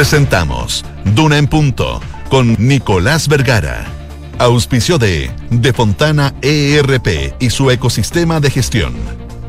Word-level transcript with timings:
Presentamos 0.00 0.82
Duna 1.14 1.36
en 1.36 1.46
Punto 1.46 2.00
con 2.30 2.56
Nicolás 2.58 3.28
Vergara. 3.28 3.84
Auspicio 4.38 4.96
de 4.96 5.30
De 5.50 5.74
Fontana 5.74 6.32
ERP 6.40 7.34
y 7.38 7.50
su 7.50 7.70
ecosistema 7.70 8.40
de 8.40 8.48
gestión. 8.48 8.94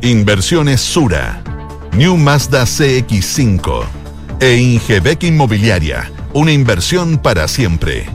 Inversiones 0.01 0.81
Sura. 0.81 1.41
New 1.93 2.17
Mazda 2.17 2.63
CX5. 2.63 3.85
E 4.41 4.57
Ingebec 4.57 5.23
Inmobiliaria. 5.23 6.11
Una 6.33 6.51
inversión 6.51 7.17
para 7.17 7.47
siempre. 7.47 8.05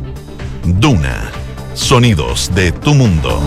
Duna. 0.63 1.31
Sonidos 1.73 2.51
de 2.55 2.71
tu 2.71 2.93
mundo. 2.93 3.41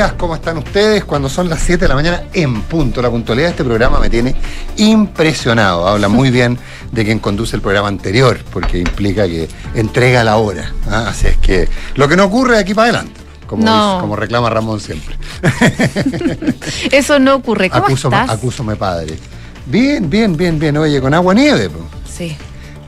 Días, 0.00 0.14
¿cómo 0.14 0.34
están 0.34 0.56
ustedes? 0.56 1.04
Cuando 1.04 1.28
son 1.28 1.50
las 1.50 1.60
7 1.60 1.84
de 1.84 1.88
la 1.88 1.94
mañana 1.94 2.22
en 2.32 2.62
punto. 2.62 3.02
La 3.02 3.10
puntualidad 3.10 3.48
de 3.48 3.50
este 3.50 3.64
programa 3.64 3.98
me 4.00 4.08
tiene 4.08 4.34
impresionado. 4.78 5.86
Habla 5.86 6.08
muy 6.08 6.30
bien 6.38 6.58
de 6.90 7.04
quien 7.04 7.18
conduce 7.18 7.54
el 7.56 7.60
programa 7.60 7.88
anterior, 7.88 8.38
porque 8.50 8.78
implica 8.78 9.26
que 9.26 9.46
entrega 9.74 10.24
la 10.24 10.36
hora. 10.38 10.72
¿ah? 10.88 11.08
Así 11.08 11.26
es 11.26 11.36
que 11.36 11.68
lo 11.96 12.08
que 12.08 12.16
no 12.16 12.24
ocurre 12.24 12.54
de 12.54 12.60
aquí 12.60 12.72
para 12.72 12.88
adelante. 12.88 13.20
Como, 13.46 13.62
No. 13.62 13.88
dice- 13.88 14.00
como 14.00 14.16
reclama 14.16 14.48
Ramón 14.48 14.80
siempre. 14.80 15.16
Eso 16.90 17.18
no 17.18 17.34
ocurre. 17.34 17.68
¿Cómo 17.68 17.84
Acúsome, 17.84 18.20
estás? 18.22 18.36
acúsome 18.38 18.76
padre. 18.76 19.18
Bien, 19.66 20.08
bien, 20.08 20.34
bien, 20.34 20.58
bien. 20.58 20.78
Oye, 20.78 20.98
con 21.02 21.12
agua 21.12 21.34
nieve. 21.34 21.68
po. 21.68 21.80
Sí, 22.10 22.36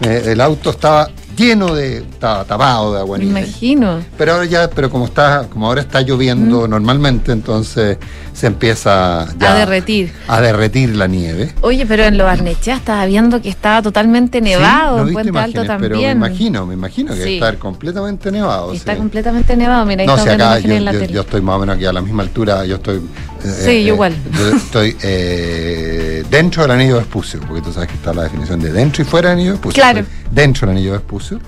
Eh, 0.01 0.23
el 0.33 0.41
auto 0.41 0.71
estaba 0.71 1.11
lleno 1.37 1.75
de. 1.75 1.99
estaba 1.99 2.45
tapado 2.45 2.93
de 2.95 3.01
agua 3.01 3.19
me 3.19 3.25
imagino. 3.25 4.01
Pero 4.19 4.33
ahora 4.35 4.45
ya, 4.47 4.71
pero 4.71 4.91
como 4.91 5.07
está, 5.07 5.47
como 5.51 5.67
ahora 5.67 5.81
está 5.81 6.01
lloviendo 6.03 6.67
normalmente, 6.69 7.33
entonces 7.33 7.99
se 8.33 8.47
empieza 8.47 9.27
ya 9.39 9.53
A 9.53 9.59
derretir. 9.59 10.13
a 10.27 10.41
derretir 10.41 10.97
la 10.97 11.07
nieve. 11.07 11.53
Oye, 11.61 11.85
pero 11.87 12.05
en 12.05 12.17
Lo 12.17 12.25
Barnechea 12.25 12.77
estaba 12.77 13.05
viendo 13.07 13.43
que 13.43 13.49
estaba 13.51 13.83
totalmente 13.83 14.41
nevado, 14.41 14.99
Sí, 14.99 15.03
no 15.03 15.09
en 15.09 15.13
Puente 15.15 15.39
Alto 15.39 15.63
imágenes, 15.65 15.67
Pero 15.81 15.97
me 15.97 16.03
también. 16.03 16.17
imagino, 16.17 16.67
me 16.67 16.75
imagino 16.75 17.15
que 17.15 17.23
Sí. 17.25 17.35
estar 17.35 17.59
completamente 17.59 18.33
nevado. 18.33 18.73
Está 18.73 18.93
sí. 18.93 18.99
completamente 18.99 19.57
nevado, 19.57 19.85
mira, 19.85 20.01
ahí 20.03 20.07
No, 20.07 20.17
si 20.17 20.23
acá 20.23 20.31
yo, 20.31 20.45
imágenes 20.45 20.77
en 20.79 20.85
la 20.87 20.93
yo- 20.93 20.99
tele. 21.01 21.13
yo 21.13 21.21
estoy 21.21 21.41
más 21.43 21.57
o 21.57 21.59
menos 21.61 21.77
aquí 21.77 21.85
a 21.85 21.93
la 21.93 22.01
misma 22.01 22.23
altura, 22.23 22.65
yo 22.65 22.77
estoy... 22.77 22.97
eh, 23.45 23.63
Sí, 23.67 23.85
yo 23.85 23.95
igual. 23.95 24.15
yo 24.39 24.57
estoy 24.57 24.97
eh, 25.03 26.02
dentro 26.31 26.63
del 26.63 26.71
anillo 26.73 26.95
de 26.95 27.01
Vespucio, 27.01 27.41
porque 27.47 27.63
tú 27.63 27.73
sabes 27.73 27.89
que 27.89 27.95
está 27.97 28.13
la 28.15 28.25
definición 28.25 28.61
de 28.61 28.73
dentro 28.73 29.03
y 29.03 29.05
fuera 29.07 29.31
del 29.31 29.39
anillo 29.39 29.51
de 29.53 29.57
Vespucio. 29.59 29.83
Claro. 29.83 30.01
Estoy 30.01 30.15
Dentro 30.33 30.67
del 30.69 30.77
anillo 30.77 30.93
de 30.93 30.99
Vespucio, 30.99 31.41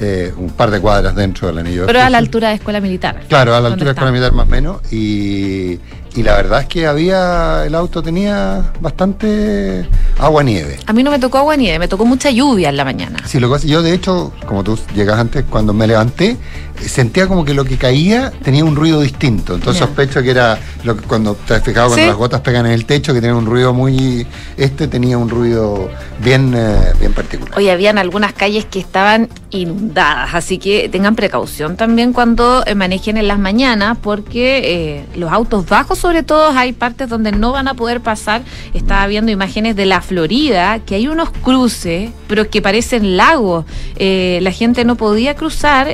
eh, 0.00 0.32
un 0.36 0.50
par 0.50 0.70
de 0.70 0.80
cuadras 0.80 1.14
dentro 1.14 1.46
del 1.48 1.58
anillo 1.58 1.82
de 1.82 1.86
Pero 1.86 1.98
a 2.00 2.02
la 2.02 2.08
Vespucio. 2.08 2.18
altura 2.26 2.48
de 2.48 2.54
Escuela 2.56 2.80
Militar. 2.80 3.20
Claro, 3.28 3.52
a 3.54 3.60
la 3.60 3.68
¿Dónde 3.68 3.74
altura 3.74 3.88
de? 3.88 3.92
Escuela 3.92 4.12
Militar 4.12 4.32
más 4.32 4.46
o 4.46 4.50
menos. 4.50 4.92
Y, 4.92 5.78
y 6.14 6.22
la 6.22 6.34
verdad 6.36 6.62
es 6.62 6.66
que 6.66 6.86
había, 6.86 7.64
el 7.64 7.74
auto 7.74 8.02
tenía 8.02 8.72
bastante 8.80 9.86
agua 10.18 10.42
nieve. 10.42 10.78
A 10.86 10.92
mí 10.92 11.02
no 11.02 11.10
me 11.10 11.18
tocó 11.18 11.38
agua 11.38 11.56
nieve, 11.56 11.78
me 11.78 11.88
tocó 11.88 12.04
mucha 12.04 12.30
lluvia 12.30 12.68
en 12.70 12.76
la 12.76 12.84
mañana. 12.84 13.18
Sí, 13.26 13.38
lo 13.40 13.48
que 13.48 13.54
pasa- 13.54 13.66
yo 13.66 13.82
de 13.82 13.94
hecho, 13.94 14.32
como 14.46 14.62
tú 14.64 14.78
llegas 14.94 15.18
antes, 15.18 15.44
cuando 15.48 15.72
me 15.72 15.86
levanté, 15.86 16.36
sentía 16.80 17.26
como 17.28 17.44
que 17.44 17.54
lo 17.54 17.64
que 17.64 17.76
caía 17.76 18.32
tenía 18.42 18.64
un 18.64 18.76
ruido 18.76 19.00
distinto. 19.00 19.54
Entonces 19.54 19.78
sospecho 19.80 20.22
que 20.22 20.30
era 20.30 20.58
lo 20.84 20.96
que 20.96 21.02
cuando 21.02 21.34
te 21.34 21.54
has 21.54 21.62
fijado 21.62 21.88
cuando 21.88 22.02
Sí. 22.02 22.08
las 22.08 22.16
gotas 22.16 22.40
pegan 22.40 22.66
en 22.66 22.72
el 22.72 22.84
techo, 22.84 23.14
que 23.14 23.20
tiene 23.20 23.34
un 23.34 23.46
ruido 23.46 23.72
muy. 23.72 24.26
Este 24.56 24.88
tenía 24.88 25.18
un 25.18 25.28
ruido 25.28 25.88
bien, 26.22 26.54
eh, 26.56 26.92
bien 26.98 27.12
particular. 27.12 27.56
Hoy 27.56 27.68
habían 27.68 27.98
algunas 27.98 28.32
calles 28.32 28.64
que 28.64 28.78
estaban 28.78 29.28
inundadas, 29.50 30.34
así 30.34 30.58
que 30.58 30.88
tengan 30.88 31.14
precaución 31.14 31.76
también 31.76 32.12
cuando 32.12 32.64
eh, 32.66 32.74
manejen 32.74 33.16
en 33.16 33.28
las 33.28 33.38
mañanas, 33.38 33.98
porque 34.00 34.60
eh, 34.64 35.04
los 35.16 35.30
autos 35.30 35.68
bajos, 35.68 35.98
sobre 35.98 36.22
todo, 36.22 36.50
hay 36.56 36.72
partes 36.72 37.08
donde 37.08 37.32
no 37.32 37.52
van 37.52 37.68
a 37.68 37.74
poder 37.74 38.00
pasar. 38.00 38.42
Estaba 38.74 39.06
viendo 39.06 39.30
imágenes 39.30 39.76
de 39.76 39.86
la 39.86 40.00
Florida, 40.00 40.80
que 40.80 40.94
hay 40.94 41.06
unos 41.08 41.30
cruces, 41.30 42.10
pero 42.28 42.48
que 42.48 42.62
parecen 42.62 43.16
lagos. 43.16 43.64
Eh, 43.96 44.38
la 44.42 44.50
gente 44.52 44.84
no 44.84 44.96
podía 44.96 45.34
cruzar. 45.34 45.88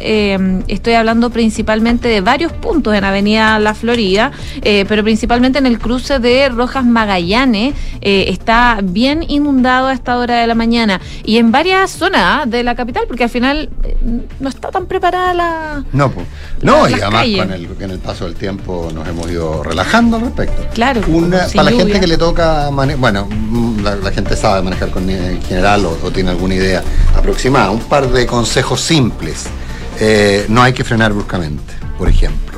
Estoy 0.69 0.95
hablando 0.95 1.31
principalmente 1.31 2.09
de 2.09 2.21
varios 2.21 2.53
puntos 2.53 2.95
en 2.95 3.05
Avenida 3.05 3.59
La 3.59 3.75
Florida, 3.75 4.31
eh, 4.63 4.85
pero 4.89 5.03
principalmente 5.03 5.59
en 5.59 5.67
el 5.67 5.79
cruce 5.79 6.19
de 6.19 6.49
Rojas 6.49 6.85
Magallanes. 6.85 7.75
eh, 8.01 8.27
está 8.29 8.79
bien 8.83 9.25
inundado 9.29 9.89
a 9.89 9.93
esta 9.93 10.17
hora 10.19 10.37
de 10.41 10.47
la 10.47 10.55
mañana 10.55 11.01
y 11.25 11.39
en 11.39 11.51
varias 11.51 11.91
zonas 11.91 12.23
¿ah? 12.25 12.45
de 12.47 12.63
la 12.63 12.75
capital, 12.75 13.05
porque 13.09 13.25
al 13.25 13.31
final 13.31 13.71
eh, 13.85 13.97
no 14.41 14.49
está 14.49 14.71
tan 14.71 14.87
preparada 14.87 15.35
la. 15.35 15.85
No, 15.93 16.11
pues. 16.11 16.27
No, 16.63 16.89
y 16.89 16.93
además 16.95 17.27
con 17.37 17.53
el, 17.53 17.67
con 17.69 17.91
el 17.91 17.99
paso 17.99 18.25
del 18.27 18.35
tiempo 18.35 18.91
nos 18.95 19.07
hemos 19.09 19.31
ido 19.31 19.63
relajando 19.63 20.17
al 20.17 20.23
respecto. 20.23 20.67
Claro, 20.75 21.01
Una- 21.09 21.47
para 21.55 21.71
la 21.71 21.77
gente 21.77 21.99
que 22.01 22.07
le 22.07 22.17
toca 22.19 22.71
manejar, 22.71 23.01
bueno, 23.01 23.27
mm, 23.31 23.81
la, 23.83 23.97
la 23.97 24.11
gente 24.13 24.37
sabe 24.37 24.63
manejar 24.63 24.91
con 24.91 25.09
en 25.09 25.41
general 25.43 25.85
o, 25.87 25.99
o 26.05 26.11
tiene 26.11 26.31
alguna 26.31 26.55
idea 26.55 26.83
aproximada. 27.17 27.71
Un 27.71 27.81
par 27.81 28.09
de 28.11 28.27
consejos 28.27 28.81
simples. 28.81 29.47
Eh, 30.01 30.47
no 30.49 30.63
hay 30.63 30.73
que 30.73 30.85
frenar 30.85 31.13
bruscamente, 31.13 31.75
por 31.99 32.09
ejemplo. 32.09 32.49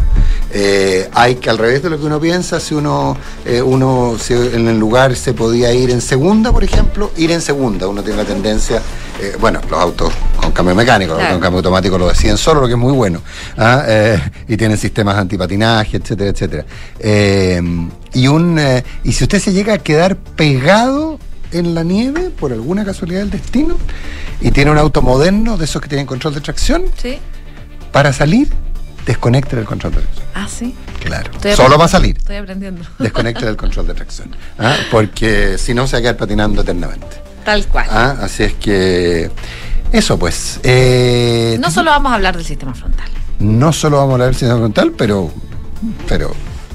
Eh, 0.52 1.08
hay 1.12 1.36
que, 1.36 1.48
al 1.48 1.58
revés 1.58 1.80
de 1.82 1.90
lo 1.90 1.98
que 1.98 2.06
uno 2.06 2.20
piensa, 2.20 2.58
si 2.58 2.74
uno, 2.74 3.16
eh, 3.44 3.62
uno 3.62 4.16
si 4.20 4.34
en 4.34 4.66
el 4.66 4.80
lugar 4.80 5.14
se 5.14 5.32
podía 5.32 5.72
ir 5.72 5.90
en 5.90 6.00
segunda, 6.00 6.50
por 6.52 6.64
ejemplo, 6.64 7.12
ir 7.16 7.30
en 7.30 7.40
segunda. 7.40 7.86
Uno 7.86 8.02
tiene 8.02 8.16
la 8.18 8.24
tendencia, 8.24 8.82
eh, 9.22 9.36
bueno, 9.40 9.60
los 9.70 9.80
autos 9.80 10.12
con 10.36 10.50
cambio 10.50 10.74
mecánico, 10.74 11.10
los 11.12 11.18
Claro. 11.20 11.34
autos 11.34 11.36
con 11.36 11.40
cambio 11.42 11.58
automático 11.58 11.98
lo 11.98 12.08
deciden 12.08 12.36
solo, 12.36 12.62
lo 12.62 12.66
que 12.66 12.72
es 12.72 12.78
muy 12.78 12.92
bueno. 12.92 13.22
¿ah? 13.58 13.84
Y 14.48 14.56
tienen 14.56 14.76
sistemas 14.76 15.16
antipatinaje, 15.16 15.98
etcétera, 15.98 16.30
etcétera. 16.30 16.64
Y, 18.12 18.26
un, 18.26 18.60
y 19.04 19.12
si 19.12 19.22
usted 19.24 19.38
se 19.38 19.52
llega 19.52 19.74
a 19.74 19.78
quedar 19.78 20.16
pegado 20.16 21.20
en 21.52 21.74
la 21.76 21.84
nieve, 21.84 22.30
por 22.30 22.52
alguna 22.52 22.84
casualidad 22.84 23.20
del 23.20 23.30
destino, 23.30 23.76
y 24.40 24.50
tiene 24.50 24.70
un 24.70 24.78
auto 24.78 25.02
moderno, 25.02 25.56
de 25.56 25.64
esos 25.64 25.80
que 25.82 25.88
tienen 25.88 26.06
control 26.06 26.34
de 26.34 26.40
tracción, 26.40 26.84
Sí. 26.96 27.18
para 27.92 28.12
salir, 28.12 28.48
desconecte 29.06 29.58
el 29.58 29.64
control 29.64 29.94
de 29.94 30.00
tracción. 30.02 30.26
Ah, 30.34 30.46
sí. 30.48 30.74
Claro. 31.02 31.30
Estoy 31.32 31.54
Solo 31.54 31.78
va 31.78 31.86
a 31.86 31.88
salir. 31.88 32.16
Estoy 32.18 32.36
aprendiendo. 32.36 32.82
Desconecte 32.98 33.46
el 33.46 33.56
control 33.64 33.86
de 33.86 33.94
tracción. 33.94 34.34
¿ah? 34.58 34.76
Porque 34.90 35.56
si 35.58 35.74
no, 35.74 35.86
se 35.86 35.92
va 35.96 35.98
a 35.98 36.02
quedar 36.02 36.16
patinando 36.16 36.62
eternamente. 36.62 37.06
Tal 37.44 37.66
cual. 37.66 37.86
¿ah? 37.90 38.16
Así 38.20 38.42
es 38.44 38.54
que. 38.54 39.30
Eso 39.92 40.18
pues. 40.18 40.60
Eh, 40.62 41.56
No 41.60 41.70
solo 41.70 41.90
vamos 41.90 42.12
a 42.12 42.14
hablar 42.16 42.36
del 42.36 42.44
sistema 42.46 42.74
frontal, 42.74 43.08
no 43.40 43.72
solo 43.72 43.96
vamos 43.96 44.10
a 44.12 44.14
hablar 44.14 44.28
del 44.28 44.36
sistema 44.36 44.58
frontal, 44.58 44.92
pero. 44.96 45.32
Pero. 46.06 46.30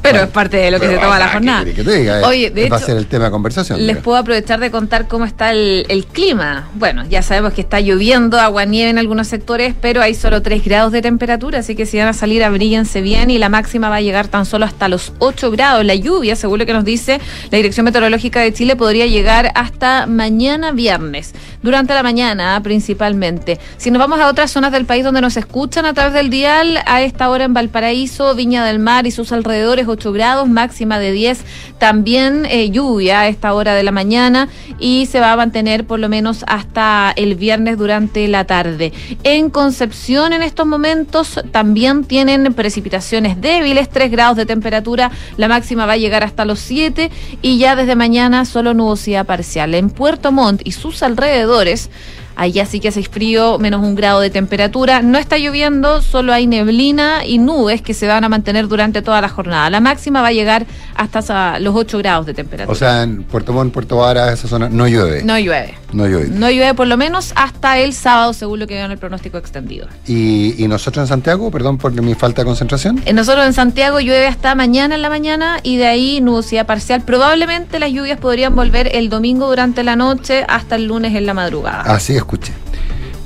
Pero 0.05 0.19
bueno, 0.19 0.27
es 0.27 0.33
parte 0.33 0.57
de 0.57 0.71
lo 0.71 0.79
que 0.79 0.87
se 0.87 0.97
toma 0.97 1.19
la 1.19 1.25
ah, 1.25 1.27
¿qué 1.27 1.33
jornada. 1.33 1.65
que 1.65 1.83
te 1.83 1.97
diga? 1.97 2.27
Oye, 2.27 2.49
de 2.51 2.69
va 2.69 2.77
a 2.77 2.79
ser 2.79 2.97
el 2.97 3.07
tema 3.07 3.25
de 3.25 3.31
conversación. 3.31 3.85
Les 3.85 3.97
puedo 3.97 4.17
aprovechar 4.17 4.59
de 4.59 4.71
contar 4.71 5.07
cómo 5.07 5.25
está 5.25 5.51
el, 5.51 5.85
el 5.89 6.05
clima. 6.05 6.69
Bueno, 6.75 7.03
ya 7.09 7.21
sabemos 7.21 7.53
que 7.53 7.61
está 7.61 7.79
lloviendo, 7.79 8.39
agua 8.39 8.65
nieve 8.65 8.89
en 8.89 8.97
algunos 8.97 9.27
sectores, 9.27 9.73
pero 9.79 10.01
hay 10.01 10.13
solo 10.13 10.41
3 10.41 10.63
grados 10.63 10.91
de 10.91 11.01
temperatura, 11.01 11.59
así 11.59 11.75
que 11.75 11.85
si 11.85 11.97
van 11.97 12.07
a 12.07 12.13
salir, 12.13 12.43
abríguense 12.43 13.01
bien 13.01 13.29
y 13.29 13.37
la 13.37 13.49
máxima 13.49 13.89
va 13.89 13.97
a 13.97 14.01
llegar 14.01 14.27
tan 14.27 14.45
solo 14.45 14.65
hasta 14.65 14.87
los 14.87 15.13
8 15.19 15.51
grados. 15.51 15.85
La 15.85 15.95
lluvia, 15.95 16.35
según 16.35 16.59
lo 16.59 16.65
que 16.65 16.73
nos 16.73 16.85
dice 16.85 17.19
la 17.51 17.57
Dirección 17.57 17.85
Meteorológica 17.85 18.41
de 18.41 18.53
Chile, 18.53 18.75
podría 18.75 19.07
llegar 19.07 19.51
hasta 19.55 20.05
mañana 20.05 20.71
viernes, 20.71 21.33
durante 21.61 21.93
la 21.93 22.03
mañana 22.03 22.59
principalmente. 22.63 23.59
Si 23.77 23.91
nos 23.91 23.99
vamos 23.99 24.19
a 24.19 24.27
otras 24.27 24.51
zonas 24.51 24.71
del 24.71 24.85
país 24.85 25.03
donde 25.03 25.21
nos 25.21 25.37
escuchan 25.37 25.85
a 25.85 25.93
través 25.93 26.13
del 26.13 26.29
dial, 26.29 26.79
a 26.85 27.01
esta 27.01 27.29
hora 27.29 27.45
en 27.45 27.53
Valparaíso, 27.53 28.35
Viña 28.35 28.65
del 28.65 28.79
Mar 28.79 29.07
y 29.07 29.11
sus 29.11 29.31
alrededores, 29.31 29.87
8 29.95 30.11
grados, 30.11 30.47
máxima 30.47 30.99
de 30.99 31.11
10. 31.11 31.43
También 31.79 32.45
eh, 32.45 32.69
lluvia 32.69 33.21
a 33.21 33.27
esta 33.27 33.53
hora 33.53 33.73
de 33.73 33.83
la 33.83 33.91
mañana 33.91 34.47
y 34.79 35.07
se 35.07 35.19
va 35.19 35.31
a 35.33 35.37
mantener 35.37 35.85
por 35.85 35.99
lo 35.99 36.09
menos 36.09 36.43
hasta 36.47 37.13
el 37.15 37.35
viernes 37.35 37.77
durante 37.77 38.27
la 38.27 38.45
tarde. 38.45 38.93
En 39.23 39.49
Concepción 39.49 40.33
en 40.33 40.43
estos 40.43 40.67
momentos 40.67 41.39
también 41.51 42.03
tienen 42.03 42.53
precipitaciones 42.53 43.39
débiles, 43.41 43.89
3 43.89 44.11
grados 44.11 44.37
de 44.37 44.45
temperatura, 44.45 45.11
la 45.37 45.47
máxima 45.47 45.85
va 45.85 45.93
a 45.93 45.97
llegar 45.97 46.23
hasta 46.23 46.45
los 46.45 46.59
7 46.59 47.09
y 47.41 47.57
ya 47.57 47.75
desde 47.75 47.95
mañana 47.95 48.45
solo 48.45 48.73
nubosidad 48.73 49.25
parcial. 49.25 49.73
En 49.73 49.89
Puerto 49.89 50.31
Montt 50.31 50.61
y 50.65 50.71
sus 50.71 51.03
alrededores 51.03 51.89
Allá 52.35 52.65
sí 52.65 52.79
que 52.79 52.89
hace 52.89 53.03
frío, 53.03 53.57
menos 53.59 53.81
un 53.83 53.95
grado 53.95 54.19
de 54.19 54.29
temperatura. 54.29 55.01
No 55.01 55.17
está 55.17 55.37
lloviendo, 55.37 56.01
solo 56.01 56.33
hay 56.33 56.47
neblina 56.47 57.25
y 57.25 57.37
nubes 57.37 57.81
que 57.81 57.93
se 57.93 58.07
van 58.07 58.23
a 58.23 58.29
mantener 58.29 58.67
durante 58.67 59.01
toda 59.01 59.21
la 59.21 59.29
jornada. 59.29 59.69
La 59.69 59.79
máxima 59.79 60.21
va 60.21 60.27
a 60.27 60.33
llegar 60.33 60.65
hasta 60.95 61.59
los 61.59 61.75
8 61.75 61.97
grados 61.99 62.25
de 62.25 62.33
temperatura. 62.33 62.71
O 62.71 62.75
sea, 62.75 63.03
en 63.03 63.23
Puerto 63.23 63.53
Montt, 63.53 63.73
Puerto 63.73 63.97
Vara, 63.97 64.31
esa 64.33 64.47
zona, 64.47 64.69
no 64.69 64.87
llueve. 64.87 65.23
no 65.23 65.37
llueve. 65.39 65.75
No 65.93 66.05
llueve. 66.07 66.27
No 66.29 66.49
llueve 66.49 66.73
por 66.73 66.87
lo 66.87 66.97
menos 66.97 67.31
hasta 67.35 67.77
el 67.79 67.93
sábado, 67.93 68.33
según 68.33 68.59
lo 68.59 68.67
que 68.67 68.73
veo 68.73 68.85
en 68.85 68.91
el 68.91 68.97
pronóstico 68.97 69.37
extendido. 69.37 69.87
Y, 70.05 70.61
y 70.61 70.67
nosotros 70.67 71.03
en 71.03 71.07
Santiago, 71.07 71.49
perdón 71.51 71.77
por 71.77 71.93
mi 72.01 72.15
falta 72.15 72.41
de 72.41 72.45
concentración. 72.45 73.01
Eh, 73.05 73.13
Nosotros 73.13 73.45
en 73.45 73.53
Santiago 73.53 73.99
llueve 74.01 74.27
hasta 74.27 74.55
mañana 74.55 74.95
en 74.95 75.01
la 75.01 75.09
mañana 75.09 75.57
y 75.63 75.77
de 75.77 75.87
ahí 75.87 76.19
nubosidad 76.21 76.65
parcial. 76.65 77.01
Probablemente 77.01 77.79
las 77.79 77.91
lluvias 77.91 78.19
podrían 78.19 78.55
volver 78.55 78.93
el 78.93 79.09
domingo 79.09 79.47
durante 79.47 79.83
la 79.83 79.95
noche 79.95 80.43
hasta 80.49 80.75
el 80.75 80.85
lunes 80.87 81.15
en 81.15 81.25
la 81.25 81.33
madrugada. 81.33 81.81
Así 81.83 82.13
escuché. 82.25 82.53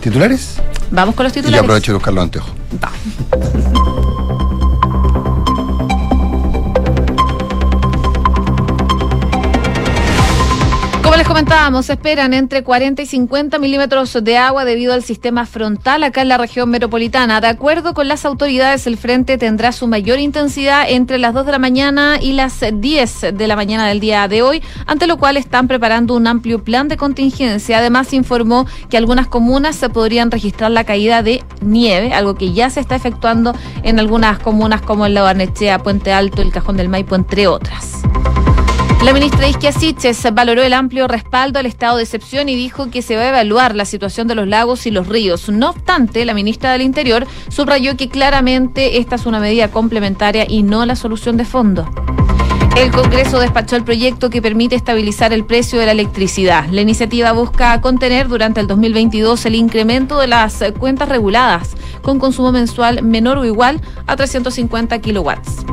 ¿Titulares? 0.01 0.55
Vamos 0.91 1.15
con 1.15 1.23
los 1.23 1.31
Y 1.33 1.35
yo 1.35 1.41
titulares. 1.41 1.63
aprovecho 1.63 1.91
de 1.91 1.95
buscar 1.97 2.13
los 2.13 2.23
anteojos. 2.23 2.51
Va. 2.83 2.91
comentábamos, 11.29 11.91
esperan 11.91 12.33
entre 12.33 12.63
40 12.63 13.03
y 13.03 13.05
50 13.05 13.59
milímetros 13.59 14.17
de 14.23 14.37
agua 14.37 14.65
debido 14.65 14.93
al 14.93 15.03
sistema 15.03 15.45
frontal 15.45 16.03
acá 16.03 16.23
en 16.23 16.27
la 16.27 16.39
región 16.39 16.71
metropolitana. 16.71 17.39
De 17.39 17.45
acuerdo 17.45 17.93
con 17.93 18.07
las 18.07 18.25
autoridades, 18.25 18.87
el 18.87 18.97
frente 18.97 19.37
tendrá 19.37 19.71
su 19.71 19.87
mayor 19.87 20.17
intensidad 20.17 20.89
entre 20.89 21.19
las 21.19 21.35
2 21.35 21.45
de 21.45 21.51
la 21.51 21.59
mañana 21.59 22.17
y 22.19 22.31
las 22.31 22.61
10 22.73 23.27
de 23.35 23.47
la 23.47 23.55
mañana 23.55 23.85
del 23.85 23.99
día 23.99 24.27
de 24.27 24.41
hoy, 24.41 24.63
ante 24.87 25.05
lo 25.05 25.17
cual 25.17 25.37
están 25.37 25.67
preparando 25.67 26.15
un 26.15 26.25
amplio 26.25 26.63
plan 26.63 26.87
de 26.87 26.97
contingencia. 26.97 27.77
Además, 27.77 28.11
informó 28.11 28.65
que 28.89 28.97
algunas 28.97 29.27
comunas 29.27 29.75
se 29.75 29.89
podrían 29.89 30.31
registrar 30.31 30.71
la 30.71 30.83
caída 30.83 31.21
de 31.21 31.43
nieve, 31.61 32.11
algo 32.11 32.33
que 32.33 32.53
ya 32.53 32.71
se 32.71 32.79
está 32.79 32.95
efectuando 32.95 33.53
en 33.83 33.99
algunas 33.99 34.39
comunas 34.39 34.81
como 34.81 35.05
en 35.05 35.13
La 35.13 35.21
Barnechea, 35.21 35.77
Puente 35.77 36.11
Alto, 36.11 36.41
el 36.41 36.51
Cajón 36.51 36.75
del 36.75 36.89
Maipo, 36.89 37.13
entre 37.13 37.45
otras. 37.45 38.01
La 39.03 39.13
ministra 39.13 39.47
Isquia 39.47 39.71
Siches 39.71 40.27
valoró 40.33 40.61
el 40.61 40.73
amplio 40.73 41.07
respaldo 41.07 41.57
al 41.57 41.65
estado 41.65 41.97
de 41.97 42.03
excepción 42.03 42.49
y 42.49 42.55
dijo 42.55 42.91
que 42.91 43.01
se 43.01 43.15
va 43.15 43.23
a 43.23 43.29
evaluar 43.29 43.73
la 43.73 43.85
situación 43.85 44.27
de 44.27 44.35
los 44.35 44.45
lagos 44.45 44.85
y 44.85 44.91
los 44.91 45.07
ríos. 45.07 45.47
No 45.47 45.69
obstante, 45.69 46.25
la 46.25 46.33
ministra 46.33 46.73
del 46.73 46.81
Interior 46.81 47.25
subrayó 47.47 47.95
que 47.95 48.09
claramente 48.09 48.97
esta 48.97 49.15
es 49.15 49.25
una 49.25 49.39
medida 49.39 49.71
complementaria 49.71 50.45
y 50.47 50.63
no 50.63 50.85
la 50.85 50.97
solución 50.97 51.37
de 51.37 51.45
fondo. 51.45 51.89
El 52.75 52.91
Congreso 52.91 53.39
despachó 53.39 53.77
el 53.77 53.85
proyecto 53.85 54.29
que 54.29 54.41
permite 54.41 54.75
estabilizar 54.75 55.31
el 55.31 55.45
precio 55.45 55.79
de 55.79 55.85
la 55.85 55.93
electricidad. 55.93 56.67
La 56.69 56.81
iniciativa 56.81 57.31
busca 57.31 57.79
contener 57.79 58.27
durante 58.27 58.59
el 58.59 58.67
2022 58.67 59.45
el 59.45 59.55
incremento 59.55 60.19
de 60.19 60.27
las 60.27 60.61
cuentas 60.77 61.07
reguladas 61.07 61.71
con 62.01 62.19
consumo 62.19 62.51
mensual 62.51 63.01
menor 63.01 63.37
o 63.37 63.45
igual 63.45 63.81
a 64.07 64.17
350 64.17 64.99
kilowatts. 64.99 65.65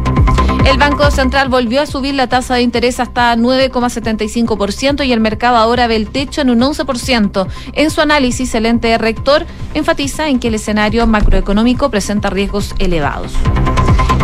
El 0.67 0.79
Banco 0.79 1.11
Central 1.13 1.49
volvió 1.49 1.81
a 1.81 1.87
subir 1.87 2.15
la 2.15 2.27
tasa 2.27 2.57
de 2.57 2.63
interés 2.63 2.99
hasta 2.99 3.37
9,75% 3.37 5.07
y 5.07 5.13
el 5.13 5.21
mercado 5.21 5.57
ahora 5.57 5.87
ve 5.87 5.95
el 5.95 6.09
techo 6.09 6.41
en 6.41 6.51
un 6.51 6.61
11%. 6.61 7.47
En 7.73 7.91
su 7.93 8.01
análisis, 8.01 8.53
el 8.57 8.67
ente 8.67 8.99
rector 8.99 9.47
enfatiza 9.75 10.29
en 10.29 10.41
que 10.41 10.49
el 10.49 10.55
escenario 10.55 11.07
macroeconómico 11.07 11.89
presenta 11.89 12.31
riesgos 12.31 12.75
elevados. 12.81 13.33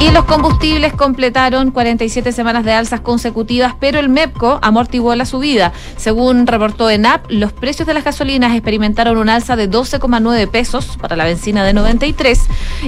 Y 0.02 0.10
los 0.10 0.25
combustibles 0.25 0.93
completaron 0.94 1.70
47 1.70 2.32
semanas 2.32 2.64
de 2.64 2.72
alzas 2.72 3.00
consecutivas, 3.02 3.76
pero 3.78 4.00
el 4.00 4.08
MEPCO 4.08 4.58
amortiguó 4.60 5.14
la 5.14 5.25
subida. 5.25 5.72
Según 5.96 6.49
reportó 6.49 6.90
ENAP, 6.90 7.26
los 7.31 7.52
precios 7.52 7.87
de 7.87 7.94
las 7.94 8.02
gasolinas 8.02 8.52
experimentaron 8.52 9.16
un 9.16 9.28
alza 9.28 9.54
de 9.54 9.70
12,9 9.70 10.50
pesos 10.50 10.99
para 11.00 11.14
la 11.14 11.25
benzina 11.25 11.64
de 11.64 11.72
93, 11.72 12.40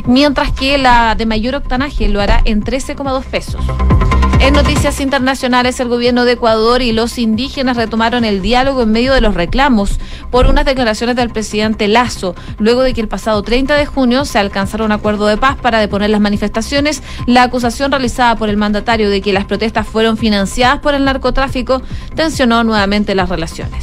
mientras 0.06 0.50
que 0.50 0.76
la 0.76 1.14
de 1.14 1.26
mayor 1.26 1.54
octanaje 1.54 2.08
lo 2.08 2.20
hará 2.20 2.42
en 2.44 2.64
13,2 2.64 3.22
pesos. 3.22 3.64
En 4.44 4.52
noticias 4.52 5.00
internacionales, 5.00 5.80
el 5.80 5.88
gobierno 5.88 6.26
de 6.26 6.32
Ecuador 6.32 6.82
y 6.82 6.92
los 6.92 7.16
indígenas 7.16 7.78
retomaron 7.78 8.26
el 8.26 8.42
diálogo 8.42 8.82
en 8.82 8.92
medio 8.92 9.14
de 9.14 9.22
los 9.22 9.32
reclamos 9.32 9.98
por 10.30 10.48
unas 10.48 10.66
declaraciones 10.66 11.16
del 11.16 11.30
presidente 11.30 11.88
Lazo, 11.88 12.34
luego 12.58 12.82
de 12.82 12.92
que 12.92 13.00
el 13.00 13.08
pasado 13.08 13.42
30 13.42 13.74
de 13.74 13.86
junio 13.86 14.26
se 14.26 14.38
alcanzara 14.38 14.84
un 14.84 14.92
acuerdo 14.92 15.28
de 15.28 15.38
paz 15.38 15.56
para 15.56 15.80
deponer 15.80 16.10
las 16.10 16.20
manifestaciones. 16.20 17.02
La 17.26 17.42
acusación 17.42 17.90
realizada 17.90 18.36
por 18.36 18.50
el 18.50 18.58
mandatario 18.58 19.08
de 19.08 19.22
que 19.22 19.32
las 19.32 19.46
protestas 19.46 19.88
fueron 19.88 20.18
financiadas 20.18 20.80
por 20.80 20.92
el 20.92 21.06
narcotráfico 21.06 21.80
tensionó 22.14 22.64
nuevamente 22.64 23.14
las 23.14 23.30
relaciones. 23.30 23.82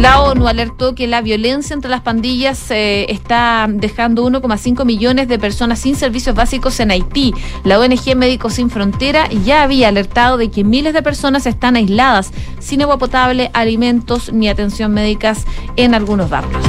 La 0.00 0.22
ONU 0.22 0.48
alertó 0.48 0.94
que 0.94 1.06
la 1.06 1.20
violencia 1.20 1.74
entre 1.74 1.90
las 1.90 2.00
pandillas 2.00 2.70
eh, 2.70 3.04
está 3.10 3.66
dejando 3.68 4.26
1,5 4.26 4.86
millones 4.86 5.28
de 5.28 5.38
personas 5.38 5.78
sin 5.80 5.94
servicios 5.94 6.34
básicos 6.34 6.80
en 6.80 6.90
Haití. 6.90 7.34
La 7.64 7.78
ONG 7.78 8.16
Médicos 8.16 8.54
Sin 8.54 8.70
Frontera 8.70 9.28
ya 9.44 9.62
había 9.62 9.88
alertado 9.88 10.38
de 10.38 10.50
que 10.50 10.64
miles 10.64 10.94
de 10.94 11.02
personas 11.02 11.44
están 11.44 11.76
aisladas, 11.76 12.32
sin 12.60 12.80
agua 12.80 12.96
potable, 12.96 13.50
alimentos 13.52 14.32
ni 14.32 14.48
atención 14.48 14.94
médicas 14.94 15.44
en 15.76 15.94
algunos 15.94 16.30
barrios. 16.30 16.64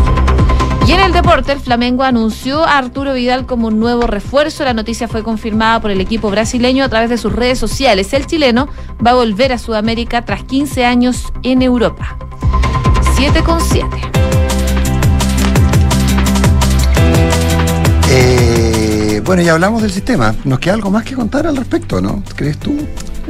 Y 0.85 0.91
en 0.91 0.99
el 0.99 1.13
deporte, 1.13 1.53
el 1.53 1.61
Flamengo 1.61 2.03
anunció 2.03 2.65
a 2.65 2.79
Arturo 2.79 3.13
Vidal 3.13 3.45
como 3.45 3.69
un 3.69 3.79
nuevo 3.79 4.07
refuerzo. 4.07 4.65
La 4.65 4.73
noticia 4.73 5.07
fue 5.07 5.23
confirmada 5.23 5.79
por 5.79 5.91
el 5.91 6.01
equipo 6.01 6.29
brasileño 6.29 6.83
a 6.83 6.89
través 6.89 7.09
de 7.09 7.17
sus 7.17 7.31
redes 7.31 7.57
sociales. 7.59 8.11
El 8.11 8.25
chileno 8.25 8.67
va 9.05 9.11
a 9.11 9.13
volver 9.15 9.53
a 9.53 9.57
Sudamérica 9.57 10.25
tras 10.25 10.43
15 10.43 10.83
años 10.83 11.31
en 11.43 11.61
Europa. 11.61 12.17
7 13.21 13.43
con 13.43 13.61
7. 13.61 13.87
Eh, 18.09 19.21
bueno, 19.23 19.43
ya 19.43 19.53
hablamos 19.53 19.83
del 19.83 19.91
sistema. 19.91 20.33
¿Nos 20.43 20.57
queda 20.57 20.73
algo 20.73 20.89
más 20.89 21.03
que 21.03 21.13
contar 21.13 21.45
al 21.45 21.55
respecto, 21.55 22.01
no? 22.01 22.23
¿Crees 22.35 22.57
tú? 22.57 22.75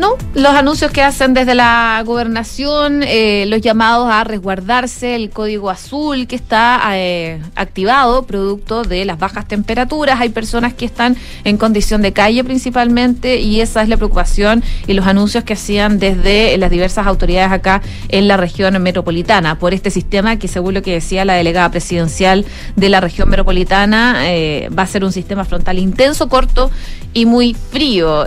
No, 0.02 0.18
los 0.34 0.56
anuncios 0.56 0.90
que 0.90 1.04
hacen 1.04 1.36
desde 1.36 1.54
la 1.54 2.02
gobernación, 2.04 3.04
eh, 3.04 3.46
los 3.48 3.62
llamados 3.62 4.10
a 4.12 4.24
resguardarse, 4.24 5.14
el 5.14 5.30
código 5.30 5.70
azul 5.70 6.26
que 6.26 6.36
está 6.36 6.82
eh, 6.94 7.40
activado 7.54 8.24
producto 8.24 8.82
de 8.82 9.06
las 9.06 9.20
bajas 9.20 9.48
temperaturas. 9.48 10.20
Hay 10.20 10.30
personas 10.30 10.74
que 10.74 10.86
están 10.86 11.18
en 11.44 11.58
condición 11.58 12.02
de 12.02 12.14
calle 12.14 12.44
principalmente 12.44 13.42
y 13.42 13.62
esa 13.62 13.84
es 13.84 13.90
la 13.90 13.98
preocupación 13.98 14.64
y 14.88 14.94
los 14.94 15.06
anuncios 15.06 15.44
que 15.44 15.54
hacían 15.54 16.00
desde 16.00 16.58
las 16.58 16.72
diversas 16.72 17.06
autoridades 17.06 17.52
acá 17.52 17.84
en 18.10 18.28
la 18.28 18.38
región 18.38 18.82
metropolitana 18.82 19.60
por 19.60 19.76
este 19.76 19.92
sistema 19.92 20.38
que 20.38 20.48
según 20.48 20.74
lo 20.74 20.82
que 20.82 20.94
decía 20.94 21.26
la 21.26 21.34
delegada 21.36 21.70
presidencial 21.70 22.44
de 22.76 22.90
la 22.90 23.02
región 23.02 23.30
metropolitana 23.30 24.32
eh, 24.32 24.68
va 24.76 24.82
a 24.82 24.88
ser 24.88 25.06
un 25.06 25.12
sistema 25.12 25.46
frontal 25.46 25.78
intenso, 25.78 26.28
corto 26.28 26.72
y 27.14 27.28
muy 27.28 27.54
frío. 27.54 28.26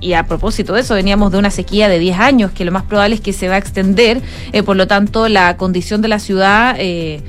Y 0.00 0.14
a 0.14 0.24
propósito 0.24 0.74
de 0.74 0.80
eso, 0.80 0.94
veníamos 0.94 1.32
de 1.32 1.38
una 1.38 1.50
sequía 1.50 1.88
de 1.88 1.98
10 1.98 2.18
años, 2.18 2.50
que 2.52 2.64
lo 2.64 2.72
más 2.72 2.84
probable 2.84 3.14
es 3.14 3.20
que 3.20 3.32
se 3.32 3.48
va 3.48 3.56
a 3.56 3.58
extender, 3.58 4.20
eh, 4.52 4.62
por 4.62 4.76
lo 4.76 4.86
tanto, 4.86 5.28
la 5.28 5.56
condición 5.56 6.00
de 6.02 6.08
la 6.08 6.18
ciudad 6.18 6.76
eh, 6.78 7.22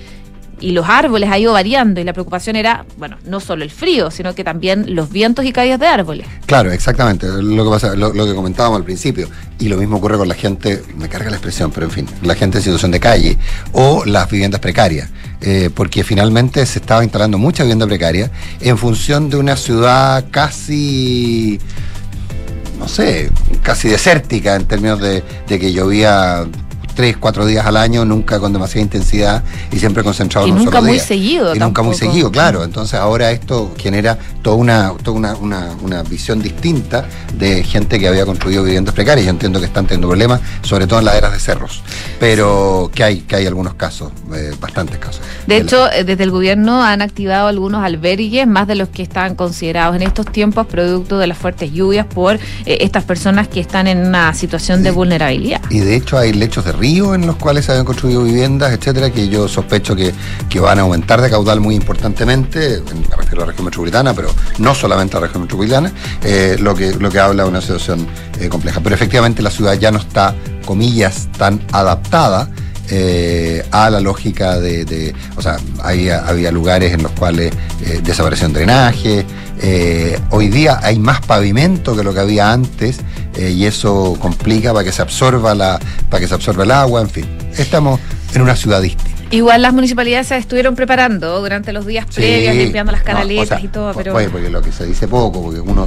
y 0.62 0.72
los 0.72 0.88
árboles 0.88 1.30
ha 1.30 1.40
ido 1.40 1.54
variando, 1.54 2.00
y 2.00 2.04
la 2.04 2.14
preocupación 2.14 2.56
era, 2.56 2.86
bueno, 2.98 3.18
no 3.26 3.40
solo 3.40 3.64
el 3.64 3.72
frío, 3.72 4.12
sino 4.12 4.36
que 4.36 4.44
también 4.44 4.96
los 4.96 5.12
vientos 5.12 5.44
y 5.44 5.52
caídas 5.52 5.80
de 5.80 5.88
árboles. 5.88 6.28
Claro, 6.46 6.72
exactamente, 6.72 7.28
lo 7.28 7.64
que, 8.26 8.36
comentábamos 8.36 8.78
al 8.78 8.86
principio, 8.86 9.28
y 9.60 9.68
lo 9.68 9.78
mismo 9.78 9.98
ocurre 9.98 10.18
con 10.18 10.28
la 10.28 10.36
gente, 10.36 10.82
me 10.98 11.10
carga 11.10 11.30
la 11.30 11.38
expresión, 11.38 11.72
pero 11.72 11.88
en 11.88 11.92
fin, 11.92 12.06
la 12.22 12.36
gente 12.36 12.60
en 12.60 12.64
situación 12.64 12.92
de 12.92 13.00
calle 13.00 13.38
o 13.74 14.06
las 14.06 14.30
viviendas 14.30 14.62
precarias. 14.62 15.10
Eh, 15.44 15.72
porque 15.74 16.04
finalmente 16.04 16.64
se 16.68 16.78
estaba 16.78 17.04
instalando 17.04 17.40
mucha 17.40 17.64
vivienda 17.64 17.88
precaria 17.88 18.30
en 18.60 18.78
función 18.78 19.28
de 19.32 19.38
una 19.38 19.56
ciudad 19.56 20.26
casi 20.30 21.60
no 22.82 22.88
sé, 22.88 23.30
casi 23.62 23.90
desértica 23.90 24.56
en 24.56 24.66
términos 24.66 25.00
de, 25.00 25.24
que 25.48 25.72
llovía 25.72 26.46
tres, 27.02 27.18
cuatro 27.18 27.48
días 27.48 27.66
al 27.66 27.78
año, 27.78 28.06
nunca 28.06 28.40
con 28.40 28.54
demasiada 28.54 28.84
intensidad 28.84 29.44
y 29.72 29.80
siempre 29.80 30.04
concentrado 30.04 30.46
en 30.46 30.54
un 30.54 30.66
nunca 30.66 30.82
muy 30.82 31.00
seguido. 31.00 31.56
Y 31.56 31.58
nunca 31.58 31.82
muy 31.82 31.96
seguido, 31.96 32.30
claro. 32.30 32.64
Entonces 32.64 33.00
ahora 33.00 33.32
esto 33.32 33.74
genera 33.76 34.20
toda 34.44 34.56
una, 34.56 34.94
toda 35.02 35.36
una, 35.42 36.04
visión 36.04 36.44
distinta 36.44 37.06
de 37.34 37.64
gente 37.64 37.98
que 37.98 38.08
había 38.08 38.24
construido 38.24 38.64
viviendas 38.64 38.94
precarias. 38.94 39.26
Yo 39.26 39.32
entiendo 39.32 39.60
que 39.60 39.66
están 39.66 39.88
teniendo 39.88 40.10
problemas, 40.10 40.42
sobre 40.62 40.86
todo 40.86 41.00
en 41.00 41.06
laderas 41.06 41.32
de 41.34 41.40
cerros, 41.40 41.82
pero 42.20 42.92
que 42.94 43.04
hay, 43.04 43.22
que 43.22 43.36
hay 43.36 43.48
algunos 43.48 43.74
casos, 43.74 44.12
eh, 44.36 44.54
bastantes 44.60 45.00
casos. 45.00 45.22
De 45.48 45.58
hecho, 45.58 45.92
eh, 45.92 46.04
desde 46.04 46.24
el 46.24 46.30
gobierno 46.30 46.84
han 46.84 47.02
activado 47.02 47.48
algunos 47.48 47.84
albergues, 47.84 48.46
más 48.46 48.68
de 48.68 48.76
los 48.76 48.90
que 48.90 49.02
estaban 49.02 49.34
considerados 49.34 49.96
en 49.96 50.04
estos 50.04 50.28
tiempos 50.28 50.68
producto 50.68 51.18
de 51.18 51.26
las 51.26 51.40
fuertes 51.40 51.72
lluvias 51.74 52.06
por 52.06 52.36
eh, 52.36 52.78
estas 52.82 53.06
personas 53.06 53.48
que 53.48 53.60
están 53.60 53.88
en 53.88 54.06
una 54.06 54.36
situación 54.36 54.84
de 54.84 54.92
vulnerabilidad. 54.92 55.62
Y 55.72 55.80
de 55.80 55.96
hecho 55.96 56.20
hay 56.20 56.34
lechos 56.34 56.64
de 56.64 56.74
río 56.74 56.91
en 56.92 57.26
los 57.26 57.38
cuales 57.38 57.66
se 57.66 57.72
habían 57.72 57.86
construido 57.86 58.24
viviendas, 58.24 58.74
etcétera, 58.74 59.10
que 59.12 59.30
yo 59.30 59.48
sospecho 59.48 59.96
que, 59.96 60.14
van 60.60 60.78
a 60.78 60.82
aumentar 60.82 61.22
de 61.22 61.30
caudal 61.30 61.62
muy 61.62 61.76
importantemente, 61.76 62.82
me 63.10 63.16
refiero 63.16 63.38
a 63.38 63.40
la 63.40 63.46
región 63.48 63.66
metropolitana, 63.66 64.14
pero 64.14 64.30
no 64.58 64.76
solamente 64.76 65.16
a 65.16 65.22
la 65.22 65.28
región 65.28 65.44
metropolitana, 65.44 65.92
eh, 66.24 66.58
lo, 66.60 66.76
que, 66.76 66.94
lo 66.94 67.10
que 67.10 67.20
habla 67.20 67.44
de 67.44 67.50
una 67.50 67.62
situación 67.62 68.06
eh, 68.40 68.50
compleja. 68.50 68.82
Pero 68.82 68.94
efectivamente 68.94 69.42
la 69.42 69.52
ciudad 69.52 69.74
ya 69.74 69.90
no 69.92 70.00
está, 70.00 70.36
comillas, 70.66 71.30
tan 71.38 71.62
adaptada. 71.72 72.50
Eh, 72.94 73.66
a 73.72 73.90
la 73.90 74.02
lógica 74.02 74.60
de, 74.60 75.16
o 75.38 75.42
sea, 75.42 75.58
había 75.82 76.52
lugares 76.52 76.92
en 76.92 77.04
los 77.04 77.14
cuales 77.14 77.54
desapareció 78.04 78.48
el 78.48 78.54
drenaje, 78.54 79.26
hoy 80.30 80.50
día 80.50 80.78
hay 80.84 81.00
más 81.00 81.22
pavimento 81.22 81.96
que 81.96 82.04
lo 82.04 82.14
que 82.14 82.20
había 82.20 82.52
antes 82.52 83.00
eh, 83.36 83.52
y 83.52 83.66
eso 83.66 84.18
complica 84.20 84.74
para 84.74 84.84
que 84.84 84.92
se 84.92 85.02
absorba 85.02 85.56
la, 85.56 85.80
para 86.10 86.22
que 86.22 86.28
se 86.28 86.34
absorba 86.34 86.64
el 86.64 86.72
agua, 86.72 87.02
en 87.02 87.10
fin. 87.10 87.26
Estamos 87.58 88.00
en 88.34 88.42
una 88.42 88.56
ciudad 88.56 88.82
distinta. 88.82 89.11
Igual 89.32 89.62
las 89.62 89.74
municipalidades 89.74 90.28
se 90.28 90.38
estuvieron 90.38 90.76
preparando 90.76 91.40
durante 91.40 91.72
los 91.72 91.86
días 91.86 92.06
previos, 92.14 92.54
limpiando 92.54 92.92
las 92.92 93.02
canaletas 93.02 93.64
y 93.64 93.70
todo, 93.70 93.94
pero... 93.94 94.14
Oye, 94.14 94.30
porque 94.30 94.50
lo 94.50 94.62
que 94.62 94.74
se 94.74 94.86
dice 94.86 95.08
poco, 95.08 95.42
porque 95.42 95.62
uno 95.62 95.86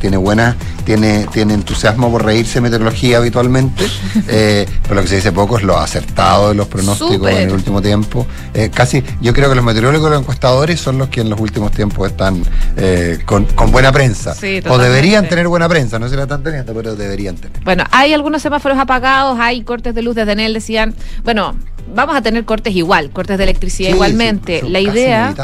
tiene 0.00 0.16
buena, 0.16 0.56
tiene, 0.84 1.26
tiene 1.32 1.54
entusiasmo 1.54 2.10
por 2.10 2.24
reírse 2.24 2.54
de 2.54 2.62
meteorología 2.62 3.18
habitualmente, 3.18 3.84
eh, 4.28 4.66
pero 4.82 4.96
lo 4.96 5.02
que 5.02 5.08
se 5.08 5.16
dice 5.16 5.30
poco 5.30 5.58
es 5.58 5.62
lo 5.62 5.78
acertado 5.78 6.48
de 6.48 6.56
los 6.56 6.66
pronósticos 6.66 7.30
en 7.30 7.48
el 7.48 7.52
último 7.52 7.80
tiempo. 7.80 8.26
Eh, 8.52 8.70
casi, 8.74 9.04
yo 9.20 9.32
creo 9.32 9.48
que 9.48 9.54
los 9.54 9.64
meteorólogos 9.64 10.08
y 10.08 10.10
los 10.10 10.20
encuestadores 10.20 10.80
son 10.80 10.98
los 10.98 11.08
que 11.08 11.20
en 11.20 11.30
los 11.30 11.38
últimos 11.38 11.70
tiempos 11.70 12.10
están 12.10 12.42
eh, 12.76 13.20
con, 13.24 13.46
buena 13.70 13.92
prensa. 13.92 14.34
o 14.68 14.78
deberían 14.78 15.28
tener 15.28 15.46
buena 15.46 15.68
prensa, 15.68 16.00
no 16.00 16.08
se 16.08 16.16
la 16.16 16.22
están 16.22 16.42
teniendo, 16.42 16.74
pero 16.74 16.96
deberían 16.96 17.36
tener. 17.36 17.62
Bueno, 17.62 17.84
hay 17.92 18.12
algunos 18.12 18.42
semáforos 18.42 18.78
apagados, 18.78 19.38
hay 19.38 19.62
cortes 19.62 19.94
de 19.94 20.02
luz 20.02 20.16
desde 20.16 20.32
él 20.32 20.54
decían, 20.54 20.94
bueno, 21.24 21.54
vamos 21.94 22.16
a 22.16 22.22
tener 22.22 22.44
cortes 22.44 22.71
igual, 22.76 23.10
cortes 23.10 23.38
de 23.38 23.44
electricidad 23.44 23.90
igualmente. 23.90 24.62
la 24.68 24.80
idea, 24.80 25.34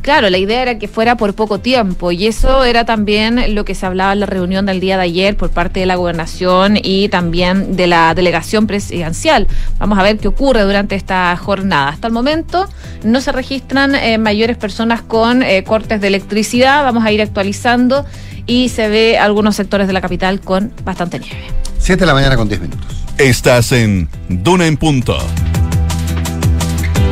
claro, 0.00 0.30
la 0.30 0.38
idea 0.38 0.62
era 0.62 0.78
que 0.78 0.88
fuera 0.88 1.16
por 1.16 1.34
poco 1.34 1.58
tiempo 1.60 2.12
y 2.12 2.26
eso 2.26 2.64
era 2.64 2.84
también 2.84 3.54
lo 3.54 3.64
que 3.64 3.74
se 3.74 3.86
hablaba 3.86 4.12
en 4.12 4.20
la 4.20 4.26
reunión 4.26 4.66
del 4.66 4.80
día 4.80 4.96
de 4.96 5.04
ayer 5.04 5.36
por 5.36 5.50
parte 5.50 5.80
de 5.80 5.86
la 5.86 5.96
gobernación 5.96 6.78
y 6.82 7.08
también 7.08 7.76
de 7.76 7.86
la 7.86 8.14
delegación 8.14 8.66
presidencial. 8.66 9.46
Vamos 9.78 9.98
a 9.98 10.02
ver 10.02 10.18
qué 10.18 10.28
ocurre 10.28 10.62
durante 10.62 10.94
esta 10.94 11.36
jornada. 11.36 11.88
Hasta 11.88 12.06
el 12.06 12.12
momento 12.12 12.68
no 13.02 13.20
se 13.20 13.32
registran 13.32 13.94
eh, 13.94 14.18
mayores 14.18 14.56
personas 14.56 15.02
con 15.02 15.42
eh, 15.42 15.64
cortes 15.64 16.00
de 16.00 16.08
electricidad. 16.08 16.84
Vamos 16.84 17.04
a 17.04 17.12
ir 17.12 17.22
actualizando 17.22 18.04
y 18.46 18.68
se 18.68 18.88
ve 18.88 19.18
algunos 19.18 19.56
sectores 19.56 19.86
de 19.86 19.92
la 19.92 20.00
capital 20.00 20.40
con 20.40 20.72
bastante 20.84 21.18
nieve. 21.18 21.44
7 21.78 22.00
de 22.00 22.06
la 22.06 22.14
mañana 22.14 22.36
con 22.36 22.48
10 22.48 22.60
minutos. 22.60 23.04
Estás 23.18 23.72
en 23.72 24.08
Duna 24.28 24.66
en 24.66 24.76
Punto. 24.76 25.18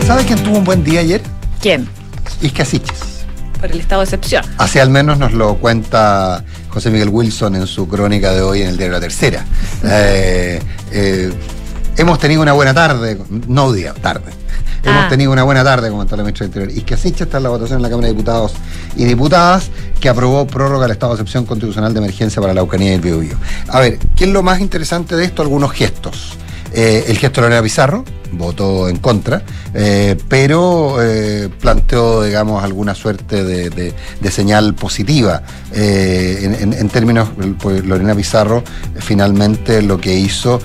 ¿Sabes 0.06 0.26
quién 0.26 0.42
tuvo 0.42 0.58
un 0.58 0.64
buen 0.64 0.82
día 0.82 1.00
ayer? 1.00 1.22
¿Quién? 1.60 1.88
Isca 2.40 2.64
Siches. 2.64 3.24
Por 3.60 3.70
el 3.70 3.78
estado 3.78 4.00
de 4.00 4.04
excepción. 4.04 4.44
Así 4.58 4.80
al 4.80 4.90
menos 4.90 5.16
nos 5.16 5.32
lo 5.32 5.54
cuenta 5.58 6.44
José 6.70 6.90
Miguel 6.90 7.08
Wilson 7.08 7.54
en 7.54 7.66
su 7.68 7.86
crónica 7.86 8.32
de 8.32 8.42
hoy 8.42 8.62
en 8.62 8.68
el 8.68 8.76
diario 8.76 8.94
La 8.94 9.00
Tercera. 9.00 9.44
Eh, 9.84 10.60
eh, 10.92 11.32
hemos 11.96 12.18
tenido 12.20 12.40
una 12.40 12.52
buena 12.52 12.72
tarde, 12.72 13.18
no 13.48 13.72
día, 13.72 13.94
tarde. 13.94 14.30
Hemos 14.84 15.04
ah. 15.04 15.08
tenido 15.08 15.32
una 15.32 15.42
buena 15.42 15.64
tarde, 15.64 15.90
comentó 15.90 16.16
la 16.16 16.22
ministra 16.22 16.46
del 16.46 16.54
Interior. 16.54 16.78
Isca 16.78 16.96
Siches 16.96 17.22
está 17.22 17.38
en 17.38 17.44
la 17.44 17.48
votación 17.48 17.78
en 17.78 17.82
la 17.82 17.90
Cámara 17.90 18.08
de 18.08 18.14
Diputados 18.14 18.52
y 18.96 19.04
Diputadas 19.04 19.70
que 20.00 20.08
aprobó 20.08 20.46
prórroga 20.46 20.82
del 20.82 20.92
estado 20.92 21.14
de 21.14 21.20
excepción 21.20 21.46
constitucional 21.46 21.92
de 21.94 21.98
emergencia 21.98 22.40
para 22.40 22.54
la 22.54 22.62
Ucrania 22.62 22.90
y 22.90 22.94
el 22.94 23.00
Biobío. 23.00 23.36
A 23.68 23.80
ver, 23.80 23.98
¿qué 24.16 24.24
es 24.24 24.30
lo 24.30 24.42
más 24.42 24.60
interesante 24.60 25.16
de 25.16 25.24
esto? 25.24 25.42
Algunos 25.42 25.72
gestos. 25.72 26.36
Eh, 26.72 27.04
el 27.08 27.18
gesto 27.18 27.40
de 27.40 27.48
Lorena 27.48 27.62
Pizarro, 27.62 28.04
votó 28.32 28.88
en 28.88 28.96
contra, 28.96 29.42
eh, 29.74 30.16
pero 30.28 31.02
eh, 31.02 31.48
planteó, 31.60 32.22
digamos, 32.22 32.62
alguna 32.64 32.94
suerte 32.94 33.44
de, 33.44 33.94
señal 34.30 34.74
positiva. 34.74 35.42
en, 35.72 36.88
términos, 36.88 37.28
pues 37.60 37.84
Lorena 37.84 38.14
Pizarro 38.14 38.62
finalmente 38.96 39.82
lo 39.82 39.98
que 40.00 40.14
hizo 40.14 40.60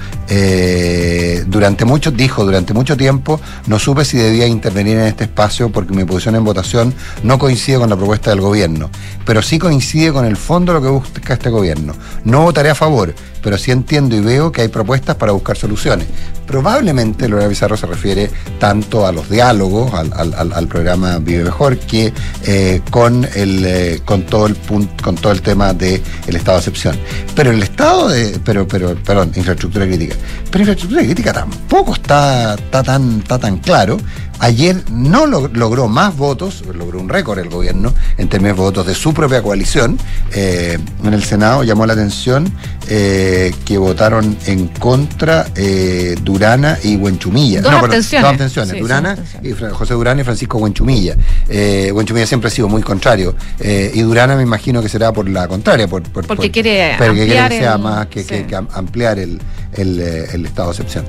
durante 1.48 1.86
mucho, 1.86 2.12
dijo 2.12 2.46
durante 2.46 2.74
mucho 2.74 2.96
tiempo, 2.96 3.40
no 3.68 3.80
supe 3.80 4.06
si 4.06 4.18
debía 4.18 4.48
intervenir 4.48 4.98
en 4.98 5.08
este 5.08 5.26
espacio 5.26 5.70
porque 5.70 5.94
mi 5.94 6.06
posición 6.06 6.36
en 6.36 6.44
votación 6.44 6.94
no 7.24 7.38
coincide 7.38 7.78
con 7.78 7.90
la 7.90 7.96
propuesta 7.96 8.30
del 8.30 8.42
gobierno, 8.42 8.90
pero 9.26 9.42
sí 9.42 9.60
coincide 9.60 10.14
con 10.14 10.26
el 10.26 10.38
fondo 10.38 10.74
lo 10.74 10.82
que 10.82 10.88
busca 10.88 11.34
este 11.34 11.50
gobierno. 11.50 11.94
No 12.24 12.44
votaré 12.44 12.70
a 12.70 12.76
favor, 12.76 13.14
pero 13.42 13.58
sí 13.58 13.72
entiendo 13.72 14.16
y 14.16 14.22
veo 14.22 14.52
que 14.52 14.62
hay 14.62 14.68
propuestas 14.68 15.16
para 15.16 15.32
buscar 15.32 15.58
soluciones. 15.58 16.08
Probablemente 16.48 17.28
Lorena 17.28 17.50
Pizarro 17.50 17.76
se 17.76 17.86
refiere 17.86 18.32
tanto 18.58 19.06
a 19.06 19.12
los 19.12 19.30
diálogos, 19.30 19.94
al, 19.94 20.68
programa 20.70 21.20
Vive 21.20 21.44
Mejor, 21.44 21.78
que 21.78 22.14
eh, 22.46 22.82
con, 22.90 23.28
el, 23.36 23.66
eh, 23.66 24.02
con, 24.06 24.24
todo 24.24 24.48
el 24.48 24.56
con 24.56 25.16
todo 25.16 25.34
el 25.34 25.42
tema 25.42 25.74
del 25.74 26.02
estado 26.26 26.58
de 26.58 26.60
excepción. 26.60 26.98
Pero 27.36 27.52
el 27.52 27.62
estado 27.62 28.08
de. 28.08 28.40
Pero, 28.46 28.66
pero, 28.66 28.96
perdón, 28.96 29.34
infraestructura 29.36 29.86
crítica. 29.86 30.16
Pero 30.50 30.60
infraestructura 30.60 31.04
crítica 31.04 31.34
tampoco 31.34 31.94
está, 31.94 32.56
está, 32.56 32.82
tan, 32.82 33.20
está 33.20 33.38
tan 33.38 33.58
claro. 33.58 33.98
Ayer 34.40 34.84
no 34.92 35.26
logró 35.26 35.88
más 35.88 36.16
votos, 36.16 36.64
logró 36.72 37.00
un 37.00 37.10
récord 37.10 37.40
el 37.40 37.50
gobierno 37.50 37.92
en 38.20 38.30
términos 38.30 38.56
de 38.56 38.62
votos 38.62 38.86
de 38.86 38.94
su 38.94 39.14
propia 39.14 39.42
coalición. 39.42 39.98
Eh, 40.32 40.78
en 41.04 41.14
el 41.14 41.24
Senado 41.24 41.64
llamó 41.64 41.86
la 41.88 41.94
atención 41.94 42.54
que 42.88 43.78
votaron 43.78 44.38
en 44.46 44.68
contra 44.68 45.48
eh, 45.56 46.16
Durana 46.38 46.78
y 46.84 46.96
Huenchumilla. 46.96 47.62
Dos 47.62 47.72
no, 47.72 47.78
abstenciones. 47.80 48.54
dos 48.54 48.80
Durana 48.80 49.18
y 49.42 49.52
José 49.52 49.94
Durana 49.96 50.22
y 50.22 50.24
Francisco 50.24 50.58
Huenchumilla. 50.60 51.16
Huenchumilla 51.48 52.28
siempre 52.28 52.50
ha 52.50 52.52
sido 52.52 52.68
muy 52.68 52.82
contrario. 52.82 53.36
y 53.60 54.02
Durana 54.02 54.36
me 54.36 54.44
imagino 54.44 54.82
que 54.82 54.90
será 54.90 55.12
por 55.12 55.28
la 55.28 55.48
contraria, 55.48 55.88
por, 55.88 56.04
porque 56.04 56.52
quiere 56.52 56.94
ampliar 56.94 57.50
que 57.50 57.58
sea 57.58 57.78
más 57.78 58.08
que, 58.08 58.46
ampliar 58.74 59.20
el, 59.20 59.40
estado 59.74 60.72
de 60.72 60.78
excepción. 60.78 61.06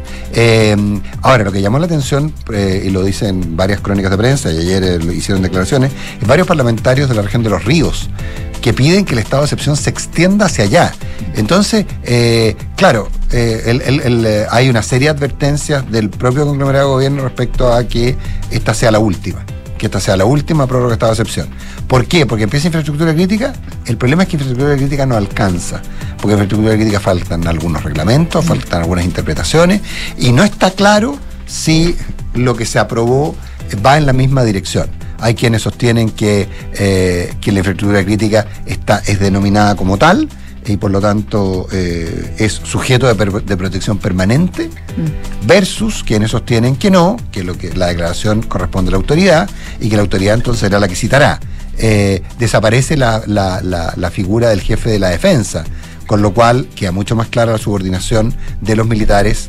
ahora, 1.22 1.44
lo 1.44 1.52
que 1.52 1.60
llamó 1.60 1.78
la 1.78 1.86
atención, 1.86 2.32
y 2.50 2.90
lo 2.90 3.02
dice 3.02 3.28
en 3.28 3.56
varias 3.56 3.80
crónicas 3.80 4.10
de 4.10 4.18
prensa, 4.18 4.52
y 4.52 4.58
ayer 4.58 4.84
eh, 4.84 5.14
hicieron 5.14 5.42
declaraciones, 5.42 5.92
varios 6.26 6.46
parlamentarios 6.46 7.08
de 7.08 7.14
la 7.14 7.22
región 7.22 7.42
de 7.42 7.50
los 7.50 7.64
ríos 7.64 8.08
que 8.60 8.72
piden 8.72 9.04
que 9.04 9.12
el 9.12 9.20
estado 9.20 9.42
de 9.42 9.46
excepción 9.46 9.76
se 9.76 9.90
extienda 9.90 10.46
hacia 10.46 10.64
allá. 10.64 10.92
Entonces, 11.36 11.86
eh, 12.02 12.56
claro, 12.76 13.08
eh, 13.30 14.46
hay 14.50 14.68
una 14.68 14.82
serie 14.82 15.08
de 15.08 15.16
advertencias 15.16 15.88
del 15.90 16.10
propio 16.10 16.44
conglomerado 16.44 16.88
de 16.88 16.94
gobierno 16.94 17.22
respecto 17.22 17.72
a 17.72 17.84
que 17.84 18.16
esta 18.50 18.74
sea 18.74 18.90
la 18.90 18.98
última 18.98 19.44
que 19.78 19.86
esta 19.86 20.00
sea 20.00 20.16
la 20.16 20.24
última 20.24 20.66
prórroga 20.66 20.90
de 20.90 20.94
estado 20.94 21.14
de 21.14 21.22
excepción. 21.22 21.48
¿Por 21.86 22.06
qué? 22.06 22.26
Porque 22.26 22.44
empieza 22.44 22.66
infraestructura 22.66 23.14
crítica. 23.14 23.54
El 23.86 23.96
problema 23.96 24.24
es 24.24 24.28
que 24.28 24.36
infraestructura 24.36 24.76
crítica 24.76 25.06
no 25.06 25.16
alcanza, 25.16 25.80
porque 26.20 26.32
infraestructura 26.32 26.74
crítica 26.74 27.00
faltan 27.00 27.46
algunos 27.46 27.82
reglamentos, 27.82 28.44
faltan 28.44 28.82
algunas 28.82 29.04
interpretaciones, 29.04 29.80
y 30.18 30.32
no 30.32 30.44
está 30.44 30.70
claro 30.72 31.18
si 31.46 31.96
lo 32.34 32.54
que 32.56 32.66
se 32.66 32.78
aprobó 32.78 33.34
va 33.84 33.96
en 33.96 34.06
la 34.06 34.12
misma 34.12 34.44
dirección. 34.44 34.88
Hay 35.20 35.34
quienes 35.34 35.62
sostienen 35.62 36.10
que, 36.10 36.48
eh, 36.74 37.34
que 37.40 37.52
la 37.52 37.58
infraestructura 37.58 38.04
crítica 38.04 38.46
está, 38.66 39.02
es 39.06 39.18
denominada 39.18 39.74
como 39.74 39.96
tal 39.96 40.28
y 40.66 40.76
por 40.76 40.90
lo 40.90 41.00
tanto 41.00 41.66
eh, 41.72 42.34
es 42.38 42.52
sujeto 42.52 43.12
de, 43.12 43.56
protección 43.56 43.98
permanente, 43.98 44.68
mm. 44.68 45.46
versus 45.46 46.04
quienes 46.04 46.30
sostienen 46.30 46.76
que 46.76 46.90
no, 46.90 47.16
que, 47.32 47.44
lo 47.44 47.56
que 47.56 47.74
la 47.74 47.86
declaración 47.86 48.42
corresponde 48.42 48.90
a 48.90 48.92
la 48.92 48.98
autoridad 48.98 49.48
y 49.80 49.88
que 49.88 49.96
la 49.96 50.02
autoridad 50.02 50.34
entonces 50.34 50.60
será 50.60 50.78
la 50.78 50.88
que 50.88 50.96
citará. 50.96 51.40
Eh, 51.80 52.22
desaparece 52.38 52.96
la, 52.96 53.22
la, 53.26 54.10
figura 54.10 54.48
del 54.48 54.60
jefe 54.60 54.90
de 54.90 54.98
la 54.98 55.10
defensa, 55.10 55.64
con 56.06 56.22
lo 56.22 56.34
cual 56.34 56.68
queda 56.74 56.90
mucho 56.90 57.14
más 57.14 57.28
clara 57.28 57.52
la 57.52 57.58
subordinación 57.58 58.34
de 58.60 58.74
los 58.74 58.86
militares, 58.86 59.48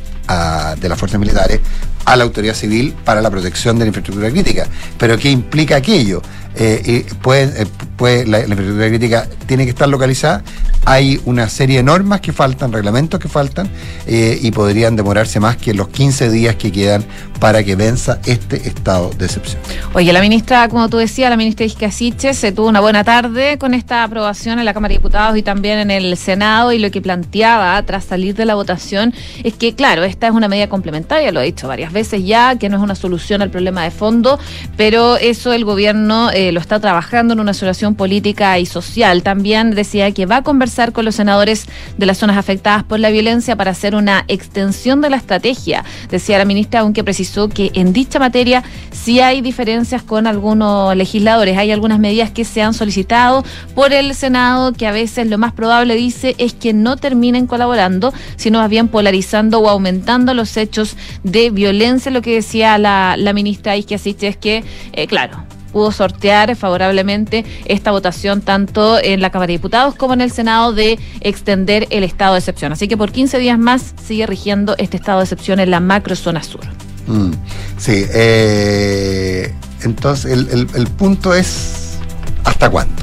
de 0.80 0.88
las 0.88 0.96
fuerzas 0.96 1.18
militares, 1.18 1.58
a 2.04 2.14
la 2.14 2.22
autoridad 2.22 2.54
civil 2.54 2.94
para 3.04 3.20
la 3.20 3.30
protección 3.30 3.78
de 3.78 3.84
la 3.84 3.88
infraestructura 3.88 4.30
crítica. 4.30 4.68
Pero 4.96 5.18
¿qué 5.18 5.30
implica 5.30 5.76
aquello? 5.76 6.22
Eh, 6.54 7.06
puede, 7.22 7.62
eh, 7.62 7.66
la, 8.00 8.40
infraestructura 8.40 8.88
crítica 8.88 9.28
tiene 9.46 9.64
que 9.64 9.70
estar 9.70 9.88
localizada. 9.88 10.42
Hay 10.84 11.20
una 11.26 11.48
serie 11.48 11.78
de 11.78 11.82
normas 11.82 12.20
que 12.20 12.32
faltan, 12.32 12.72
reglamentos 12.72 13.20
que 13.20 13.28
faltan, 13.28 13.68
eh, 14.06 14.38
y 14.40 14.50
podrían 14.50 14.96
demorarse 14.96 15.40
más 15.40 15.56
que 15.56 15.74
los 15.74 15.88
15 15.88 16.30
días 16.30 16.56
que 16.56 16.72
quedan 16.72 17.04
para 17.38 17.62
que 17.62 17.76
venza 17.76 18.18
este 18.26 18.68
estado 18.68 19.10
de 19.10 19.26
excepción. 19.26 19.60
Oye, 19.94 20.12
la 20.12 20.20
ministra, 20.20 20.68
como 20.68 20.88
tú 20.88 20.98
decías, 20.98 21.30
la 21.30 21.36
ministra 21.36 21.66
Iscasiche 21.66 22.34
se 22.34 22.52
tuvo 22.52 22.68
una 22.68 22.80
buena 22.80 23.04
tarde 23.04 23.58
con 23.58 23.74
esta 23.74 24.04
aprobación 24.04 24.58
en 24.58 24.64
la 24.64 24.74
Cámara 24.74 24.92
de 24.92 24.98
Diputados 24.98 25.36
y 25.36 25.42
también 25.42 25.78
en 25.78 25.90
el 25.90 26.16
Senado, 26.16 26.72
y 26.72 26.78
lo 26.78 26.90
que 26.90 27.00
planteaba 27.00 27.82
tras 27.82 28.04
salir 28.04 28.34
de 28.34 28.44
la 28.44 28.54
votación 28.54 29.14
es 29.42 29.54
que, 29.54 29.74
claro, 29.74 30.04
esta 30.04 30.26
es 30.26 30.32
una 30.32 30.48
medida 30.48 30.68
complementaria, 30.68 31.32
lo 31.32 31.40
ha 31.40 31.42
dicho 31.42 31.68
varias 31.68 31.92
veces 31.92 32.24
ya, 32.24 32.56
que 32.56 32.68
no 32.68 32.76
es 32.76 32.82
una 32.82 32.94
solución 32.94 33.42
al 33.42 33.50
problema 33.50 33.84
de 33.84 33.90
fondo, 33.90 34.38
pero 34.76 35.16
eso 35.16 35.52
el 35.52 35.64
gobierno 35.64 36.30
eh, 36.30 36.52
lo 36.52 36.60
está 36.60 36.80
trabajando 36.80 37.34
en 37.34 37.40
una 37.40 37.54
solución 37.54 37.89
política 37.94 38.58
y 38.58 38.66
social. 38.66 39.22
También 39.22 39.70
decía 39.74 40.10
que 40.12 40.26
va 40.26 40.36
a 40.36 40.42
conversar 40.42 40.92
con 40.92 41.04
los 41.04 41.14
senadores 41.14 41.66
de 41.96 42.06
las 42.06 42.18
zonas 42.18 42.36
afectadas 42.36 42.84
por 42.84 43.00
la 43.00 43.10
violencia 43.10 43.56
para 43.56 43.70
hacer 43.70 43.94
una 43.94 44.24
extensión 44.28 45.00
de 45.00 45.10
la 45.10 45.16
estrategia. 45.16 45.84
Decía 46.10 46.38
la 46.38 46.44
ministra, 46.44 46.80
aunque 46.80 47.04
precisó 47.04 47.48
que 47.48 47.70
en 47.74 47.92
dicha 47.92 48.18
materia 48.18 48.62
sí 48.90 49.20
hay 49.20 49.40
diferencias 49.40 50.02
con 50.02 50.26
algunos 50.26 50.94
legisladores. 50.96 51.58
Hay 51.58 51.70
algunas 51.70 51.98
medidas 51.98 52.30
que 52.30 52.44
se 52.44 52.62
han 52.62 52.74
solicitado 52.74 53.44
por 53.74 53.92
el 53.92 54.14
Senado 54.14 54.72
que 54.72 54.86
a 54.86 54.92
veces 54.92 55.26
lo 55.26 55.38
más 55.38 55.52
probable 55.52 55.94
dice 55.94 56.34
es 56.38 56.54
que 56.54 56.72
no 56.72 56.96
terminen 56.96 57.46
colaborando, 57.46 58.12
sino 58.36 58.58
más 58.58 58.70
bien 58.70 58.88
polarizando 58.88 59.60
o 59.60 59.68
aumentando 59.68 60.34
los 60.34 60.56
hechos 60.56 60.96
de 61.22 61.50
violencia. 61.50 62.10
Lo 62.10 62.22
que 62.22 62.34
decía 62.34 62.78
la, 62.78 63.16
la 63.16 63.32
ministra 63.32 63.76
Isquia 63.76 63.98
es 64.02 64.36
que, 64.36 64.64
eh, 64.92 65.06
claro, 65.06 65.44
pudo 65.72 65.92
sortear 65.92 66.54
favorablemente 66.56 67.44
esta 67.64 67.90
votación 67.90 68.42
tanto 68.42 68.98
en 69.02 69.20
la 69.20 69.30
Cámara 69.30 69.48
de 69.48 69.54
Diputados 69.54 69.94
como 69.94 70.14
en 70.14 70.20
el 70.20 70.30
Senado 70.30 70.72
de 70.72 70.98
extender 71.20 71.86
el 71.90 72.04
estado 72.04 72.34
de 72.34 72.40
excepción. 72.40 72.72
Así 72.72 72.88
que 72.88 72.96
por 72.96 73.12
15 73.12 73.38
días 73.38 73.58
más 73.58 73.94
sigue 74.06 74.26
rigiendo 74.26 74.74
este 74.78 74.96
estado 74.96 75.18
de 75.18 75.24
excepción 75.24 75.60
en 75.60 75.70
la 75.70 75.80
macro 75.80 76.16
zona 76.16 76.42
sur. 76.42 76.60
Mm, 77.06 77.32
sí, 77.78 78.04
eh, 78.12 79.52
entonces 79.82 80.32
el, 80.32 80.68
el 80.74 80.86
punto 80.86 81.34
es, 81.34 81.98
¿hasta 82.44 82.70
cuándo? 82.70 83.02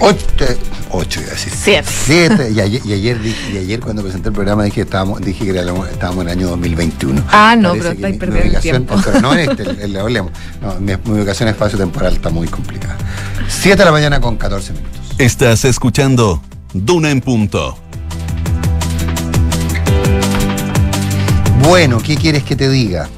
Ocho, 0.00 0.16
ocho 0.92 1.20
iba 1.20 1.30
a 1.30 1.34
decir. 1.34 1.52
Siete. 1.54 1.88
Siete. 1.88 2.50
Y 2.54 2.60
ayer, 2.60 2.82
y 2.84 2.92
ayer, 2.92 3.18
y 3.52 3.56
ayer 3.58 3.80
cuando 3.80 4.02
presenté 4.02 4.28
el 4.28 4.34
programa 4.34 4.64
dije 4.64 4.76
que 4.76 4.80
estábamos, 4.82 5.20
dije 5.20 5.44
que 5.44 5.50
estábamos 5.58 6.24
en 6.24 6.30
el 6.30 6.38
año 6.38 6.48
2021. 6.48 7.22
Ah, 7.30 7.54
no, 7.56 7.72
pero 7.72 7.90
estáis 7.90 8.16
perdiendo 8.16 8.56
el 8.56 8.62
tiempo. 8.62 8.96
no 9.22 9.32
en 9.34 9.50
este, 9.50 9.62
el, 9.84 9.96
el, 9.96 10.14
No, 10.14 10.30
mi, 10.80 10.92
mi 11.04 11.18
ubicación 11.18 11.48
espacio-temporal 11.48 12.14
está 12.14 12.30
muy 12.30 12.48
complicada. 12.48 12.96
Siete 13.48 13.78
de 13.78 13.84
la 13.84 13.92
mañana 13.92 14.20
con 14.20 14.36
14 14.36 14.72
minutos. 14.72 15.00
Estás 15.18 15.64
escuchando 15.64 16.42
Duna 16.72 17.10
en 17.10 17.20
Punto. 17.20 17.76
Bueno, 21.62 21.98
¿qué 22.00 22.16
quieres 22.16 22.42
que 22.42 22.56
te 22.56 22.68
diga? 22.68 23.08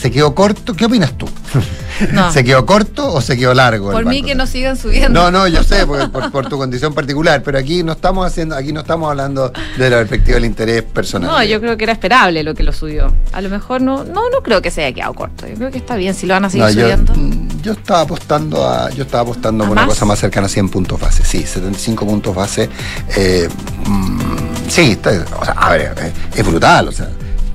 ¿Se 0.00 0.10
quedó 0.10 0.34
corto? 0.34 0.74
¿Qué 0.74 0.86
opinas 0.86 1.12
tú? 1.12 1.28
¿Se 2.32 2.42
quedó 2.42 2.64
corto 2.64 3.12
o 3.12 3.20
se 3.20 3.36
quedó 3.36 3.52
largo? 3.52 3.92
Por 3.92 4.06
mí 4.06 4.22
que 4.22 4.34
no 4.34 4.46
sigan 4.46 4.78
subiendo. 4.78 5.20
No, 5.20 5.30
no, 5.30 5.46
yo 5.46 5.62
sé, 5.62 5.86
por, 6.32 6.48
tu 6.48 6.56
condición 6.56 6.94
particular, 6.94 7.42
pero 7.42 7.58
aquí 7.58 7.82
no 7.82 7.92
estamos 7.92 8.26
haciendo, 8.26 8.56
aquí 8.56 8.72
no 8.72 8.80
estamos 8.80 9.10
hablando 9.10 9.52
de 9.76 9.90
la 9.90 9.98
perspectiva 9.98 10.36
del 10.36 10.46
interés 10.46 10.84
personal. 10.84 11.30
No, 11.30 11.44
yo 11.44 11.60
creo 11.60 11.76
que 11.76 11.84
era 11.84 11.92
esperable 11.92 12.42
lo 12.42 12.54
que 12.54 12.62
lo 12.62 12.72
subió. 12.72 13.12
A 13.32 13.42
lo 13.42 13.50
mejor 13.50 13.82
no, 13.82 14.04
no, 14.04 14.30
no 14.30 14.42
creo 14.42 14.62
que 14.62 14.70
se 14.70 14.84
haya 14.84 14.94
quedado 14.94 15.12
corto. 15.12 15.46
Yo 15.46 15.56
creo 15.56 15.70
que 15.70 15.78
está 15.78 15.96
bien 15.96 16.14
si 16.14 16.26
lo 16.26 16.32
van 16.32 16.46
a 16.46 16.50
seguir 16.50 16.70
subiendo. 16.70 17.12
Mm, 17.14 17.60
yo, 17.60 17.72
estaba 17.72 18.00
apostando 18.00 18.66
a, 18.66 18.88
yo 18.90 19.04
estaba 19.04 19.24
apostando 19.24 19.64
por 19.64 19.72
una 19.72 19.86
cosa 19.86 20.06
más 20.06 20.18
cercana 20.18 20.46
a 20.46 20.50
100 20.50 20.70
puntos 20.70 20.98
base. 20.98 21.26
Sí, 21.26 21.42
75 21.42 22.06
puntos 22.06 22.34
base. 22.34 22.70
Eh, 23.14 23.46
mm, 23.84 24.18
sí, 24.66 24.98
o 25.04 25.44
sea, 25.44 25.54
a 25.54 25.72
ver, 25.72 25.94
es 26.34 26.46
brutal, 26.46 26.88
o 26.88 26.92
sea 26.92 27.10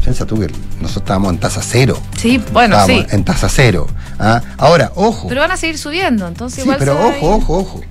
Piensa 0.06 0.24
tú 0.28 0.40
que 0.40 0.46
nosotros 0.82 0.98
estábamos 0.98 1.34
en 1.34 1.40
tasa 1.40 1.64
cero. 1.64 1.98
Sí, 2.16 2.40
bueno, 2.54 2.78
sí. 2.86 3.04
En 3.10 3.24
tasa 3.24 3.50
cero. 3.50 3.88
¿ah? 4.20 4.40
Ahora, 4.56 4.92
ojo. 4.94 5.28
Pero 5.28 5.42
van 5.42 5.50
a 5.50 5.58
seguir 5.58 5.80
subiendo, 5.80 6.28
entonces 6.28 6.64
sí, 6.64 6.70
pero 6.78 6.94
ojo, 6.94 7.38
ojo, 7.38 7.58
ojo. 7.58 7.82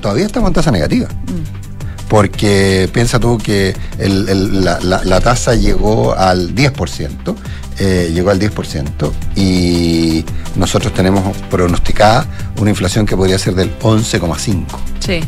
Todavía 0.00 0.26
estamos 0.26 0.48
en 0.48 0.54
tasa 0.54 0.72
negativa. 0.72 1.06
Mm. 1.06 2.08
Porque 2.08 2.90
piensa 2.92 3.20
tú 3.20 3.38
que 3.38 3.76
la, 3.96 5.20
tasa 5.20 5.54
llegó 5.54 6.18
al 6.18 6.52
10%, 6.52 7.36
eh, 7.78 8.10
llegó 8.12 8.30
al 8.30 8.40
10%, 8.40 9.12
y 9.36 10.24
nosotros 10.56 10.92
tenemos 10.92 11.36
pronosticada 11.48 12.26
una 12.58 12.70
inflación 12.70 13.06
que 13.06 13.16
podría 13.16 13.38
ser 13.38 13.54
del 13.54 13.78
11,5%. 13.78 14.66
Sí. 14.98 15.20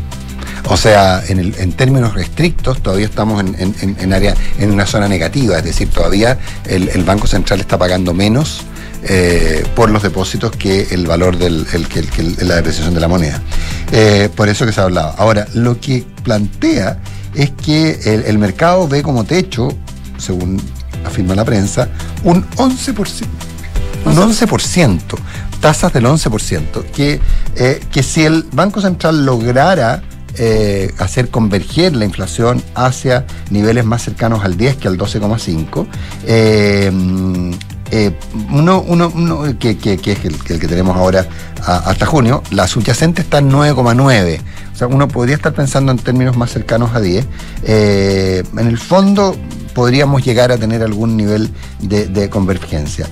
O 0.68 0.76
sea, 0.76 1.22
en, 1.26 1.72
términos 1.72 2.14
restrictos, 2.14 2.82
todavía 2.82 3.06
estamos 3.06 3.42
en, 3.42 4.12
área, 4.12 4.34
en 4.58 4.70
una 4.70 4.86
zona 4.86 5.08
negativa, 5.08 5.58
es 5.58 5.64
decir, 5.64 5.88
todavía 5.90 6.38
el, 6.66 7.04
Banco 7.04 7.26
Central 7.26 7.60
está 7.60 7.78
pagando 7.78 8.14
menos 8.14 8.62
eh, 9.04 9.64
por 9.76 9.90
los 9.90 10.02
depósitos 10.02 10.52
que 10.52 10.88
el 10.90 11.06
valor 11.06 11.36
de 11.36 11.50
la 11.50 12.56
depreciación 12.56 12.94
de 12.94 13.00
la 13.00 13.08
moneda. 13.08 13.42
Eh, 13.92 14.30
por 14.34 14.48
eso 14.48 14.64
que 14.64 14.72
se 14.72 14.80
ha 14.80 14.84
hablado. 14.84 15.14
Ahora, 15.18 15.46
lo 15.54 15.78
que 15.78 16.04
plantea 16.22 16.98
es 17.34 17.50
que 17.50 18.24
el, 18.26 18.38
mercado 18.38 18.88
ve 18.88 19.02
como 19.02 19.24
techo, 19.24 19.68
según 20.16 20.60
afirma 21.04 21.34
la 21.34 21.44
prensa, 21.44 21.88
un 22.22 22.48
11%. 22.56 23.26
Un 24.06 24.16
11%, 24.16 25.00
tasas 25.60 25.92
del 25.92 26.04
11%, 26.04 26.84
que, 26.94 27.20
eh, 27.56 27.80
que 27.90 28.02
si 28.02 28.24
el 28.24 28.44
Banco 28.52 28.80
Central 28.80 29.24
lograra 29.24 30.02
eh, 30.36 30.92
hacer 30.98 31.28
converger 31.28 31.94
la 31.94 32.04
inflación 32.04 32.62
hacia 32.74 33.24
niveles 33.50 33.84
más 33.84 34.02
cercanos 34.02 34.44
al 34.44 34.56
10 34.56 34.76
que 34.76 34.88
al 34.88 34.98
12,5. 34.98 35.86
Eh, 36.26 36.90
eh, 37.90 38.18
uno, 38.50 38.84
que, 39.60 39.70
es 39.70 40.24
el, 40.24 40.38
que 40.42 40.66
tenemos 40.66 40.96
ahora 40.96 41.26
hasta 41.62 42.04
junio, 42.06 42.42
la 42.50 42.66
subyacente 42.66 43.22
está 43.22 43.38
en 43.38 43.50
9,9. 43.50 44.40
O 44.72 44.76
sea, 44.76 44.88
uno 44.88 45.06
podría 45.06 45.36
estar 45.36 45.52
pensando 45.54 45.92
en 45.92 45.98
términos 45.98 46.36
más 46.36 46.50
cercanos 46.50 46.94
a 46.94 47.00
10. 47.00 47.26
en 47.64 48.66
el 48.66 48.78
fondo 48.78 49.36
podríamos 49.72 50.24
llegar 50.24 50.50
a 50.50 50.58
tener 50.58 50.82
algún 50.82 51.16
nivel 51.16 51.52
de 51.80 52.28
convergencia. 52.30 53.06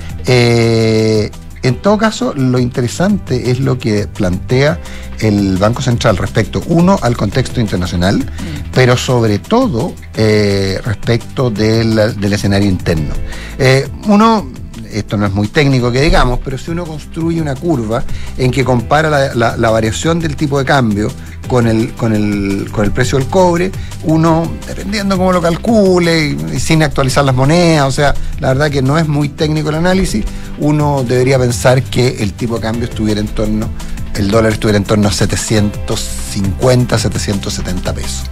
En 1.63 1.77
todo 1.77 1.97
caso, 1.97 2.35
lo 2.35 2.59
interesante 2.59 3.51
es 3.51 3.61
lo 3.61 3.79
que 3.79 4.09
plantea 4.09 4.81
el 5.21 5.57
Banco 5.59 5.81
Central 5.81 6.17
respecto, 6.17 6.63
uno, 6.67 6.99
al 7.03 7.17
contexto 7.17 7.61
internacional, 7.61 8.19
mm. 8.19 8.71
pero 8.73 8.97
sobre 8.97 9.39
todo 9.39 9.95
eh, 10.15 10.81
respecto 10.85 11.51
del, 11.51 12.17
escenario 12.33 12.69
interno. 12.69 13.15
Eh, 13.59 13.89
uno 14.09 14.51
esto 14.93 15.17
no 15.17 15.27
es 15.27 15.33
muy 15.33 15.49
técnico 15.49 15.91
que 15.91 16.01
digamos, 16.01 16.41
pero 16.45 16.59
si 16.59 16.71
uno 16.71 16.85
construye 16.85 17.41
una 17.41 17.55
curva 17.55 18.05
en 18.37 18.51
que 18.51 18.65
compara 18.65 19.35
la, 19.35 19.71
variación 19.71 20.21
del 20.21 20.37
tipo 20.37 20.59
de 20.59 20.65
cambio 20.65 21.11
con 21.49 21.67
el, 21.67 21.93
con, 21.95 22.15
el, 22.15 22.71
con 22.71 22.85
el 22.85 22.93
precio 22.93 23.19
del 23.19 23.29
cobre, 23.29 23.73
uno, 24.05 24.51
dependiendo 24.67 25.17
cómo 25.17 25.33
lo 25.33 25.41
calcule 25.41 26.37
y, 26.53 26.61
sin 26.61 26.83
actualizar 26.83 27.25
las 27.25 27.35
monedas, 27.35 27.89
o 27.89 27.93
sea, 27.93 28.15
la 28.41 28.49
verdad 28.49 28.71
que 28.71 28.83
no 28.83 28.99
es 28.99 29.09
muy 29.09 29.29
técnico 29.29 29.71
el 29.71 29.77
análisis, 29.77 30.25
uno 30.59 31.05
debería 31.07 31.39
pensar 31.39 31.83
que 31.83 32.23
el 32.23 32.33
tipo 32.35 32.57
de 32.57 32.61
cambio 32.61 32.85
estuviera 32.85 33.21
en 33.21 33.29
torno, 33.29 33.69
el 34.15 34.31
dólar 34.31 34.53
estuviera 34.53 34.79
en 34.79 34.85
torno 34.85 35.09
a 35.09 35.13
750, 35.13 36.99
770 36.99 37.95
pesos. 37.95 38.25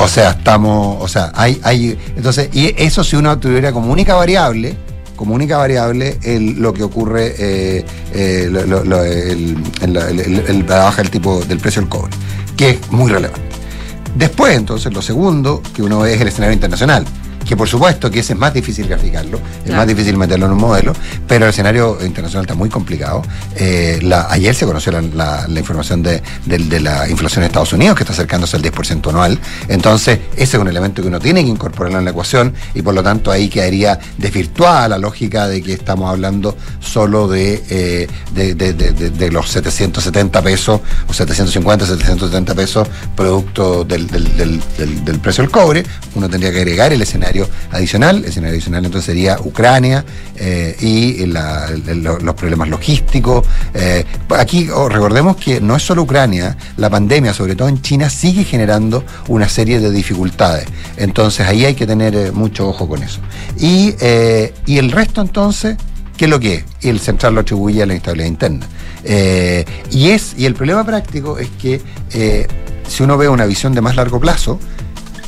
O, 0.00 0.08
sea, 0.08 0.30
estamos, 0.30 0.96
o 1.00 1.08
sea, 1.08 1.30
hay, 1.34 1.60
hay, 1.62 1.98
entonces, 2.16 2.48
y 2.52 2.74
eso 2.76 3.04
si 3.04 3.16
uno 3.16 3.38
tuviera 3.38 3.72
como 3.72 3.92
única 3.92 4.14
variable, 4.14 4.76
como 5.20 5.34
única 5.34 5.58
variable 5.58 6.18
lo 6.56 6.72
que 6.72 6.82
ocurre 6.82 7.34
eh, 7.38 7.84
eh, 8.14 8.44
el, 9.82 10.66
la 10.66 10.78
baja 10.78 11.02
del 11.02 11.10
tipo 11.10 11.42
del 11.44 11.58
precio 11.58 11.82
del 11.82 11.90
cobre, 11.90 12.10
que 12.56 12.70
es 12.70 12.90
muy 12.90 13.12
relevante. 13.12 13.42
Después, 14.16 14.56
entonces, 14.56 14.94
lo 14.94 15.02
segundo 15.02 15.62
que 15.74 15.82
uno 15.82 15.98
ve 15.98 16.14
es 16.14 16.22
el 16.22 16.28
escenario 16.28 16.54
internacional 16.54 17.04
que 17.50 17.56
por 17.56 17.68
supuesto 17.68 18.08
que 18.12 18.20
ese 18.20 18.34
es 18.34 18.38
más 18.38 18.54
difícil 18.54 18.86
graficarlo, 18.86 19.40
es 19.66 19.72
más 19.72 19.84
difícil 19.84 20.16
meterlo 20.16 20.46
en 20.46 20.52
un 20.52 20.58
modelo, 20.58 20.92
pero 21.26 21.46
el 21.46 21.50
escenario 21.50 21.98
internacional 22.00 22.44
está 22.44 22.54
muy 22.54 22.68
complicado. 22.68 23.22
Eh, 23.56 23.98
ayer 24.28 24.54
se 24.54 24.66
conoció 24.66 24.92
la, 24.92 25.48
información 25.48 26.00
de, 26.00 26.22
la 26.46 27.08
inflación 27.08 27.42
en 27.42 27.48
Estados 27.48 27.72
Unidos, 27.72 27.96
que 27.96 28.04
está 28.04 28.12
acercándose 28.12 28.56
al 28.56 28.62
10% 28.62 29.08
anual, 29.08 29.36
entonces 29.66 30.20
ese 30.36 30.56
es 30.58 30.62
un 30.62 30.68
elemento 30.68 31.02
que 31.02 31.08
uno 31.08 31.18
tiene 31.18 31.42
que 31.42 31.50
incorporarlo 31.50 31.98
en 31.98 32.04
la 32.04 32.12
ecuación 32.12 32.54
y 32.72 32.82
por 32.82 32.94
lo 32.94 33.02
tanto 33.02 33.32
ahí 33.32 33.48
quedaría 33.48 33.98
desvirtuada 34.16 34.86
la 34.86 34.98
lógica 34.98 35.48
de 35.48 35.60
que 35.60 35.72
estamos 35.72 36.08
hablando 36.08 36.56
solo 36.78 37.26
de, 37.26 37.64
eh, 37.68 38.06
de, 38.32 39.30
los 39.32 39.50
770 39.50 40.40
pesos 40.40 40.80
o 41.08 41.12
750, 41.12 41.84
770 41.84 42.54
pesos 42.54 42.86
producto 43.16 43.82
del, 43.82 44.06
del 44.06 45.18
precio 45.18 45.42
del 45.42 45.50
cobre, 45.50 45.82
uno 46.14 46.28
tendría 46.28 46.52
que 46.52 46.58
agregar 46.58 46.92
el 46.92 47.02
escenario 47.02 47.39
adicional. 47.70 48.18
El 48.18 48.24
escenario 48.26 48.54
adicional 48.54 48.84
entonces 48.84 49.06
sería 49.06 49.38
Ucrania 49.40 50.04
eh, 50.36 50.76
y 50.80 51.26
los 51.26 52.34
problemas 52.34 52.68
logísticos. 52.68 53.46
Eh, 53.74 54.04
aquí 54.30 54.68
oh, 54.70 54.88
recordemos 54.88 55.36
que 55.36 55.60
no 55.60 55.76
es 55.76 55.82
solo 55.82 56.02
Ucrania, 56.02 56.56
la 56.76 56.90
pandemia, 56.90 57.32
sobre 57.34 57.56
todo 57.56 57.68
en 57.68 57.82
China, 57.82 58.10
sigue 58.10 58.44
generando 58.44 59.04
una 59.28 59.48
serie 59.48 59.80
de 59.80 59.90
dificultades. 59.90 60.66
Entonces 60.96 61.46
ahí 61.46 61.64
hay 61.64 61.74
que 61.74 61.86
tener 61.86 62.14
eh, 62.14 62.32
mucho 62.32 62.68
ojo 62.68 62.88
con 62.88 63.02
eso. 63.02 63.20
Y, 63.58 63.94
y 64.66 64.78
el 64.78 64.90
resto 64.90 65.20
entonces 65.20 65.76
¿Qué 66.16 66.26
es 66.26 66.30
lo 66.30 66.38
que 66.38 66.56
es? 66.56 66.64
El 66.82 67.00
central 67.00 67.34
lo 67.34 67.40
atribuye 67.40 67.82
a 67.82 67.86
la 67.86 67.94
instabilidad 67.94 68.28
interna. 68.28 68.66
y, 69.90 70.10
es, 70.10 70.34
y 70.36 70.44
el 70.44 70.54
problema 70.54 70.84
práctico 70.84 71.38
es 71.38 71.48
que 71.58 71.80
si 72.90 73.02
uno 73.04 73.16
ve 73.16 73.28
una 73.28 73.46
visión 73.46 73.72
de 73.72 73.80
más 73.80 73.96
largo 73.96 74.20
plazo, 74.20 74.58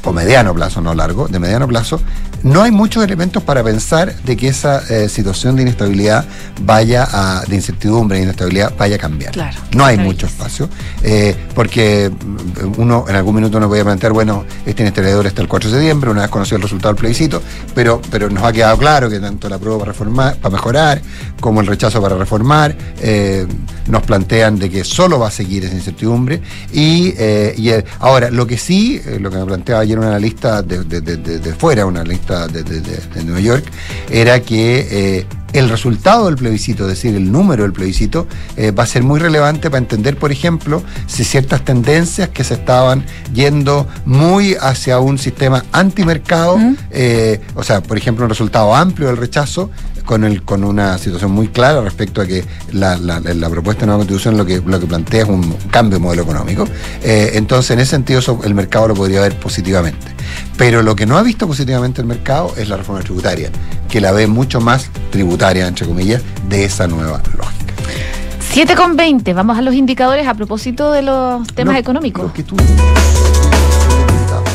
o 0.04 0.12
mediano 0.12 0.54
plazo, 0.54 0.80
no 0.80 0.94
largo, 0.94 1.28
de 1.28 1.38
mediano 1.38 1.66
plazo, 1.68 2.00
no 2.42 2.62
hay 2.62 2.70
muchos 2.70 3.04
elementos 3.04 3.42
para 3.42 3.62
pensar 3.62 4.14
de 4.22 4.36
que 4.36 4.48
esa 4.48 4.82
eh, 4.88 5.08
situación 5.08 5.56
de 5.56 5.62
inestabilidad 5.62 6.24
vaya 6.62 7.06
a, 7.10 7.44
de 7.46 7.54
incertidumbre, 7.54 8.18
de 8.18 8.24
inestabilidad, 8.24 8.72
vaya 8.76 8.96
a 8.96 8.98
cambiar. 8.98 9.32
no 9.74 9.84
hay 9.84 9.98
mucho 9.98 10.26
espacio, 10.26 10.68
eh, 11.02 11.36
porque 11.54 12.10
mm, 12.10 12.80
uno 12.80 13.04
en 13.08 13.16
algún 13.16 13.36
minuto 13.36 13.60
nos 13.60 13.68
voy 13.68 13.78
a 13.78 13.84
plantear, 13.84 14.12
bueno, 14.12 14.44
este 14.66 14.82
inestabilidad 14.82 15.24
está 15.26 15.42
el 15.42 15.48
4 15.48 15.70
de 15.70 15.76
septiembre, 15.76 16.10
una 16.10 16.22
vez 16.22 16.30
conocido 16.30 16.56
el 16.56 16.62
resultado 16.62 16.94
del 16.94 17.00
plebiscito, 17.00 17.42
pero, 17.74 18.00
pero 18.10 18.28
nos 18.28 18.42
ha 18.42 18.52
quedado 18.52 18.76
claro 18.76 19.08
que 19.08 19.20
tanto 19.20 19.48
la 19.48 19.58
prueba 19.58 19.78
para 19.78 19.92
reformar, 19.92 20.36
para 20.36 20.52
mejorar, 20.52 21.02
como 21.40 21.60
el 21.60 21.66
rechazo 21.66 22.02
para 22.02 22.16
reformar, 22.16 22.76
eh, 23.00 23.46
nos 23.86 24.02
plantean 24.02 24.58
de 24.58 24.70
que 24.70 24.84
solo 24.84 25.18
va 25.18 25.28
a 25.28 25.30
seguir 25.30 25.64
esa 25.64 25.74
incertidumbre. 25.74 26.40
Y, 26.72 27.14
y 27.56 27.72
ahora, 27.98 28.30
lo 28.30 28.46
que 28.46 28.56
sí, 28.56 29.00
lo 29.20 29.30
que 29.30 29.38
me 29.38 29.44
planteaba 29.44 29.82
ayer 29.82 29.98
una 29.98 30.08
analista 30.08 30.62
de, 30.62 30.84
de, 30.84 31.00
de, 31.00 31.16
de 31.16 31.54
fuera, 31.54 31.84
una 31.84 32.00
analista 32.00 32.31
de, 32.32 33.24
Nueva 33.24 33.40
York, 33.40 33.64
era 34.10 34.40
que 34.40 34.88
eh, 34.90 35.26
el 35.52 35.68
resultado 35.68 36.26
del 36.26 36.36
plebiscito, 36.36 36.84
es 36.84 36.90
decir, 36.90 37.14
el 37.14 37.30
número 37.30 37.62
del 37.62 37.72
plebiscito, 37.72 38.26
eh, 38.56 38.70
va 38.70 38.84
a 38.84 38.86
ser 38.86 39.02
muy 39.02 39.20
relevante 39.20 39.68
para 39.70 39.78
entender, 39.78 40.16
por 40.16 40.32
ejemplo, 40.32 40.82
si 41.06 41.24
ciertas 41.24 41.64
tendencias 41.64 42.30
que 42.30 42.42
se 42.42 42.54
estaban 42.54 43.04
yendo 43.34 43.86
muy 44.06 44.56
hacia 44.60 44.98
un 44.98 45.18
sistema 45.18 45.64
antimercado, 45.72 46.58
eh, 46.90 47.40
o 47.54 47.62
sea, 47.62 47.82
por 47.82 47.98
ejemplo, 47.98 48.24
un 48.24 48.30
resultado 48.30 48.74
amplio 48.74 49.08
del 49.08 49.18
rechazo, 49.18 49.70
con, 50.04 50.24
el, 50.24 50.42
con 50.42 50.64
una 50.64 50.98
situación 50.98 51.32
muy 51.32 51.48
clara 51.48 51.80
respecto 51.80 52.20
a 52.20 52.26
que 52.26 52.44
la, 52.72 52.96
propuesta 53.50 53.82
de 53.82 53.86
nueva 53.86 53.98
constitución 53.98 54.36
lo 54.36 54.44
que, 54.44 54.60
lo 54.64 54.80
que 54.80 54.86
plantea 54.86 55.22
es 55.22 55.28
un 55.28 55.52
cambio 55.70 55.98
de 55.98 56.02
modelo 56.02 56.22
económico. 56.22 56.66
Eh, 57.02 57.32
entonces, 57.34 57.70
en 57.72 57.80
ese 57.80 57.92
sentido, 57.92 58.20
el 58.44 58.54
mercado 58.54 58.88
lo 58.88 58.94
podría 58.94 59.20
ver 59.20 59.38
positivamente. 59.38 60.06
Pero 60.56 60.82
lo 60.82 60.94
que 60.94 61.06
no 61.06 61.16
ha 61.16 61.22
visto 61.22 61.46
positivamente 61.46 62.00
el 62.00 62.06
mercado 62.06 62.52
es 62.56 62.68
la 62.68 62.76
reforma 62.76 63.02
tributaria, 63.02 63.50
que 63.88 64.00
la 64.00 64.12
ve 64.12 64.26
mucho 64.26 64.60
más 64.60 64.90
tributaria, 65.10 65.66
entre 65.66 65.86
comillas, 65.86 66.22
de 66.48 66.64
esa 66.64 66.86
nueva 66.86 67.20
lógica. 67.36 67.62
7 68.52 68.74
con 68.74 68.96
20, 68.96 69.32
vamos 69.32 69.56
a 69.56 69.62
los 69.62 69.74
indicadores 69.74 70.26
a 70.26 70.34
propósito 70.34 70.92
de 70.92 71.02
los 71.02 71.46
temas 71.54 71.78
económicos. 71.78 72.30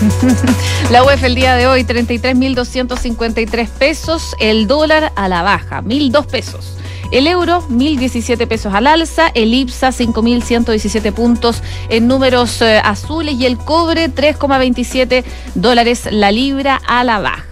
La 0.92 1.04
UEF 1.04 1.24
el 1.24 1.36
día 1.36 1.56
de 1.56 1.68
hoy, 1.68 1.84
33.253 1.84 3.68
pesos, 3.70 4.36
el 4.40 4.68
dólar 4.68 5.12
a 5.16 5.28
la 5.28 5.42
baja, 5.42 5.82
1.002 5.82 6.26
pesos. 6.28 6.74
El 7.12 7.26
euro, 7.28 7.62
1.017 7.70 8.48
pesos 8.48 8.74
al 8.74 8.86
alza, 8.86 9.30
el 9.34 9.54
IPSA, 9.54 9.90
5.117 9.90 11.14
puntos 11.14 11.64
en 11.90 12.08
números 12.08 12.62
eh, 12.62 12.82
azules 12.84 13.36
y 13.36 13.46
el 13.46 13.58
cobre, 13.58 14.10
3,27 14.14 15.24
dólares 15.56 16.10
la 16.12 16.32
libra 16.32 16.82
a 16.86 17.04
la 17.06 17.20
baja. 17.20 17.46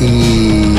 Y 0.00 0.74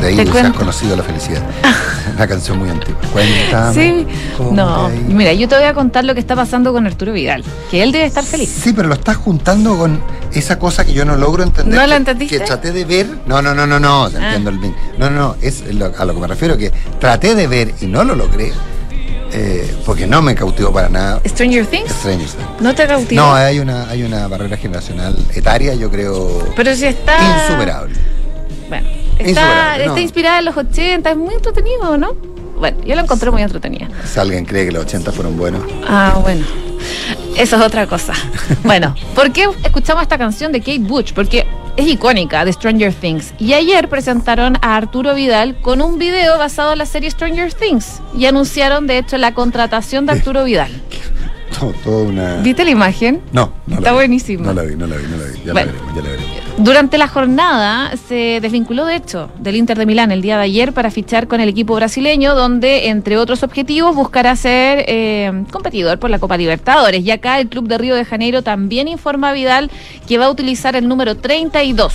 de 0.00 0.06
ahí 0.06 0.26
se 0.26 0.40
has 0.40 0.52
conocido 0.54 0.96
la 0.96 1.02
felicidad. 1.02 1.42
Una 2.18 2.26
canción 2.26 2.58
muy 2.58 2.68
antigua. 2.68 3.00
Cuéntame. 3.12 3.74
Sí. 3.74 4.06
No, 4.50 4.88
mira, 5.06 5.32
yo 5.34 5.48
te 5.48 5.54
voy 5.54 5.66
a 5.66 5.72
contar 5.72 6.04
lo 6.04 6.14
que 6.14 6.20
está 6.20 6.34
pasando 6.34 6.72
con 6.72 6.84
Arturo 6.84 7.12
Vidal, 7.12 7.44
que 7.70 7.80
él 7.80 7.92
debe 7.92 8.06
estar 8.06 8.24
feliz. 8.24 8.48
Sí, 8.48 8.72
pero 8.72 8.88
lo 8.88 8.94
estás 8.94 9.16
juntando 9.18 9.78
con 9.78 10.00
esa 10.32 10.58
cosa 10.58 10.84
que 10.84 10.92
yo 10.92 11.04
no 11.04 11.14
logro 11.14 11.44
entender. 11.44 11.78
¿No 11.78 11.86
la 11.86 11.94
entendiste? 11.94 12.40
Que 12.40 12.44
traté 12.44 12.72
de 12.72 12.84
ver. 12.84 13.06
No, 13.26 13.40
no, 13.40 13.54
no, 13.54 13.68
no, 13.68 13.78
no, 13.78 14.06
ah. 14.06 14.10
entiendo 14.12 14.50
el 14.50 14.60
No, 14.98 15.08
no, 15.08 15.10
no, 15.10 15.36
es 15.40 15.62
a 15.96 16.04
lo 16.04 16.14
que 16.14 16.20
me 16.20 16.26
refiero, 16.26 16.58
que 16.58 16.72
traté 16.98 17.36
de 17.36 17.46
ver 17.46 17.72
y 17.80 17.86
no 17.86 18.02
lo 18.02 18.16
logré. 18.16 18.52
Eh, 19.30 19.76
porque 19.86 20.04
no 20.04 20.20
me 20.20 20.34
cautivó 20.34 20.72
para 20.72 20.88
nada. 20.88 21.20
Stranger 21.24 21.66
Things. 21.66 21.88
Stranger 21.92 22.28
Things. 22.28 22.60
¿No 22.60 22.74
te 22.74 22.84
cautivó? 22.88 23.20
No, 23.20 23.34
hay 23.34 23.60
una, 23.60 23.88
hay 23.88 24.02
una 24.02 24.26
barrera 24.26 24.56
generacional 24.56 25.16
etaria, 25.34 25.74
yo 25.74 25.88
creo. 25.88 26.52
Pero 26.56 26.74
si 26.74 26.86
está. 26.86 27.44
Insuperable. 27.46 28.17
Bueno, 28.68 28.88
está, 29.18 29.78
está 29.78 30.00
inspirada 30.00 30.38
en 30.40 30.44
los 30.46 30.56
80, 30.56 31.10
es 31.10 31.16
muy 31.16 31.34
entretenido, 31.34 31.96
¿no? 31.96 32.14
Bueno, 32.58 32.78
yo 32.84 32.94
lo 32.96 33.02
encontré 33.02 33.30
muy 33.30 33.42
entretenida. 33.42 33.88
Si 34.04 34.18
alguien 34.18 34.44
cree 34.44 34.66
que 34.66 34.72
los 34.72 34.82
80 34.82 35.12
fueron 35.12 35.36
buenos. 35.36 35.62
Ah, 35.86 36.18
bueno. 36.20 36.44
Eso 37.36 37.56
es 37.56 37.62
otra 37.62 37.86
cosa. 37.86 38.14
bueno, 38.64 38.94
¿por 39.14 39.32
qué 39.32 39.48
escuchamos 39.64 40.02
esta 40.02 40.18
canción 40.18 40.50
de 40.50 40.60
Kate 40.60 40.80
Bush? 40.80 41.12
Porque 41.12 41.46
es 41.76 41.86
icónica 41.86 42.44
de 42.44 42.52
Stranger 42.52 42.92
Things. 42.92 43.32
Y 43.38 43.52
ayer 43.52 43.88
presentaron 43.88 44.56
a 44.60 44.76
Arturo 44.76 45.14
Vidal 45.14 45.60
con 45.60 45.80
un 45.80 45.98
video 45.98 46.36
basado 46.36 46.72
en 46.72 46.78
la 46.78 46.86
serie 46.86 47.10
Stranger 47.10 47.52
Things. 47.52 48.00
Y 48.16 48.26
anunciaron, 48.26 48.88
de 48.88 48.98
hecho, 48.98 49.16
la 49.18 49.34
contratación 49.34 50.06
de 50.06 50.12
Arturo 50.12 50.44
Vidal. 50.44 50.70
una... 51.86 52.36
¿Viste 52.36 52.64
la 52.64 52.70
imagen? 52.70 53.20
No, 53.32 53.52
no 53.66 53.76
Está 53.76 53.92
buenísimo. 53.92 54.44
No 54.44 54.52
la 54.52 54.62
vi, 54.62 54.76
no 54.76 54.86
la 54.86 54.96
vi, 54.96 55.02
no 55.04 55.16
la 55.16 55.24
vi. 55.24 55.38
Ya 55.44 55.54
la 55.54 55.64
veremos, 55.64 55.94
ya 55.94 56.02
la 56.02 56.08
veremos. 56.10 56.28
Durante 56.58 56.98
la 56.98 57.06
jornada 57.06 57.92
se 58.08 58.40
desvinculó, 58.40 58.84
de 58.84 58.96
hecho, 58.96 59.30
del 59.38 59.56
Inter 59.56 59.78
de 59.78 59.86
Milán 59.86 60.10
el 60.10 60.22
día 60.22 60.36
de 60.36 60.42
ayer 60.42 60.72
para 60.72 60.90
fichar 60.90 61.28
con 61.28 61.40
el 61.40 61.48
equipo 61.48 61.74
brasileño, 61.74 62.34
donde, 62.34 62.88
entre 62.88 63.16
otros 63.16 63.42
objetivos, 63.42 63.94
buscará 63.94 64.34
ser 64.34 64.84
eh, 64.88 65.44
competidor 65.52 65.98
por 65.98 66.10
la 66.10 66.18
Copa 66.18 66.36
Libertadores. 66.36 67.04
Y 67.04 67.10
acá 67.10 67.38
el 67.38 67.48
Club 67.48 67.68
de 67.68 67.78
Río 67.78 67.94
de 67.94 68.04
Janeiro 68.04 68.42
también 68.42 68.88
informa 68.88 69.30
a 69.30 69.32
Vidal 69.32 69.70
que 70.08 70.18
va 70.18 70.26
a 70.26 70.30
utilizar 70.30 70.74
el 70.74 70.88
número 70.88 71.16
32 71.16 71.94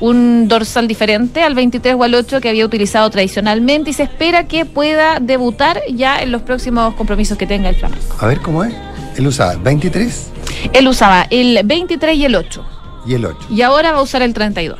un 0.00 0.48
dorsal 0.48 0.88
diferente 0.88 1.42
al 1.42 1.54
23 1.54 1.94
o 1.94 2.02
al 2.02 2.14
8 2.14 2.40
que 2.40 2.48
había 2.48 2.64
utilizado 2.64 3.08
tradicionalmente 3.10 3.90
y 3.90 3.92
se 3.92 4.04
espera 4.04 4.46
que 4.46 4.64
pueda 4.64 5.20
debutar 5.20 5.80
ya 5.92 6.22
en 6.22 6.32
los 6.32 6.42
próximos 6.42 6.94
compromisos 6.94 7.36
que 7.38 7.46
tenga 7.46 7.68
el 7.68 7.76
Flamengo. 7.76 8.02
A 8.18 8.26
ver 8.26 8.40
cómo 8.40 8.64
es. 8.64 8.74
Él 9.16 9.26
usaba 9.26 9.56
23. 9.56 10.30
Él 10.72 10.88
usaba 10.88 11.26
el 11.30 11.60
23 11.64 12.16
y 12.16 12.24
el 12.24 12.34
8 12.34 12.64
y 13.06 13.14
el 13.14 13.24
8. 13.24 13.38
Y 13.50 13.62
ahora 13.62 13.92
va 13.92 13.98
a 13.98 14.02
usar 14.02 14.22
el 14.22 14.34
32. 14.34 14.78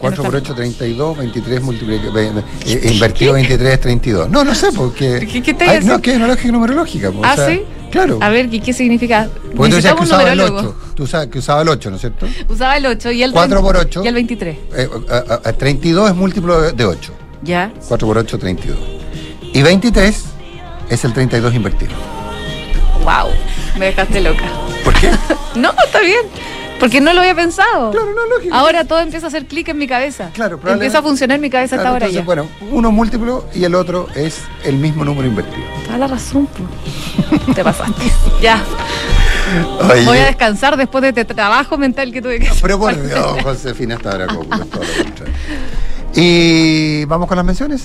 4 0.00 0.22
por 0.24 0.34
8, 0.34 0.54
32, 0.54 1.18
23 1.18 1.62
multiplicado, 1.62 2.18
eh, 2.64 2.90
invertido 2.90 3.34
23, 3.34 3.80
32. 3.80 4.30
No, 4.30 4.44
no 4.44 4.54
sé, 4.54 4.72
porque... 4.72 5.28
¿Qué, 5.30 5.42
qué 5.42 5.52
te 5.52 5.64
hay, 5.64 5.84
No, 5.84 6.00
que 6.00 6.12
es 6.12 6.16
una 6.16 6.26
lógica 6.26 6.50
numerológica. 6.52 7.12
Pues, 7.12 7.30
¿Ah, 7.30 7.36
sí? 7.46 7.62
Claro. 7.90 8.18
A 8.20 8.28
ver, 8.28 8.48
¿qué, 8.48 8.60
qué 8.60 8.72
significa? 8.72 9.28
Porque 9.56 9.82
tú 9.82 9.96
que 9.96 10.02
usaba 10.02 10.32
el 10.32 10.40
8. 10.40 10.76
Tú 10.94 11.02
usabas 11.04 11.26
que 11.26 11.38
usaba 11.38 11.62
el 11.62 11.68
8, 11.68 11.90
¿no 11.90 11.96
es 11.96 12.00
cierto? 12.00 12.26
Usaba 12.48 12.76
el 12.76 12.86
8 12.86 13.10
y 13.12 13.22
el 13.22 13.32
4 13.32 13.60
por 13.62 13.76
8. 13.76 14.02
Y 14.04 14.08
el 14.08 14.14
23. 14.14 14.56
Eh, 14.76 14.88
32 15.58 16.10
es 16.10 16.16
múltiplo 16.16 16.72
de 16.72 16.84
8. 16.84 17.12
Ya. 17.42 17.72
4 17.88 18.06
por 18.06 18.18
8, 18.18 18.38
32. 18.38 18.78
Y 19.52 19.62
23 19.62 20.24
es 20.88 21.04
el 21.04 21.12
32 21.12 21.54
invertido. 21.54 21.92
Wow, 23.02 23.30
me 23.78 23.86
dejaste 23.86 24.20
loca. 24.20 24.44
¿Por 24.84 24.94
qué? 24.94 25.10
no, 25.56 25.72
está 25.84 26.00
bien. 26.00 26.20
Porque 26.80 27.00
no 27.00 27.12
lo 27.12 27.20
había 27.20 27.34
pensado. 27.34 27.90
Claro, 27.90 28.06
no, 28.14 28.26
lógico. 28.34 28.54
Ahora 28.54 28.84
todo 28.84 29.00
empieza 29.00 29.26
a 29.26 29.28
hacer 29.28 29.46
clic 29.46 29.68
en 29.68 29.78
mi 29.78 29.86
cabeza. 29.86 30.30
Claro, 30.32 30.58
Empieza 30.66 30.98
a 30.98 31.02
funcionar 31.02 31.36
en 31.36 31.42
mi 31.42 31.50
cabeza 31.50 31.76
hasta 31.76 31.88
ahora 31.88 32.08
ya. 32.08 32.22
Bueno, 32.22 32.48
uno 32.72 32.90
múltiplo 32.90 33.44
y 33.54 33.64
el 33.64 33.74
otro 33.74 34.08
es 34.14 34.40
el 34.64 34.76
mismo 34.76 35.04
número 35.04 35.28
invertido. 35.28 35.66
Toda 35.86 35.98
la 35.98 36.06
razón, 36.06 36.48
pues. 36.48 37.44
Te 37.54 37.62
pasaste. 37.62 38.10
ya. 38.40 38.62
Voy 40.04 40.18
a 40.18 40.26
descansar 40.26 40.76
después 40.76 41.02
de 41.02 41.08
este 41.08 41.24
trabajo 41.24 41.76
mental 41.76 42.12
que 42.12 42.22
tuve 42.22 42.38
que 42.38 42.48
hacer. 42.48 42.62
Pero 42.62 42.78
por 42.78 43.00
Dios, 43.06 43.42
Josefina, 43.42 43.96
hasta 43.96 44.12
ahora 44.12 44.26
como 44.26 44.44
todo 44.44 44.82
Y 46.14 47.04
vamos 47.04 47.28
con 47.28 47.36
las 47.36 47.44
menciones. 47.44 47.82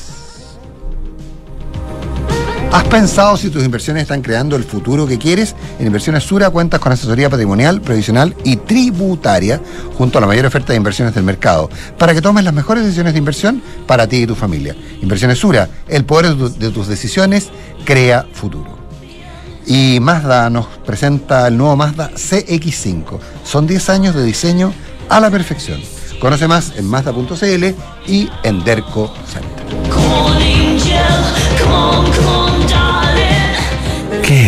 ¿Has 2.75 2.83
pensado 2.89 3.37
si 3.37 3.49
tus 3.49 3.63
inversiones 3.63 4.01
están 4.03 4.21
creando 4.21 4.57
el 4.57 4.65
futuro 4.65 5.07
que 5.07 5.17
quieres? 5.17 5.55
En 5.79 5.87
Inversiones 5.87 6.25
Sura 6.25 6.49
cuentas 6.49 6.81
con 6.81 6.91
asesoría 6.91 7.29
patrimonial, 7.29 7.79
previsional 7.79 8.35
y 8.43 8.57
tributaria 8.57 9.61
junto 9.97 10.17
a 10.17 10.21
la 10.21 10.27
mayor 10.27 10.45
oferta 10.45 10.73
de 10.73 10.77
inversiones 10.77 11.15
del 11.15 11.23
mercado 11.23 11.69
para 11.97 12.13
que 12.13 12.21
tomes 12.21 12.43
las 12.43 12.53
mejores 12.53 12.83
decisiones 12.83 13.13
de 13.13 13.19
inversión 13.19 13.63
para 13.87 14.07
ti 14.07 14.17
y 14.17 14.27
tu 14.27 14.35
familia. 14.35 14.75
Inversiones 15.01 15.39
Sura, 15.39 15.69
el 15.87 16.03
poder 16.03 16.35
de 16.35 16.69
tus 16.69 16.89
decisiones 16.89 17.47
crea 17.85 18.27
futuro. 18.33 18.77
Y 19.65 19.99
Mazda 20.01 20.49
nos 20.49 20.65
presenta 20.85 21.47
el 21.47 21.55
nuevo 21.55 21.77
Mazda 21.77 22.11
CX5. 22.11 23.19
Son 23.45 23.67
10 23.67 23.89
años 23.89 24.15
de 24.15 24.25
diseño 24.25 24.73
a 25.07 25.21
la 25.21 25.31
perfección. 25.31 25.79
Conoce 26.19 26.45
más 26.49 26.73
en 26.75 26.87
Mazda.cl 26.87 27.65
y 28.05 28.29
en 28.43 28.65
Derco 28.65 29.13
Center. 29.31 29.63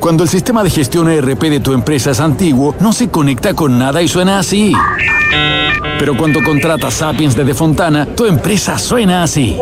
Cuando 0.00 0.24
el 0.24 0.28
sistema 0.28 0.64
de 0.64 0.70
gestión 0.70 1.08
ERP 1.08 1.42
de 1.42 1.60
tu 1.60 1.72
empresa 1.72 2.10
es 2.10 2.20
antiguo, 2.20 2.74
no 2.80 2.92
se 2.92 3.08
conecta 3.08 3.54
con 3.54 3.78
nada 3.78 4.02
y 4.02 4.08
suena 4.08 4.38
así. 4.38 4.72
Pero 5.98 6.16
cuando 6.16 6.42
contratas 6.42 6.94
Sapiens 6.94 7.36
de 7.36 7.44
Defontana, 7.44 8.06
tu 8.06 8.26
empresa 8.26 8.78
suena 8.78 9.22
así. 9.22 9.58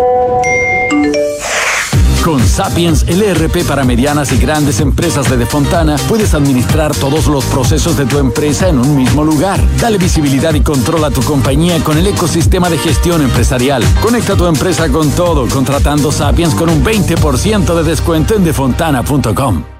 Con 2.25 2.47
Sapiens, 2.47 3.05
el 3.09 3.23
ERP 3.23 3.67
para 3.67 3.85
medianas 3.85 4.31
y 4.33 4.37
grandes 4.37 4.81
empresas 4.81 5.31
de 5.31 5.39
Defontana, 5.39 5.97
puedes 6.09 6.35
administrar 6.35 6.95
todos 6.95 7.27
los 7.27 7.45
procesos 7.47 7.97
de 7.97 8.05
tu 8.05 8.19
empresa 8.19 8.69
en 8.69 8.79
un 8.79 8.95
mismo 8.95 9.25
lugar. 9.25 9.59
Dale 9.81 9.97
visibilidad 9.97 10.53
y 10.53 10.61
control 10.61 11.05
a 11.05 11.11
tu 11.11 11.23
compañía 11.23 11.83
con 11.83 11.97
el 11.97 12.07
ecosistema 12.07 12.69
de 12.69 12.79
gestión 12.79 13.23
empresarial. 13.23 13.83
Conecta 14.03 14.37
tu 14.37 14.47
empresa 14.47 14.91
con 14.91 15.11
todo 15.11 15.49
contratando 15.49 16.13
Sapiens 16.13 16.55
con 16.55 16.69
un 16.69 16.85
20% 16.85 17.75
de 17.75 17.83
descuento 17.83 18.35
en 18.35 18.45
defontana.com. 18.45 19.80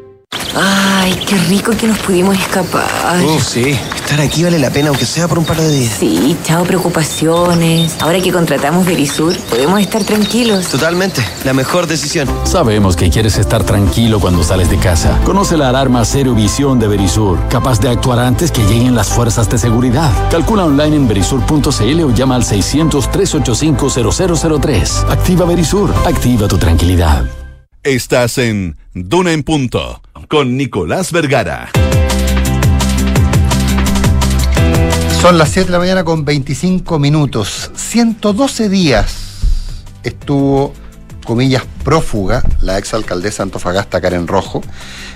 Ay, 0.55 1.13
qué 1.25 1.35
rico 1.49 1.71
que 1.71 1.87
nos 1.87 1.97
pudimos 1.99 2.37
escapar. 2.37 2.87
Oh, 3.25 3.39
sí. 3.39 3.79
Estar 3.95 4.21
aquí 4.21 4.43
vale 4.43 4.59
la 4.59 4.69
pena, 4.69 4.89
aunque 4.89 5.05
sea 5.05 5.25
por 5.27 5.39
un 5.39 5.45
par 5.45 5.57
de 5.57 5.67
días. 5.69 5.93
Sí, 5.97 6.37
chao 6.43 6.63
preocupaciones. 6.63 7.95
Ahora 8.01 8.19
que 8.19 8.31
contratamos 8.31 8.85
Verisur, 8.85 9.35
podemos 9.49 9.79
estar 9.79 10.03
tranquilos. 10.03 10.67
Totalmente. 10.67 11.25
La 11.45 11.53
mejor 11.53 11.87
decisión. 11.87 12.27
Sabemos 12.43 12.97
que 12.97 13.09
quieres 13.09 13.37
estar 13.37 13.63
tranquilo 13.63 14.19
cuando 14.19 14.43
sales 14.43 14.69
de 14.69 14.77
casa. 14.77 15.17
Conoce 15.23 15.55
la 15.57 15.69
alarma 15.69 16.03
Cero 16.05 16.35
Visión 16.35 16.77
de 16.79 16.87
Verisur, 16.87 17.39
capaz 17.47 17.79
de 17.79 17.89
actuar 17.89 18.19
antes 18.19 18.51
que 18.51 18.63
lleguen 18.65 18.93
las 18.93 19.07
fuerzas 19.07 19.49
de 19.49 19.57
seguridad. 19.57 20.11
Calcula 20.29 20.65
online 20.65 20.97
en 20.97 21.07
verisur.cl 21.07 22.03
o 22.03 22.11
llama 22.11 22.35
al 22.35 22.43
600-385-0003. 22.43 25.09
Activa 25.09 25.45
Verisur. 25.45 25.91
Activa 26.05 26.47
tu 26.47 26.57
tranquilidad. 26.57 27.23
Estás 27.83 28.37
en 28.37 28.77
Duna 28.93 29.31
en 29.31 29.41
Punto 29.41 30.03
con 30.27 30.55
Nicolás 30.55 31.11
Vergara. 31.11 31.71
Son 35.19 35.39
las 35.39 35.49
7 35.49 35.65
de 35.65 35.71
la 35.71 35.79
mañana 35.79 36.03
con 36.03 36.23
25 36.23 36.99
minutos. 36.99 37.71
112 37.73 38.69
días 38.69 39.15
estuvo, 40.03 40.75
comillas, 41.25 41.63
prófuga 41.83 42.43
la 42.61 42.77
exalcaldesa 42.77 43.43
Antofagasta 43.43 44.01
Karen 44.01 44.27
Rojo, 44.27 44.61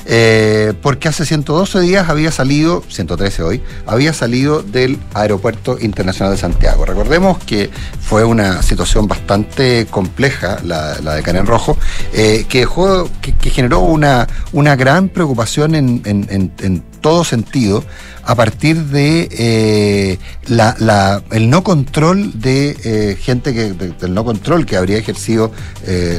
eh, 0.08 0.74
porque 0.82 1.08
hace 1.08 1.26
112 1.26 1.80
días 1.82 2.10
había 2.10 2.32
salido, 2.32 2.84
113 2.90 3.44
hoy, 3.44 3.64
había 3.88 4.14
salido 4.14 4.62
del 4.62 5.00
Aeropuerto 5.14 5.78
Internacional 5.80 6.34
de 6.34 6.38
Santiago. 6.40 6.86
Recordemos 6.86 7.40
que 7.44 7.70
fue 8.02 8.24
una 8.24 8.62
situación 8.62 9.08
bastante 9.08 9.88
compleja 9.90 10.60
la, 10.64 10.96
de 10.96 11.24
Karen 11.24 11.48
Rojo, 11.48 11.78
eh, 12.14 12.46
que, 12.48 12.60
dejó, 12.60 13.10
que, 13.22 13.50
generó 13.50 13.80
una, 13.80 14.28
una 14.52 14.76
gran 14.76 15.10
preocupación 15.10 15.76
en, 15.76 16.02
en, 16.06 16.84
todo 17.02 17.24
sentido 17.24 17.84
a 18.24 18.34
partir 18.34 18.86
de 18.86 19.30
eh, 19.32 20.18
la, 20.48 20.76
la, 20.80 21.22
el 21.30 21.52
no 21.52 21.64
control 21.64 22.42
de 22.42 23.16
gente 23.22 23.54
que, 23.54 23.74
de, 23.74 23.90
del 23.90 24.14
no 24.16 24.26
control 24.26 24.66
que 24.66 24.76
habría 24.76 24.98
ejercido 24.98 25.52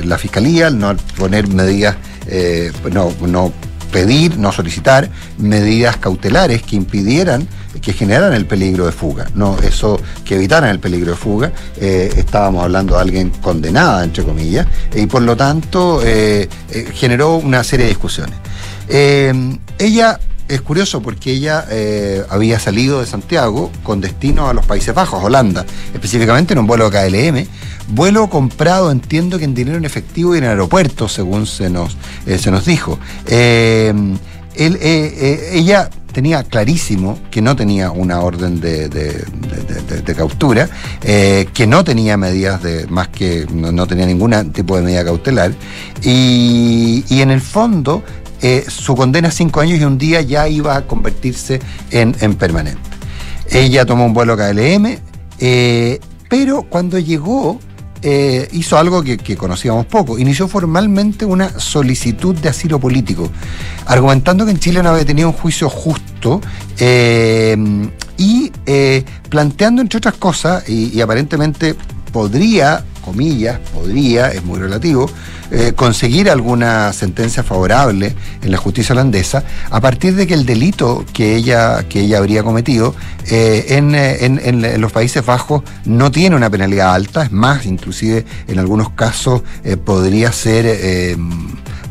la 0.05 0.19
fiscalía, 0.19 0.71
no 0.71 0.97
poner 1.17 1.49
medidas, 1.49 1.97
no, 2.93 3.13
no 3.27 3.53
pedir, 3.97 4.37
no 4.39 4.53
solicitar 4.53 5.09
medidas 5.39 5.97
cautelares 5.97 6.63
que 6.63 6.77
impidieran, 6.77 7.49
que 7.81 7.93
generaran 7.93 8.35
el 8.35 8.47
peligro 8.47 8.87
de 8.87 8.93
fuga. 8.93 9.27
No, 9.35 9.59
eso 9.59 10.01
que 10.25 10.35
evitaran 10.35 10.71
el 10.71 10.81
peligro 10.81 11.13
de 11.13 11.17
fuga. 11.17 11.53
Eh, 11.81 12.13
estábamos 12.17 12.65
hablando 12.65 12.95
de 12.95 13.01
alguien 13.01 13.31
condenada, 13.41 14.05
entre 14.05 14.25
comillas, 14.25 14.67
y 14.95 15.07
por 15.07 15.23
lo 15.23 15.37
tanto 15.37 16.03
eh, 16.05 16.49
eh, 16.71 16.89
generó 16.93 17.37
una 17.37 17.63
serie 17.65 17.87
de 17.87 17.91
discusiones. 17.91 18.37
ella 19.79 20.19
es 20.49 20.61
curioso 20.61 21.03
porque 21.03 21.33
ella 21.33 21.67
eh, 21.71 22.23
había 22.29 22.59
salido 22.59 23.01
de 23.01 23.07
Santiago 23.07 23.71
con 23.83 24.01
destino 24.01 24.49
a 24.49 24.55
los 24.55 24.65
Países 24.65 24.95
Bajos, 24.95 25.23
Holanda, 25.23 25.65
específicamente 25.93 26.53
en 26.53 26.61
un 26.61 26.67
vuelo 26.67 26.91
KLM, 26.91 27.47
vuelo 27.89 28.29
comprado, 28.29 28.91
entiendo 28.91 29.39
que 29.39 29.45
en 29.45 29.55
dinero 29.55 29.77
en 29.77 29.85
efectivo 29.85 30.35
y 30.35 30.39
en 30.39 30.45
aeropuerto, 30.45 31.09
según 31.09 31.47
se 31.47 31.71
nos, 31.71 31.97
eh, 32.27 32.39
se 32.39 32.51
nos 32.51 32.65
dijo. 32.65 32.99
Eh, 33.27 33.93
ella 34.59 35.91
tenía 36.13 36.43
clarísimo 36.45 37.19
que 37.31 37.43
no 37.43 37.55
tenía 37.55 37.91
una 37.91 38.21
orden 38.21 38.59
de, 38.59 38.89
de, 38.89 39.11
de, 39.13 40.01
de 40.01 40.15
captura, 40.15 40.71
que 41.03 41.67
no 41.69 41.85
tenía 41.85 42.17
medidas 42.17 42.63
de 42.63 42.87
más 42.87 43.09
que 43.09 43.47
no, 43.53 43.71
no, 43.71 43.87
tenía 43.87 44.07
ningún 44.07 44.53
tipo 44.53 44.77
de 44.77 44.83
medida 44.83 45.05
cautelar, 45.05 45.53
y, 46.03 47.05
y 47.11 47.21
en 47.21 47.31
el 47.31 47.43
fondo 47.43 48.03
eh, 48.43 48.65
su 48.69 48.95
condena 48.95 49.31
cinco 49.31 49.61
años 49.61 49.79
y 49.79 49.85
un 49.85 49.99
día 49.99 50.21
ya 50.21 50.49
iba 50.49 50.77
a 50.77 50.87
convertirse 50.87 51.61
en, 51.91 52.15
en 52.21 52.35
permanente. 52.35 52.81
Ella 53.51 53.87
tomó 53.87 54.07
un 54.07 54.13
vuelo 54.13 54.37
KLM, 54.37 54.99
eh, 55.39 56.01
pero 56.29 56.63
cuando 56.63 56.99
llegó 56.99 57.61
eh, 58.03 58.49
hizo 58.53 58.77
algo 58.77 59.03
que, 59.03 59.37
conocíamos 59.37 59.87
poco. 59.87 60.19
Inició 60.19 60.49
formalmente 60.49 61.25
una 61.25 61.59
solicitud 61.59 62.35
de 62.35 62.49
asilo 62.49 62.79
político, 62.79 63.31
argumentando 63.87 64.45
que 64.45 64.51
en 64.51 64.59
Chile 64.59 64.83
no 64.83 64.91
había 64.91 65.05
tenido 65.05 65.29
un 65.29 65.35
juicio 65.35 65.69
justo 65.71 66.41
y 68.19 68.51
planteando, 69.31 69.83
entre 69.83 69.99
otras 69.99 70.15
cosas, 70.15 70.69
y 70.69 71.01
aparentemente 71.01 71.75
podría 72.13 72.85
comillas, 73.07 73.61
podría, 73.73 74.33
es 74.33 74.45
muy 74.45 74.59
relativo, 74.59 75.09
eh, 75.51 75.73
conseguir 75.75 76.31
alguna 76.31 76.93
sentencia 76.93 77.43
favorable 77.43 78.15
en 78.43 78.51
la 78.51 78.59
justicia 78.59 78.93
holandesa 78.93 79.45
a 79.71 79.81
partir 79.81 80.15
de 80.15 80.27
que 80.27 80.35
el 80.35 80.45
delito 80.45 81.05
que 81.13 81.37
ella, 81.37 81.85
que 81.89 82.01
ella 82.01 82.19
habría 82.19 82.43
cometido 82.43 82.95
eh, 83.29 83.67
en, 83.71 83.95
en, 83.95 84.41
en, 84.43 84.81
los 84.81 84.93
Países 84.93 85.25
Bajos 85.25 85.63
no 85.85 86.11
tiene 86.11 86.37
una 86.37 86.51
penalidad 86.51 86.95
alta, 86.95 87.25
es 87.25 87.33
más, 87.33 87.67
inclusive 87.67 88.25
en 88.49 88.59
algunos 88.59 88.91
casos 88.91 89.43
eh, 89.65 89.77
podría 89.77 90.33
ser 90.33 91.17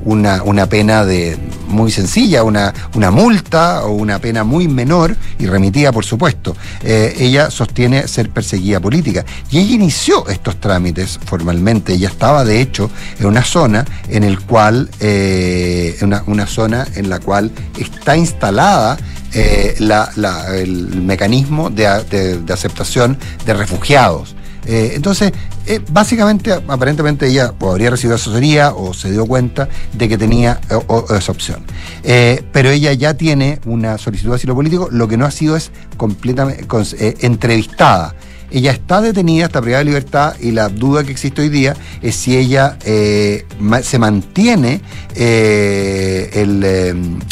una, 0.05 0.43
una 0.43 0.67
pena 0.67 1.03
de 1.03 1.37
muy 1.67 1.91
sencilla, 1.91 2.43
una, 2.43 2.73
una 2.93 3.11
multa 3.11 3.83
o 3.85 3.91
una 3.91 4.19
pena 4.19 4.43
muy 4.43 4.67
menor 4.67 5.15
y 5.37 5.47
remitida, 5.47 5.91
por 5.91 6.05
supuesto. 6.05 6.55
Eh, 6.81 7.15
ella 7.19 7.51
sostiene 7.51 8.07
ser 8.07 8.29
perseguida 8.29 8.79
política 8.79 9.25
y 9.51 9.59
ella 9.59 9.75
inició 9.75 10.27
estos 10.29 10.59
trámites 10.59 11.19
formalmente. 11.25 11.93
Ella 11.93 12.07
estaba, 12.07 12.45
de 12.45 12.61
hecho, 12.61 12.89
en 13.19 13.25
una 13.25 13.43
zona 13.43 13.85
en 14.09 14.23
el 14.23 14.39
cual, 14.39 14.89
eh, 14.99 15.97
una, 16.01 16.23
una 16.27 16.47
zona 16.47 16.87
en 16.95 17.09
la 17.09 17.19
cual 17.19 17.51
está 17.77 18.15
instalada 18.15 18.97
eh, 19.33 19.75
la, 19.79 20.09
el 20.55 21.01
mecanismo 21.01 21.69
de, 21.69 22.41
de, 22.45 22.53
aceptación 22.53 23.17
de 23.45 23.53
refugiados. 23.53 24.33
Eh, 24.65 24.93
entonces, 24.95 25.31
eh, 25.65 25.79
básicamente, 25.91 26.51
aparentemente 26.51 27.27
ella 27.27 27.53
o 27.59 27.71
habría 27.71 27.89
recibido 27.89 28.15
asesoría 28.15 28.73
o 28.73 28.93
se 28.93 29.11
dio 29.11 29.25
cuenta 29.25 29.69
de 29.93 30.09
que 30.09 30.17
tenía 30.17 30.59
o 30.87 31.05
esa 31.15 31.31
opción. 31.31 31.63
Eh, 32.03 32.43
pero 32.51 32.69
ella 32.69 32.93
ya 32.93 33.13
tiene 33.15 33.59
una 33.65 33.97
solicitud 33.97 34.31
de 34.31 34.35
asilo 34.37 34.55
político, 34.55 34.89
lo 34.91 35.07
que 35.07 35.17
no 35.17 35.25
ha 35.25 35.31
sido 35.31 35.55
es 35.55 35.71
completamente 35.97 36.65
entrevistada. 37.21 38.15
Ella 38.51 38.71
está 38.71 39.01
detenida, 39.01 39.45
está 39.45 39.59
privada 39.59 39.79
de 39.79 39.85
libertad 39.85 40.35
y 40.39 40.51
la 40.51 40.69
duda 40.69 41.03
que 41.03 41.11
existe 41.11 41.41
hoy 41.41 41.49
día 41.49 41.75
es 42.01 42.15
si 42.15 42.37
ella 42.37 42.77
se 42.79 43.99
mantiene 43.99 44.81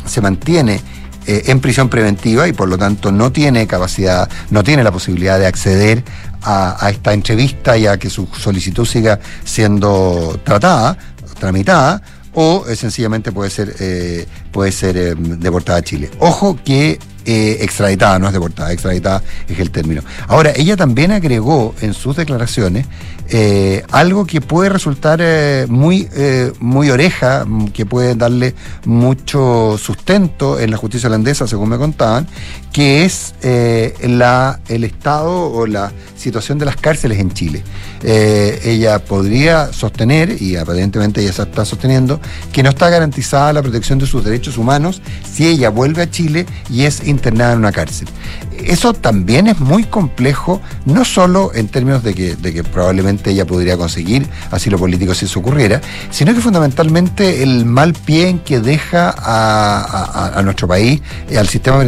se 0.05 0.21
mantiene 0.21 0.81
eh, 1.25 1.43
en 1.47 1.61
prisión 1.61 1.87
preventiva 1.87 2.49
y 2.49 2.53
por 2.53 2.67
lo 2.67 2.77
tanto 2.77 3.09
no 3.09 3.31
tiene 3.31 3.65
capacidad, 3.65 4.29
no 4.49 4.61
tiene 4.61 4.83
la 4.83 4.91
posibilidad 4.91 5.39
de 5.39 5.47
acceder 5.47 6.03
a, 6.43 6.85
a 6.85 6.89
esta 6.89 7.13
entrevista 7.13 7.77
y 7.77 7.87
a 7.87 7.97
que 7.97 8.09
su 8.09 8.27
solicitud 8.27 8.85
siga 8.85 9.19
siendo 9.43 10.39
tratada, 10.43 10.97
tramitada, 11.39 12.01
o 12.33 12.65
eh, 12.67 12.75
sencillamente 12.75 13.31
puede 13.31 13.49
ser, 13.49 13.75
eh, 13.79 14.25
puede 14.51 14.71
ser 14.71 14.97
eh, 14.97 15.15
deportada 15.17 15.79
a 15.79 15.81
Chile. 15.81 16.09
Ojo 16.19 16.57
que 16.63 16.99
eh, 17.25 17.57
extraditada, 17.61 18.19
no 18.19 18.27
es 18.27 18.33
deportada, 18.33 18.71
extraditada 18.73 19.23
es 19.47 19.59
el 19.59 19.71
término. 19.71 20.01
Ahora, 20.27 20.51
ella 20.55 20.75
también 20.75 21.11
agregó 21.11 21.73
en 21.81 21.93
sus 21.93 22.17
declaraciones 22.17 22.85
eh, 23.29 23.83
algo 23.91 24.25
que 24.25 24.41
puede 24.41 24.69
resultar 24.69 25.19
eh, 25.21 25.65
muy, 25.69 26.09
muy 26.59 26.89
oreja, 26.89 27.45
que 27.73 27.85
puede 27.85 28.15
darle 28.15 28.55
mucho 28.85 29.77
sustento 29.77 30.59
en 30.59 30.71
la 30.71 30.77
justicia 30.77 31.07
holandesa, 31.07 31.47
según 31.47 31.69
me 31.69 31.77
contaban, 31.77 32.27
que 32.71 33.05
es 33.05 33.33
la, 33.41 34.59
el 34.67 34.83
estado 34.83 35.51
o 35.51 35.65
la 35.65 35.91
situación 36.17 36.57
de 36.57 36.65
las 36.65 36.75
cárceles 36.75 37.19
en 37.19 37.31
Chile. 37.31 37.63
ella 38.01 38.99
podría 38.99 39.71
sostener, 39.71 40.41
y 40.41 40.57
aparentemente 40.57 41.21
ella 41.21 41.31
se 41.31 41.43
está 41.43 41.63
sosteniendo, 41.63 42.19
que 42.51 42.63
no 42.63 42.69
está 42.69 42.89
garantizada 42.89 43.53
la 43.53 43.61
protección 43.61 43.99
de 43.99 44.07
sus 44.07 44.23
derechos 44.23 44.57
humanos 44.57 45.01
si 45.31 45.47
ella 45.47 45.69
vuelve 45.69 46.01
a 46.01 46.09
Chile 46.09 46.45
y 46.69 46.83
es 46.83 47.01
internada 47.13 47.53
en 47.53 47.59
una 47.59 47.71
cárcel. 47.71 48.07
Eso 48.65 48.93
también 48.93 49.47
es 49.47 49.59
muy 49.59 49.83
complejo, 49.83 50.61
no 50.85 51.05
solo 51.05 51.51
en 51.53 51.67
términos 51.67 52.03
de 52.03 52.13
que, 52.13 52.63
probablemente 52.63 53.31
ella 53.31 53.45
podría 53.45 53.77
conseguir 53.77 54.27
asilo 54.51 54.77
político 54.77 55.13
si 55.13 55.25
eso 55.25 55.39
ocurriera, 55.39 55.81
sino 56.11 56.33
que 56.33 56.41
fundamentalmente 56.41 57.43
el 57.43 57.65
mal 57.65 57.93
pie 57.93 58.29
en 58.29 58.39
que 58.39 58.59
deja 58.59 59.13
a, 59.17 60.41
nuestro 60.43 60.67
país, 60.67 61.01
eh, 61.29 61.37
al 61.37 61.47
sistema 61.47 61.79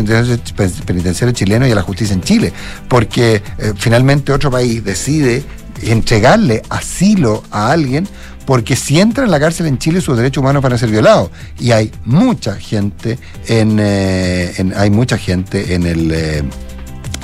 penitenciario, 0.86 1.34
chileno 1.34 1.68
y 1.68 1.72
a 1.72 1.76
la 1.76 1.82
justicia 1.82 2.14
en 2.14 2.22
Chile, 2.22 2.54
porque 2.88 3.42
eh, 3.58 3.74
finalmente 3.78 4.32
otro 4.32 4.52
país 4.52 4.84
decide 4.84 5.44
entregarle 5.82 6.62
asilo 6.70 7.44
a 7.52 7.72
alguien 7.72 8.08
porque 8.46 8.76
si 8.76 9.00
entra 9.00 9.26
en 9.26 9.32
la 9.32 9.40
cárcel 9.40 9.68
en 9.68 9.78
Chile 9.78 10.02
sus 10.02 10.18
derechos 10.18 10.42
humanos 10.42 10.62
van 10.62 10.74
a 10.74 10.78
ser 10.78 10.90
violados 10.90 11.30
y 11.60 11.72
hay 11.72 11.92
mucha 12.06 12.56
gente 12.56 13.18
en, 13.48 13.78
eh, 13.80 14.54
hay 14.76 14.90
mucha 14.90 15.18
gente 15.18 15.74
en 15.74 15.86
el 15.86 16.12
eh, 16.12 16.44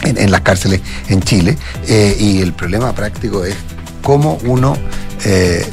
en, 0.04 0.32
las 0.32 0.42
cárceles 0.42 0.82
en 1.10 1.22
Chile 1.22 1.58
eh, 1.88 2.18
y 2.20 2.42
el 2.42 2.54
problema 2.54 2.94
práctico 2.94 3.46
es 3.46 3.56
cómo 4.02 4.40
uno 4.46 4.76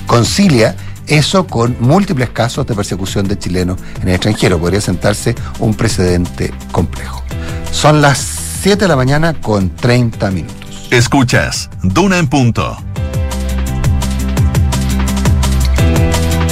concilia 0.06 0.76
eso 1.06 1.46
con 1.46 1.74
múltiples 1.80 2.28
casos 2.28 2.66
de 2.66 2.74
persecución 2.74 3.26
de 3.26 3.38
chilenos 3.38 3.78
en 4.02 4.08
el 4.08 4.16
extranjero. 4.16 4.58
Podría 4.58 4.82
sentarse 4.82 5.34
un 5.58 5.72
precedente 5.72 6.52
complejo. 6.70 7.24
Son 7.72 8.02
las 8.02 8.18
7 8.60 8.84
de 8.84 8.88
la 8.88 8.96
mañana 8.96 9.32
con 9.32 9.74
30 9.74 10.30
minutos. 10.30 10.88
Escuchas, 10.90 11.70
Duna 11.82 12.18
en 12.18 12.26
punto 12.26 12.76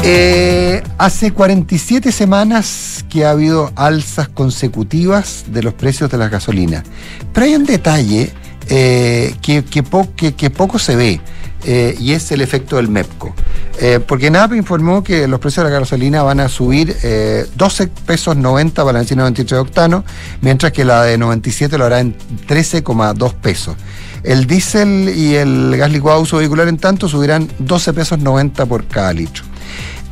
Eh, 0.08 0.84
hace 0.98 1.32
47 1.32 2.12
semanas 2.12 3.04
que 3.10 3.24
ha 3.24 3.30
habido 3.30 3.72
alzas 3.74 4.28
consecutivas 4.28 5.46
de 5.48 5.64
los 5.64 5.74
precios 5.74 6.08
de 6.08 6.16
la 6.16 6.28
gasolina. 6.28 6.84
Pero 7.32 7.46
hay 7.46 7.56
un 7.56 7.64
detalle 7.64 8.32
eh, 8.68 9.34
que, 9.42 9.82
poco 9.82 10.78
se 10.78 10.94
ve. 10.94 11.20
Eh, 11.64 11.96
y 11.98 12.12
es 12.12 12.30
el 12.30 12.40
efecto 12.42 12.76
del 12.76 12.86
MEPCO. 12.86 13.34
porque 14.06 14.30
NAP 14.30 14.52
informó 14.52 15.02
que 15.02 15.26
los 15.26 15.40
precios 15.40 15.64
de 15.64 15.72
la 15.72 15.80
gasolina 15.80 16.22
van 16.22 16.38
a 16.38 16.48
subir 16.48 16.96
12 17.56 17.88
pesos 18.06 18.36
90 18.36 18.82
para 18.82 18.92
la 18.92 18.98
benzina 19.00 19.22
93 19.22 19.60
octano, 19.60 20.04
mientras 20.40 20.70
que 20.70 20.84
la 20.84 21.02
de 21.02 21.18
97 21.18 21.76
lo 21.76 21.84
hará 21.84 21.98
en 21.98 22.16
13,2 22.46 23.34
pesos. 23.34 23.74
El 24.22 24.46
diésel 24.46 25.12
y 25.16 25.34
el 25.34 25.76
gas 25.76 25.90
licuado 25.90 26.20
uso 26.20 26.36
vehicular, 26.36 26.68
en 26.68 26.78
tanto, 26.78 27.08
subirán 27.08 27.48
12 27.58 27.92
pesos 27.92 28.18
90 28.20 28.66
por 28.66 28.86
cada 28.86 29.12
litro. 29.12 29.42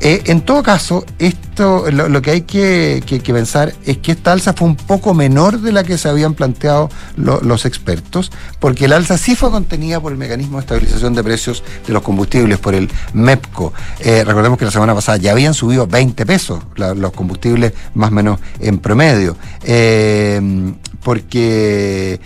Eh, 0.06 0.22
en 0.26 0.42
todo 0.42 0.62
caso, 0.62 1.06
esto 1.18 1.90
lo, 1.90 2.20
que 2.20 2.30
hay 2.30 2.40
que, 2.42 3.02
pensar 3.24 3.72
es 3.86 3.96
que 3.96 4.12
esta 4.12 4.32
alza 4.32 4.52
fue 4.52 4.68
un 4.68 4.76
poco 4.76 5.14
menor 5.14 5.62
de 5.62 5.72
la 5.72 5.82
que 5.82 5.96
se 5.96 6.10
habían 6.10 6.34
planteado 6.34 6.90
los 7.16 7.64
expertos, 7.64 8.30
porque 8.60 8.84
el 8.84 8.92
alza 8.92 9.16
sí 9.16 9.34
fue 9.34 9.50
contenida 9.50 10.00
por 10.00 10.12
el 10.12 10.18
mecanismo 10.18 10.58
de 10.58 10.60
estabilización 10.60 11.14
de 11.14 11.24
precios 11.24 11.62
de 11.86 11.94
los 11.94 12.02
combustibles, 12.02 12.58
por 12.58 12.74
el 12.74 12.90
MEPCO. 13.14 13.72
Eh, 14.00 14.24
recordemos 14.26 14.58
que 14.58 14.66
la 14.66 14.70
semana 14.70 14.94
pasada 14.94 15.16
ya 15.16 15.32
habían 15.32 15.54
subido 15.54 15.86
20 15.86 16.26
pesos 16.26 16.62
los 16.76 17.12
combustibles 17.12 17.72
más 17.94 18.10
o 18.10 18.12
menos 18.12 18.40
en 18.60 18.76
promedio. 18.80 19.38
Eh, 19.62 20.38
porque, 21.02 22.20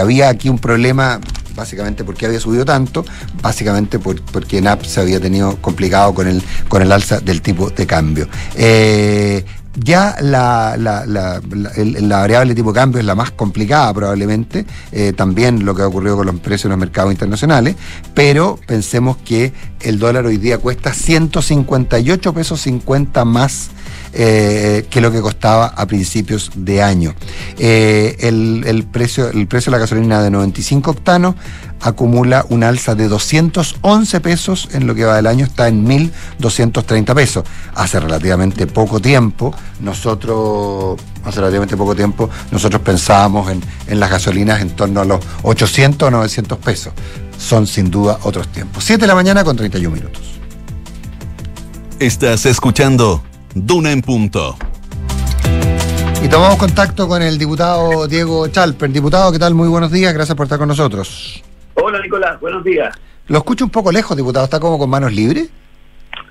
había 0.00 0.28
aquí 0.30 0.48
un 0.48 0.58
problema 0.58 1.20
básicamente 1.54 2.04
porque 2.04 2.26
había 2.26 2.40
subido 2.40 2.64
tanto, 2.64 3.04
básicamente 3.42 3.98
porque 3.98 4.60
NAP 4.60 4.84
se 4.84 5.00
había 5.00 5.20
tenido 5.20 5.56
complicado 5.60 6.14
con 6.14 6.26
el, 6.28 6.42
con 6.68 6.82
el 6.82 6.92
alza 6.92 7.20
del 7.20 7.42
tipo 7.42 7.70
de 7.70 7.86
cambio. 7.86 8.28
Eh, 8.56 9.44
ya 9.76 10.16
la, 10.20 10.76
la, 10.78 11.04
la, 11.04 11.40
la, 11.50 12.18
variable 12.18 12.54
tipo 12.54 12.72
de 12.72 12.78
cambio 12.78 13.00
es 13.00 13.04
la 13.04 13.14
más 13.14 13.32
complicada 13.32 13.92
probablemente, 13.92 14.64
eh, 14.92 15.12
también 15.12 15.64
lo 15.64 15.74
que 15.74 15.82
ha 15.82 15.88
ocurrido 15.88 16.16
con 16.16 16.26
los 16.26 16.36
precios 16.36 16.66
en 16.66 16.70
los 16.70 16.78
mercados 16.78 17.12
internacionales, 17.12 17.74
pero 18.14 18.58
pensemos 18.66 19.16
que 19.16 19.52
el 19.80 19.98
dólar 19.98 20.26
hoy 20.26 20.36
día 20.36 20.58
cuesta 20.58 20.92
158 20.92 22.32
pesos 22.32 22.60
50 22.60 23.24
más 23.24 23.70
eh, 24.16 24.86
que 24.90 25.00
lo 25.00 25.10
que 25.10 25.20
costaba 25.20 25.66
a 25.66 25.86
principios 25.86 26.52
de 26.54 26.82
año. 26.82 27.14
Eh, 27.58 28.16
el, 28.20 28.86
precio, 28.90 29.28
el 29.28 29.48
precio 29.48 29.70
de 29.70 29.76
la 29.76 29.80
gasolina 29.80 30.22
de 30.22 30.30
95 30.30 30.92
octanos 30.92 31.34
acumula 31.80 32.46
un 32.48 32.62
alza 32.62 32.94
de 32.94 33.08
211 33.08 34.20
pesos 34.20 34.68
en 34.72 34.86
lo 34.86 34.94
que 34.94 35.04
va 35.04 35.16
del 35.16 35.26
año, 35.26 35.44
está 35.44 35.66
en 35.66 35.84
1.230 35.84 37.12
pesos. 37.12 37.44
Hace 37.74 37.98
relativamente 37.98 38.68
poco 38.68 39.00
tiempo, 39.00 39.52
nosotros, 39.80 40.96
hace 41.24 41.76
poco 41.76 41.96
tiempo, 41.96 42.30
nosotros 42.52 42.82
pensábamos 42.82 43.50
en, 43.50 43.62
en 43.88 43.98
las 43.98 44.10
gasolinas 44.10 44.62
en 44.62 44.70
torno 44.70 45.00
a 45.00 45.04
los 45.04 45.20
800 45.42 46.06
o 46.06 46.10
900 46.12 46.58
pesos. 46.58 46.92
Son 47.36 47.66
sin 47.66 47.90
duda 47.90 48.20
otros 48.22 48.46
tiempos. 48.46 48.84
7 48.84 49.00
de 49.00 49.06
la 49.08 49.16
mañana 49.16 49.42
con 49.42 49.56
31 49.56 49.94
minutos. 49.94 50.22
Estás 51.98 52.46
escuchando 52.46 53.22
Duna 53.54 53.92
en 53.92 54.02
punto. 54.02 54.56
Y 56.22 56.28
tomamos 56.28 56.58
contacto 56.58 57.06
con 57.06 57.22
el 57.22 57.38
diputado 57.38 58.08
Diego 58.08 58.48
Chalper. 58.48 58.90
Diputado, 58.90 59.30
¿qué 59.30 59.38
tal? 59.38 59.54
Muy 59.54 59.68
buenos 59.68 59.92
días, 59.92 60.12
gracias 60.12 60.36
por 60.36 60.46
estar 60.46 60.58
con 60.58 60.66
nosotros. 60.66 61.40
Hola 61.74 62.00
Nicolás, 62.00 62.40
buenos 62.40 62.64
días. 62.64 62.92
Lo 63.28 63.38
escucho 63.38 63.64
un 63.64 63.70
poco 63.70 63.92
lejos, 63.92 64.16
diputado, 64.16 64.44
¿está 64.44 64.58
como 64.58 64.76
con 64.76 64.90
manos 64.90 65.12
libres? 65.12 65.50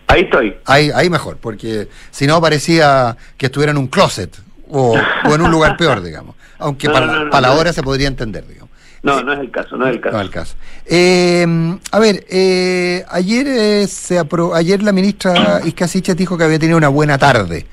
Ahí 0.07 0.21
estoy. 0.23 0.57
Ahí, 0.65 0.91
ahí 0.93 1.09
mejor, 1.09 1.37
porque 1.37 1.87
si 2.11 2.27
no 2.27 2.41
parecía 2.41 3.15
que 3.37 3.45
estuviera 3.45 3.71
en 3.71 3.77
un 3.77 3.87
closet 3.87 4.35
o, 4.69 4.95
en 5.23 5.41
un 5.41 5.49
lugar 5.49 5.77
peor, 5.77 6.01
digamos. 6.03 6.35
Aunque 6.59 6.89
para, 6.89 7.39
la 7.39 7.53
hora 7.53 7.71
se 7.71 7.83
podría 7.83 8.09
entender, 8.09 8.45
digamos. 8.45 8.62
No, 9.03 9.21
no 9.21 9.33
es 9.33 9.39
el 9.39 9.51
caso, 9.51 9.75
no 9.75 9.85
es 9.85 9.95
el 9.95 10.01
caso. 10.01 10.15
No 10.15 10.21
es 10.21 10.27
el 10.27 10.33
caso. 10.33 10.55
Eh, 10.85 11.45
a 11.91 11.99
ver, 11.99 12.25
eh, 12.29 13.03
ayer 13.09 13.45
eh, 13.47 13.87
se 13.87 14.17
ayer 14.55 14.81
la 14.81 14.93
ministra 14.93 15.61
Isca 15.65 15.85
dijo 16.15 16.37
que 16.37 16.45
había 16.45 16.57
tenido 16.57 16.77
una 16.77 16.87
buena 16.87 17.17
tarde. 17.17 17.65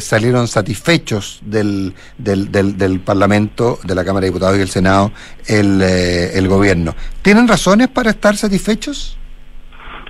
salieron 0.00 0.48
satisfechos 0.48 1.40
del, 1.44 1.92
del, 2.16 2.50
del, 2.50 3.00
Parlamento, 3.00 3.78
de 3.84 3.94
la 3.94 4.02
Cámara 4.02 4.22
de 4.22 4.30
Diputados 4.30 4.56
y 4.56 4.60
del 4.60 4.68
Senado, 4.68 5.12
el, 5.46 5.82
el 5.82 6.48
gobierno. 6.48 6.94
¿Tienen 7.20 7.46
razones 7.46 7.88
para 7.88 8.10
estar 8.10 8.34
satisfechos? 8.36 9.18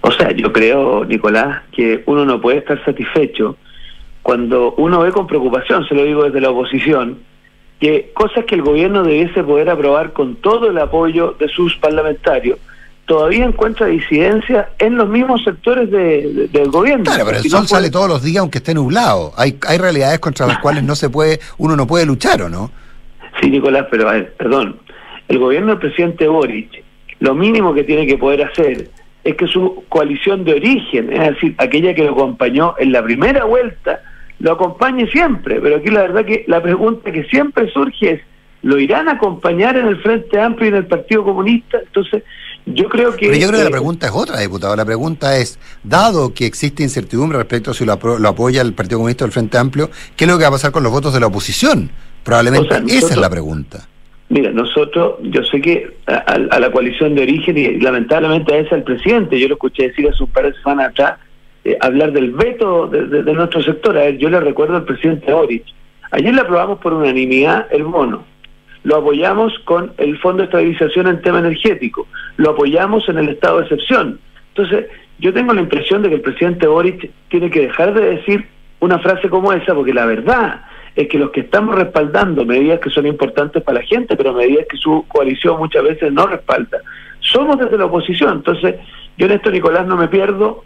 O 0.02 0.12
sea, 0.12 0.30
yo 0.30 0.52
creo, 0.52 1.04
Nicolás, 1.04 1.62
que 1.72 2.04
uno 2.06 2.24
no 2.24 2.40
puede 2.40 2.58
estar 2.58 2.82
satisfecho 2.84 3.56
cuando 4.22 4.74
uno 4.74 5.00
ve 5.00 5.12
con 5.12 5.26
preocupación, 5.26 5.86
se 5.88 5.94
lo 5.94 6.04
digo 6.04 6.24
desde 6.24 6.40
la 6.40 6.50
oposición, 6.50 7.18
que 7.80 8.10
cosas 8.14 8.44
que 8.44 8.54
el 8.54 8.62
gobierno 8.62 9.02
debiese 9.02 9.42
poder 9.42 9.70
aprobar 9.70 10.12
con 10.12 10.36
todo 10.36 10.70
el 10.70 10.78
apoyo 10.78 11.34
de 11.38 11.48
sus 11.48 11.76
parlamentarios, 11.76 12.58
todavía 13.06 13.44
encuentra 13.44 13.86
disidencia 13.86 14.68
en 14.78 14.96
los 14.96 15.08
mismos 15.08 15.42
sectores 15.42 15.90
del 15.90 16.70
gobierno. 16.70 17.04
Claro, 17.04 17.24
pero 17.24 17.38
el 17.38 17.50
sol 17.50 17.66
sale 17.66 17.90
todos 17.90 18.08
los 18.08 18.22
días 18.22 18.40
aunque 18.40 18.58
esté 18.58 18.74
nublado. 18.74 19.32
Hay, 19.36 19.58
hay 19.66 19.78
realidades 19.78 20.20
contra 20.20 20.46
las 20.46 20.58
cuales 20.58 20.84
no 20.84 20.94
se 20.94 21.10
puede, 21.10 21.40
uno 21.58 21.74
no 21.74 21.86
puede 21.86 22.06
luchar, 22.06 22.42
¿o 22.42 22.48
no? 22.48 22.70
Sí, 23.40 23.50
Nicolás, 23.50 23.86
pero 23.90 24.08
a 24.08 24.12
ver, 24.12 24.34
perdón. 24.34 24.78
El 25.26 25.38
gobierno 25.38 25.68
del 25.70 25.78
presidente 25.78 26.28
Boric, 26.28 26.84
lo 27.20 27.34
mínimo 27.34 27.72
que 27.72 27.84
tiene 27.84 28.06
que 28.06 28.18
poder 28.18 28.44
hacer 28.44 28.90
es 29.24 29.36
que 29.36 29.46
su 29.46 29.84
coalición 29.88 30.44
de 30.44 30.54
origen, 30.54 31.12
es 31.12 31.34
decir, 31.34 31.54
aquella 31.58 31.94
que 31.94 32.04
lo 32.04 32.12
acompañó 32.12 32.74
en 32.78 32.92
la 32.92 33.02
primera 33.02 33.44
vuelta, 33.44 34.02
lo 34.40 34.52
acompañe 34.52 35.06
siempre, 35.10 35.60
pero 35.60 35.76
aquí 35.76 35.90
la 35.90 36.02
verdad 36.02 36.24
que 36.24 36.44
la 36.48 36.62
pregunta 36.62 37.12
que 37.12 37.24
siempre 37.24 37.70
surge 37.70 38.12
es, 38.12 38.20
¿lo 38.62 38.78
irán 38.78 39.08
a 39.08 39.12
acompañar 39.12 39.76
en 39.76 39.86
el 39.86 40.00
Frente 40.00 40.40
Amplio 40.40 40.66
y 40.66 40.70
en 40.70 40.76
el 40.76 40.86
Partido 40.86 41.24
Comunista? 41.24 41.78
Entonces, 41.78 42.24
yo 42.64 42.88
creo 42.88 43.14
que... 43.14 43.28
Pero 43.28 43.38
yo 43.38 43.48
creo 43.48 43.58
que 43.58 43.64
la 43.64 43.70
pregunta 43.70 44.06
es 44.06 44.12
otra, 44.14 44.38
diputado. 44.38 44.74
La 44.76 44.84
pregunta 44.84 45.36
es, 45.36 45.58
dado 45.82 46.32
que 46.32 46.46
existe 46.46 46.82
incertidumbre 46.82 47.36
respecto 47.36 47.70
a 47.70 47.74
si 47.74 47.84
lo, 47.84 47.92
apoya 47.92 48.62
el 48.62 48.72
Partido 48.72 48.98
Comunista 48.98 49.24
o 49.24 49.26
el 49.26 49.32
Frente 49.32 49.58
Amplio, 49.58 49.90
¿qué 50.16 50.24
es 50.24 50.30
lo 50.30 50.38
que 50.38 50.44
va 50.44 50.48
a 50.48 50.52
pasar 50.52 50.72
con 50.72 50.82
los 50.82 50.92
votos 50.92 51.12
de 51.12 51.20
la 51.20 51.26
oposición? 51.26 51.90
Probablemente 52.24 52.74
esa 52.88 53.12
es 53.12 53.16
la 53.18 53.30
pregunta. 53.30 53.86
Mira, 54.30 54.52
nosotros, 54.52 55.16
yo 55.22 55.42
sé 55.44 55.60
que 55.60 55.96
a, 56.06 56.38
la 56.38 56.70
coalición 56.70 57.14
de 57.14 57.22
origen, 57.22 57.58
y 57.58 57.78
lamentablemente 57.80 58.54
a 58.54 58.58
ese 58.58 58.76
el 58.76 58.84
presidente, 58.84 59.38
yo 59.38 59.48
lo 59.48 59.54
escuché 59.54 59.88
decir 59.88 60.08
hace 60.08 60.22
un 60.22 60.30
par 60.30 60.44
de 60.44 60.58
semanas 60.60 60.90
atrás, 60.90 61.18
eh, 61.64 61.76
hablar 61.80 62.12
del 62.12 62.32
veto 62.32 62.86
de, 62.86 63.22
nuestro 63.34 63.62
sector. 63.62 63.96
A 63.96 64.02
ver, 64.02 64.18
yo 64.18 64.30
le 64.30 64.40
recuerdo 64.40 64.76
al 64.76 64.84
presidente 64.84 65.32
Boric, 65.32 65.64
Ayer 66.12 66.34
le 66.34 66.40
aprobamos 66.40 66.80
por 66.80 66.92
unanimidad 66.92 67.68
el 67.70 67.84
bono. 67.84 68.24
Lo 68.82 68.96
apoyamos 68.96 69.56
con 69.60 69.92
el 69.98 70.18
Fondo 70.18 70.38
de 70.38 70.46
Estabilización 70.46 71.06
en 71.06 71.22
tema 71.22 71.38
energético. 71.38 72.08
Lo 72.36 72.50
apoyamos 72.50 73.08
en 73.08 73.18
el 73.18 73.28
estado 73.28 73.58
de 73.58 73.62
excepción. 73.64 74.18
Entonces, 74.48 74.86
yo 75.18 75.32
tengo 75.32 75.52
la 75.52 75.60
impresión 75.60 76.02
de 76.02 76.08
que 76.08 76.16
el 76.16 76.20
presidente 76.22 76.66
Boric 76.66 77.10
tiene 77.28 77.50
que 77.50 77.60
dejar 77.60 77.94
de 77.94 78.16
decir 78.16 78.48
una 78.80 78.98
frase 78.98 79.28
como 79.28 79.52
esa, 79.52 79.74
porque 79.74 79.94
la 79.94 80.06
verdad 80.06 80.62
es 80.96 81.08
que 81.08 81.18
los 81.18 81.30
que 81.30 81.40
estamos 81.40 81.76
respaldando 81.76 82.44
medidas 82.44 82.80
que 82.80 82.90
son 82.90 83.06
importantes 83.06 83.62
para 83.62 83.80
la 83.80 83.86
gente, 83.86 84.16
pero 84.16 84.32
medidas 84.32 84.66
que 84.68 84.78
su 84.78 85.04
coalición 85.06 85.58
muchas 85.58 85.84
veces 85.84 86.12
no 86.12 86.26
respalda, 86.26 86.78
somos 87.20 87.58
desde 87.58 87.78
la 87.78 87.84
oposición. 87.84 88.38
Entonces, 88.38 88.76
yo 89.16 89.26
en 89.26 89.32
esto, 89.32 89.50
Nicolás, 89.50 89.86
no 89.86 89.96
me 89.96 90.08
pierdo. 90.08 90.64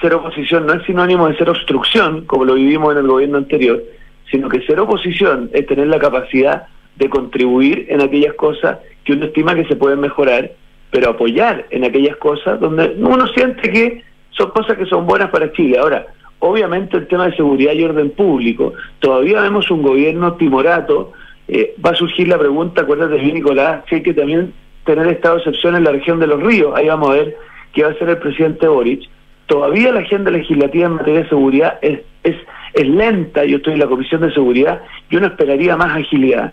Ser 0.00 0.14
oposición 0.14 0.66
no 0.66 0.74
es 0.74 0.84
sinónimo 0.84 1.28
de 1.28 1.36
ser 1.36 1.48
obstrucción, 1.48 2.26
como 2.26 2.44
lo 2.44 2.54
vivimos 2.54 2.92
en 2.92 2.98
el 2.98 3.06
gobierno 3.06 3.38
anterior, 3.38 3.82
sino 4.30 4.48
que 4.48 4.60
ser 4.62 4.78
oposición 4.80 5.50
es 5.52 5.66
tener 5.66 5.86
la 5.86 5.98
capacidad 5.98 6.66
de 6.96 7.08
contribuir 7.08 7.86
en 7.88 8.00
aquellas 8.00 8.34
cosas 8.34 8.78
que 9.04 9.12
uno 9.12 9.26
estima 9.26 9.54
que 9.54 9.64
se 9.66 9.76
pueden 9.76 10.00
mejorar, 10.00 10.50
pero 10.90 11.10
apoyar 11.10 11.66
en 11.70 11.84
aquellas 11.84 12.16
cosas 12.16 12.58
donde 12.60 12.94
uno 12.98 13.26
siente 13.28 13.70
que 13.70 14.02
son 14.30 14.50
cosas 14.50 14.76
que 14.76 14.86
son 14.86 15.06
buenas 15.06 15.30
para 15.30 15.52
Chile. 15.52 15.78
Ahora, 15.78 16.06
obviamente 16.40 16.96
el 16.96 17.06
tema 17.06 17.26
de 17.26 17.36
seguridad 17.36 17.72
y 17.72 17.84
orden 17.84 18.10
público, 18.10 18.72
todavía 18.98 19.40
vemos 19.40 19.70
un 19.70 19.82
gobierno 19.82 20.34
timorato, 20.34 21.12
eh, 21.48 21.74
va 21.84 21.90
a 21.90 21.94
surgir 21.94 22.28
la 22.28 22.38
pregunta, 22.38 22.82
acuérdate 22.82 23.16
bien 23.16 23.34
Nicolás, 23.34 23.84
si 23.88 23.96
hay 23.96 24.02
que 24.02 24.14
también 24.14 24.52
tener 24.84 25.06
estado 25.08 25.36
de 25.36 25.42
excepción 25.42 25.76
en 25.76 25.84
la 25.84 25.92
región 25.92 26.18
de 26.18 26.26
los 26.26 26.42
ríos, 26.42 26.72
ahí 26.74 26.88
vamos 26.88 27.10
a 27.10 27.14
ver 27.14 27.36
qué 27.72 27.82
va 27.82 27.88
a 27.88 27.92
hacer 27.92 28.08
el 28.08 28.18
presidente 28.18 28.68
Boric, 28.68 29.08
todavía 29.46 29.92
la 29.92 30.00
agenda 30.00 30.30
legislativa 30.30 30.86
en 30.86 30.94
materia 30.94 31.22
de 31.22 31.28
seguridad 31.28 31.78
es, 31.82 32.00
es, 32.22 32.36
es 32.74 32.88
lenta, 32.88 33.44
yo 33.44 33.56
estoy 33.58 33.74
en 33.74 33.80
la 33.80 33.86
Comisión 33.86 34.20
de 34.20 34.32
Seguridad, 34.32 34.82
yo 35.10 35.20
no 35.20 35.26
esperaría 35.26 35.76
más 35.76 35.96
agilidad. 35.96 36.52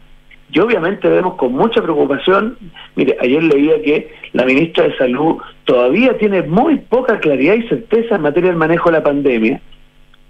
Y 0.51 0.59
obviamente 0.59 1.09
vemos 1.09 1.33
con 1.35 1.53
mucha 1.53 1.81
preocupación, 1.81 2.57
mire, 2.95 3.17
ayer 3.19 3.41
leía 3.41 3.81
que 3.81 4.13
la 4.33 4.45
ministra 4.45 4.83
de 4.83 4.95
Salud 4.97 5.37
todavía 5.65 6.15
tiene 6.17 6.43
muy 6.43 6.77
poca 6.77 7.19
claridad 7.19 7.55
y 7.55 7.67
certeza 7.67 8.15
en 8.15 8.21
materia 8.21 8.49
del 8.49 8.57
manejo 8.57 8.89
de 8.89 8.97
la 8.97 9.03
pandemia, 9.03 9.61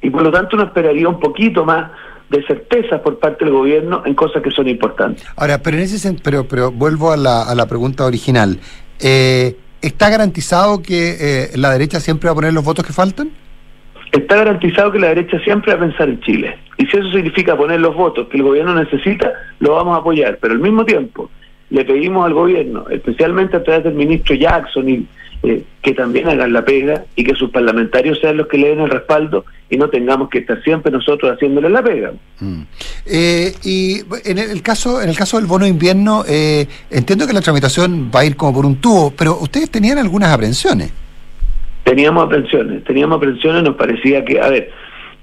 y 0.01 0.09
por 0.09 0.21
lo 0.21 0.31
tanto 0.31 0.55
uno 0.55 0.65
esperaría 0.65 1.09
un 1.09 1.19
poquito 1.19 1.65
más 1.65 1.91
de 2.29 2.41
certeza 2.45 3.01
por 3.01 3.19
parte 3.19 3.43
del 3.45 3.53
gobierno 3.53 4.01
en 4.05 4.15
cosas 4.15 4.41
que 4.41 4.51
son 4.51 4.67
importantes. 4.67 5.25
Ahora, 5.35 5.61
pero 5.61 5.77
en 5.77 5.83
ese 5.83 5.99
sentido, 5.99 6.23
pero, 6.23 6.47
pero 6.47 6.71
vuelvo 6.71 7.11
a 7.11 7.17
la, 7.17 7.43
a 7.43 7.53
la 7.53 7.67
pregunta 7.67 8.05
original. 8.05 8.59
Eh, 9.01 9.57
¿Está 9.83 10.09
garantizado 10.09 10.81
que 10.81 11.17
eh, 11.19 11.49
la 11.55 11.69
derecha 11.71 11.99
siempre 11.99 12.29
va 12.29 12.31
a 12.31 12.35
poner 12.35 12.53
los 12.53 12.63
votos 12.63 12.85
que 12.85 12.93
faltan? 12.93 13.31
Está 14.13 14.37
garantizado 14.37 14.93
que 14.93 14.99
la 14.99 15.09
derecha 15.09 15.37
siempre 15.39 15.73
va 15.73 15.77
a 15.77 15.85
pensar 15.85 16.07
en 16.07 16.21
Chile. 16.21 16.57
Y 16.77 16.85
si 16.85 16.95
eso 16.95 17.11
significa 17.11 17.57
poner 17.57 17.81
los 17.81 17.93
votos 17.93 18.29
que 18.29 18.37
el 18.37 18.43
gobierno 18.43 18.73
necesita, 18.75 19.33
lo 19.59 19.73
vamos 19.73 19.97
a 19.97 19.99
apoyar. 19.99 20.37
Pero 20.39 20.53
al 20.53 20.61
mismo 20.61 20.85
tiempo, 20.85 21.29
le 21.69 21.83
pedimos 21.83 22.25
al 22.25 22.33
gobierno, 22.33 22.85
especialmente 22.89 23.57
a 23.57 23.63
través 23.63 23.83
del 23.83 23.95
ministro 23.95 24.35
Jackson 24.35 24.87
y 24.87 25.05
eh, 25.45 25.63
que 25.81 25.93
también 25.93 26.29
hagan 26.29 26.53
la 26.53 26.63
pega 26.63 27.03
y 27.17 27.25
que 27.25 27.35
sus 27.35 27.49
parlamentarios 27.49 28.17
sean 28.21 28.37
los 28.37 28.47
que 28.47 28.57
le 28.57 28.69
den 28.69 28.79
el 28.79 28.89
respaldo 28.89 29.43
y 29.69 29.75
no 29.75 29.89
tengamos 29.89 30.29
que 30.29 30.37
estar 30.39 30.63
siempre 30.63 30.89
nosotros 30.89 31.33
haciéndole 31.33 31.69
la 31.69 31.83
pega. 31.83 32.13
Mm. 32.39 32.61
Eh, 33.05 33.51
y 33.61 33.97
en 34.23 34.37
el 34.37 34.61
caso 34.61 35.01
en 35.01 35.09
el 35.09 35.17
caso 35.17 35.37
del 35.37 35.45
bono 35.45 35.67
invierno, 35.67 36.23
eh, 36.25 36.65
entiendo 36.89 37.27
que 37.27 37.33
la 37.33 37.41
tramitación 37.41 38.09
va 38.15 38.21
a 38.21 38.25
ir 38.25 38.37
como 38.37 38.53
por 38.53 38.65
un 38.65 38.77
tubo, 38.77 39.11
pero 39.11 39.37
ustedes 39.37 39.69
tenían 39.69 39.97
algunas 39.97 40.31
aprensiones. 40.31 40.93
Teníamos 41.83 42.25
aprensiones, 42.25 42.81
teníamos 42.85 43.17
aprensiones, 43.17 43.63
nos 43.63 43.75
parecía 43.75 44.23
que, 44.23 44.39
a 44.39 44.47
ver, 44.47 44.71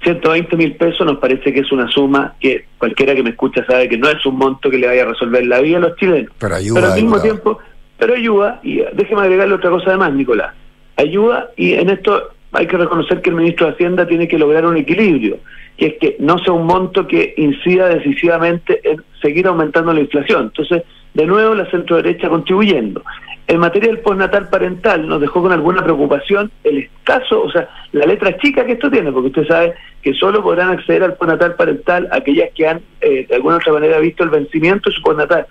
120 0.03 0.57
mil 0.57 0.77
pesos 0.77 1.07
nos 1.07 1.19
parece 1.19 1.53
que 1.53 1.61
es 1.61 1.73
una 1.73 1.89
suma 1.91 2.35
que 2.41 2.67
cualquiera 2.77 3.15
que 3.15 3.23
me 3.23 3.31
escucha 3.31 3.65
sabe 3.65 3.89
que 3.89 3.97
no 3.97 4.11
es 4.11 4.25
un 4.27 4.37
monto 4.37 4.71
que 4.71 4.77
le 4.77 4.87
vaya 4.87 5.03
a 5.03 5.07
resolver 5.07 5.47
la 5.47 5.61
vida 5.61 5.79
a 5.79 5.81
los 5.81 5.97
chilenos. 5.97 6.31
Pero 6.39 6.55
ayuda. 6.57 6.81
Pero 6.81 6.93
al 6.93 7.03
mismo 7.03 7.21
tiempo 7.23 7.59
pero 8.01 8.15
ayuda, 8.15 8.61
y 8.63 8.81
déjeme 8.95 9.21
agregarle 9.21 9.55
otra 9.55 9.71
cosa 9.71 9.91
además, 9.91 10.15
Nicolás, 10.15 10.55
ayuda 10.97 11.51
y 11.57 11.75
en 11.75 11.91
esto 11.91 12.31
hay 12.53 12.67
que 12.67 12.79
reconocer 12.79 13.21
que 13.21 13.29
el 13.29 13.37
ministro 13.37 13.67
de 13.67 13.75
Hacienda 13.75 14.09
tiene 14.09 14.27
que 14.27 14.39
lograr 14.39 14.65
un 14.65 14.79
equilibrio, 14.79 15.39
que 15.77 15.87
es 15.87 15.95
que 16.01 16.17
no 16.19 16.39
sea 16.39 16.55
un 16.55 16.67
monto 16.67 17.07
que 17.07 17.35
incida 17.37 17.89
decisivamente 17.89 18.81
en 18.85 19.03
seguir 19.21 19.47
aumentando 19.47 19.93
la 19.93 20.01
inflación. 20.01 20.45
Entonces, 20.45 20.83
de 21.13 21.27
nuevo, 21.27 21.55
la 21.55 21.71
centro 21.71 21.97
derecha 21.97 22.29
contribuyendo. 22.29 23.03
En 23.47 23.59
materia 23.59 23.89
del 23.89 23.99
postnatal 23.99 24.49
parental 24.49 25.07
nos 25.07 25.21
dejó 25.21 25.43
con 25.43 25.53
alguna 25.53 25.83
preocupación 25.83 26.51
el 26.65 26.79
escaso, 26.79 27.43
o 27.43 27.51
sea, 27.51 27.69
la 27.93 28.07
letra 28.07 28.37
chica 28.39 28.65
que 28.65 28.73
esto 28.73 28.91
tiene, 28.91 29.13
porque 29.13 29.29
usted 29.29 29.47
sabe 29.47 29.75
que 30.03 30.15
solo 30.15 30.43
podrán 30.43 30.71
acceder 30.71 31.03
al 31.03 31.15
postnatal 31.15 31.55
parental 31.55 32.09
aquellas 32.13 32.49
que 32.55 32.67
han 32.67 32.81
eh, 33.03 33.27
de 33.29 33.35
alguna 33.35 33.57
otra 33.57 33.75
manera 33.75 33.99
visto 33.99 34.25
el 34.25 34.31
vencimiento 34.31 34.89
de 34.89 34.97
su 34.97 35.03
postnatal 35.03 35.47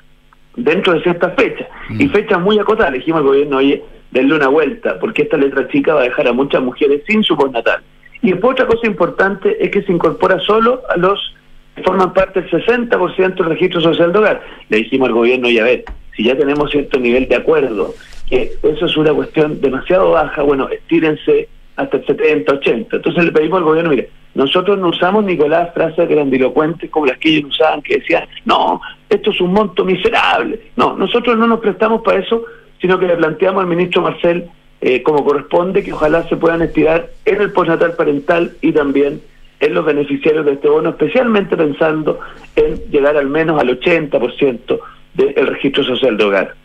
dentro 0.64 0.94
de 0.94 1.02
ciertas 1.02 1.34
fechas. 1.36 1.68
Y 1.90 2.06
mm. 2.06 2.12
fechas 2.12 2.40
muy 2.40 2.60
acotadas, 2.60 2.92
le 2.92 3.00
dijimos 3.00 3.22
al 3.22 3.28
gobierno, 3.28 3.58
oye, 3.58 3.84
denle 4.12 4.36
una 4.36 4.48
vuelta, 4.48 5.00
porque 5.00 5.24
esta 5.24 5.38
letra 5.38 5.68
chica 5.68 5.94
va 5.94 6.02
a 6.02 6.06
dejar 6.06 6.28
a 6.28 6.34
muchas 6.34 6.62
mujeres 6.62 7.02
sin 7.08 7.24
su 7.24 7.36
postnatal. 7.36 7.82
Y 8.22 8.32
después 8.32 8.54
otra 8.54 8.68
cosa 8.68 8.88
importante 8.88 9.64
es 9.64 9.72
que 9.72 9.82
se 9.84 9.92
incorpora 9.92 10.40
solo 10.40 10.82
a 10.90 10.98
los 10.98 11.36
que 11.76 11.84
forman 11.84 12.14
parte 12.14 12.42
del 12.42 12.52
60% 12.52 13.36
del 13.36 13.46
registro 13.46 13.82
social 13.82 14.12
de 14.12 14.20
hogar. 14.20 14.42
Le 14.70 14.78
dijimos 14.78 15.08
al 15.08 15.16
gobierno, 15.16 15.48
oye, 15.48 15.62
a 15.62 15.64
ver, 15.64 15.86
si 16.16 16.24
ya 16.24 16.38
tenemos 16.38 16.70
cierto 16.72 17.00
nivel 17.00 17.28
de 17.30 17.36
acuerdo, 17.36 17.94
que 18.28 18.52
eso 18.62 18.86
es 18.86 18.98
una 18.98 19.14
cuestión 19.14 19.62
demasiado 19.62 20.12
baja, 20.12 20.42
bueno, 20.42 20.68
estírense 20.70 21.48
hasta 21.78 21.98
el 21.98 22.06
70, 22.06 22.54
80. 22.54 22.96
Entonces 22.98 23.26
le 23.26 23.32
pedimos 23.32 23.60
al 23.60 23.64
gobierno, 23.64 23.92
mire, 23.92 24.10
nosotros 24.36 24.78
no 24.78 24.90
usamos, 24.90 25.24
Nicolás, 25.24 25.74
frases 25.74 26.08
grandilocuentes 26.08 26.90
como 26.90 27.06
las 27.06 27.18
que 27.18 27.30
ellos 27.30 27.50
usaban, 27.50 27.82
que 27.82 27.98
decían, 27.98 28.28
no, 28.46 28.82
esto 29.10 29.32
es 29.32 29.42
un 29.42 29.54
monto 29.54 29.84
miserable. 29.84 30.60
No, 30.76 30.96
nosotros 30.96 31.38
no 31.38 31.48
nos 31.48 31.60
prestamos 31.60 32.02
para 32.02 32.20
eso, 32.20 32.46
sino 32.80 33.00
que 33.00 33.08
le 33.08 33.16
planteamos 33.16 33.62
al 33.62 33.68
ministro 33.68 34.02
Marcel, 34.02 34.46
eh, 34.82 35.04
como 35.04 35.26
corresponde, 35.26 35.84
que 35.84 35.94
ojalá 35.94 36.28
se 36.30 36.38
puedan 36.38 36.62
estirar 36.62 37.10
en 37.26 37.42
el 37.42 37.52
postnatal 37.52 37.94
parental 37.94 38.54
y 38.62 38.72
también 38.72 39.22
en 39.60 39.74
los 39.74 39.86
beneficiarios 39.86 40.46
de 40.46 40.54
este 40.54 40.70
bono, 40.70 40.92
especialmente 40.92 41.58
pensando 41.58 42.20
en 42.56 42.80
llegar 42.90 43.18
al 43.18 43.28
menos 43.28 43.60
al 43.60 43.78
80% 43.80 44.80
del 45.16 45.48
registro 45.48 45.84
social 45.84 46.16
de 46.16 46.24
hogar. 46.24 46.56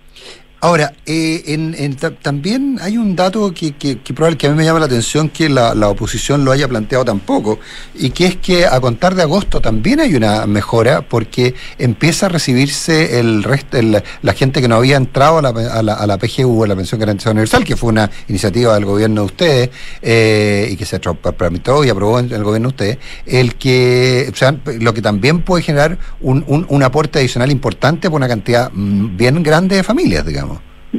Ahora, 0.65 0.95
eh, 1.05 1.43
en, 1.49 1.95
también 2.23 2.79
hay 2.81 2.97
un 2.97 3.15
dato 3.15 3.53
que, 3.53 3.73
que, 3.73 3.99
que, 4.01 4.47
a 4.47 4.51
mí 4.51 4.57
me 4.57 4.65
llama 4.65 4.79
la 4.79 4.87
atención 4.87 5.29
que 5.29 5.51
la, 5.51 5.75
oposición 5.91 6.43
lo 6.43 6.53
haya 6.53 6.67
planteado 6.67 7.05
tampoco, 7.05 7.59
y 7.95 8.09
que 8.09 8.25
es 8.25 8.37
que 8.37 8.65
a 8.65 8.81
contar 8.81 9.15
de 9.15 9.21
agosto 9.21 9.61
también 9.61 10.01
hay 10.01 10.15
una 10.15 10.47
mejora 10.47 11.03
porque 11.07 11.55
empieza 11.77 12.27
a 12.27 12.29
recibirse 12.31 13.21
el 13.21 13.43
resto, 13.43 13.77
la 14.23 14.33
gente 14.33 14.63
que 14.63 14.69
no 14.69 14.77
había 14.77 14.97
entrado 14.97 15.37
a 15.37 15.43
la, 15.43 16.17
PGU, 16.17 16.65
a 16.65 16.67
la 16.67 16.75
Pensión 16.75 16.99
Garantizada 16.99 17.33
Universal, 17.33 17.63
que 17.63 17.77
fue 17.77 17.91
una 17.91 18.11
iniciativa 18.29 18.73
del 18.73 18.87
gobierno 18.87 19.21
de 19.21 19.27
ustedes 19.27 19.71
eh, 20.01 20.71
y 20.73 20.77
que 20.77 20.87
se 20.87 20.99
tramitó 20.99 21.85
y 21.85 21.91
aprobó 21.91 22.21
en 22.21 22.33
el 22.33 22.43
gobierno 22.43 22.71
de 22.71 22.73
ustedes, 22.73 22.99
el 23.27 23.57
que, 23.57 24.31
o 24.33 24.35
sea, 24.35 24.57
lo 24.81 24.95
que 24.95 25.03
también 25.03 25.43
puede 25.43 25.63
generar 25.63 25.99
un 26.23 26.83
aporte 26.83 27.19
adicional 27.19 27.51
importante 27.51 28.09
por 28.09 28.17
una 28.17 28.29
cantidad 28.29 28.71
mm, 28.73 29.15
bien 29.15 29.43
grande 29.43 29.77
de 29.77 29.83
familias, 29.83 30.25
digamos. 30.25 30.54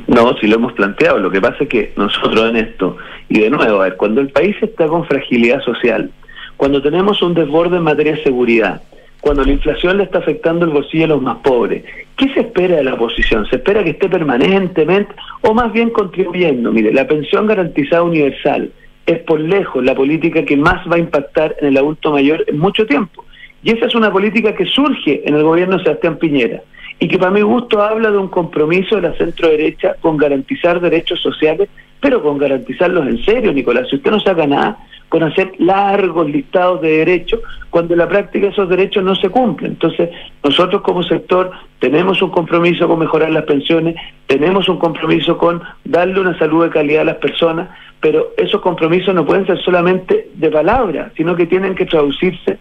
No, 0.08 0.36
si 0.38 0.48
lo 0.48 0.56
hemos 0.56 0.74
planteado. 0.74 1.20
Lo 1.20 1.32
que 1.32 1.41
pasa 1.41 1.58
es 1.62 1.70
que 1.70 1.93
nosotros 1.96 2.50
en 2.50 2.58
esto, 2.58 2.98
y 3.30 3.39
de 3.39 3.50
nuevo, 3.50 3.82
a 3.82 3.86
ver, 3.86 3.96
cuando 3.96 4.22
el 4.22 4.30
país 4.30 4.56
está 4.62 4.88
con 4.88 5.06
fragilidad 5.06 5.62
social, 5.62 6.12
cuando 6.58 6.82
tenemos 6.82 7.22
un 7.22 7.34
desborde 7.34 7.78
en 7.78 7.84
materia 7.84 8.16
de 8.16 8.24
seguridad, 8.24 8.82
cuando 9.22 9.43
la 9.43 9.54
inflación 9.54 9.98
le 9.98 10.04
está 10.04 10.20
afectando 10.20 10.66
el 10.66 10.72
bolsillo 10.72 11.06
a 11.06 11.10
los 11.10 11.22
más 11.22 11.38
pobres, 11.38 11.84
¿qué 12.16 12.30
se 12.34 12.41
espera 12.41 12.78
de 12.78 12.84
la 12.84 12.93
oposición? 12.93 13.46
¿Se 13.48 13.56
espera 13.56 13.84
que 13.84 13.91
esté 13.91 14.08
permanentemente 14.08 15.16
o 15.41 15.54
más 15.54 15.72
bien 15.74 15.89
contribuyendo? 15.89 16.72
Mire, 16.72 16.93
la 16.93 17.08
pensión 17.08 17.48
garantizada 17.48 18.04
universal 18.04 18.72
es 19.06 19.20
por 19.20 19.39
lejos 19.39 19.84
la 19.84 19.96
política 19.96 20.46
que 20.46 20.58
más 20.58 20.86
va 20.89 20.96
a 20.96 21.00
impactar 21.00 21.56
en 21.60 21.70
el 21.70 21.78
adulto 21.78 22.12
mayor 22.12 22.43
en 22.48 22.60
mucho 22.60 22.86
tiempo. 22.86 23.26
Y 23.64 23.72
esa 23.72 23.88
es 23.88 23.96
una 23.96 24.12
política 24.12 24.54
que 24.54 24.66
surge 24.66 25.24
en 25.26 25.36
el 25.36 25.43
gobierno 25.43 25.78
de 25.78 25.84
Sebastián 25.84 26.18
Piñera 26.18 26.62
y 27.00 27.08
que 27.08 27.18
para 27.18 27.32
mi 27.32 27.41
gusto 27.41 27.82
habla 27.82 28.12
de 28.12 28.18
un 28.18 28.30
compromiso 28.30 28.96
de 28.96 29.04
la 29.04 29.14
centro 29.18 29.50
derecha 29.50 29.96
con 30.02 30.18
garantizar 30.18 30.80
derechos 30.80 31.22
sociales, 31.22 31.70
pero 32.00 32.22
con 32.22 32.38
garantizarlos 32.38 33.08
en 33.08 33.24
serio, 33.24 33.52
Nicolás. 33.52 33.88
Si 33.89 33.98
usted 33.98 34.12
no 34.12 34.20
saca 34.20 34.48
nada 34.48 34.78
con 35.10 35.24
hacer 35.24 35.54
largos 35.60 36.30
listados 36.30 36.82
de 36.82 36.98
derechos, 36.98 37.39
cuando 37.70 37.93
en 37.93 38.00
la 38.00 38.08
práctica 38.08 38.48
esos 38.48 38.68
derechos 38.70 39.04
no 39.04 39.16
se 39.16 39.30
cumplen. 39.30 39.74
Entonces, 39.74 40.10
nosotros 40.43 40.82
como 40.82 41.04
sector 41.04 41.52
tenemos 41.80 42.22
un 42.22 42.32
compromiso 42.32 42.88
con 42.88 43.00
mejorar 43.00 43.32
las 43.32 43.43
pensiones, 43.43 43.96
tenemos 44.28 44.68
un 44.68 44.78
compromiso 44.78 45.38
con 45.38 45.62
darle 45.84 46.20
una 46.20 46.38
salud 46.38 46.64
de 46.64 46.70
calidad 46.70 47.02
a 47.02 47.06
las 47.06 47.18
personas, 47.18 47.70
pero 48.00 48.30
esos 48.38 48.62
compromisos 48.62 49.14
no 49.14 49.26
pueden 49.26 49.46
ser 49.46 49.62
solamente 49.62 50.30
de 50.34 50.50
palabra, 50.50 51.12
sino 51.16 51.36
que 51.36 51.46
tienen 51.46 51.76
que 51.76 51.86
traducirse 51.86 52.58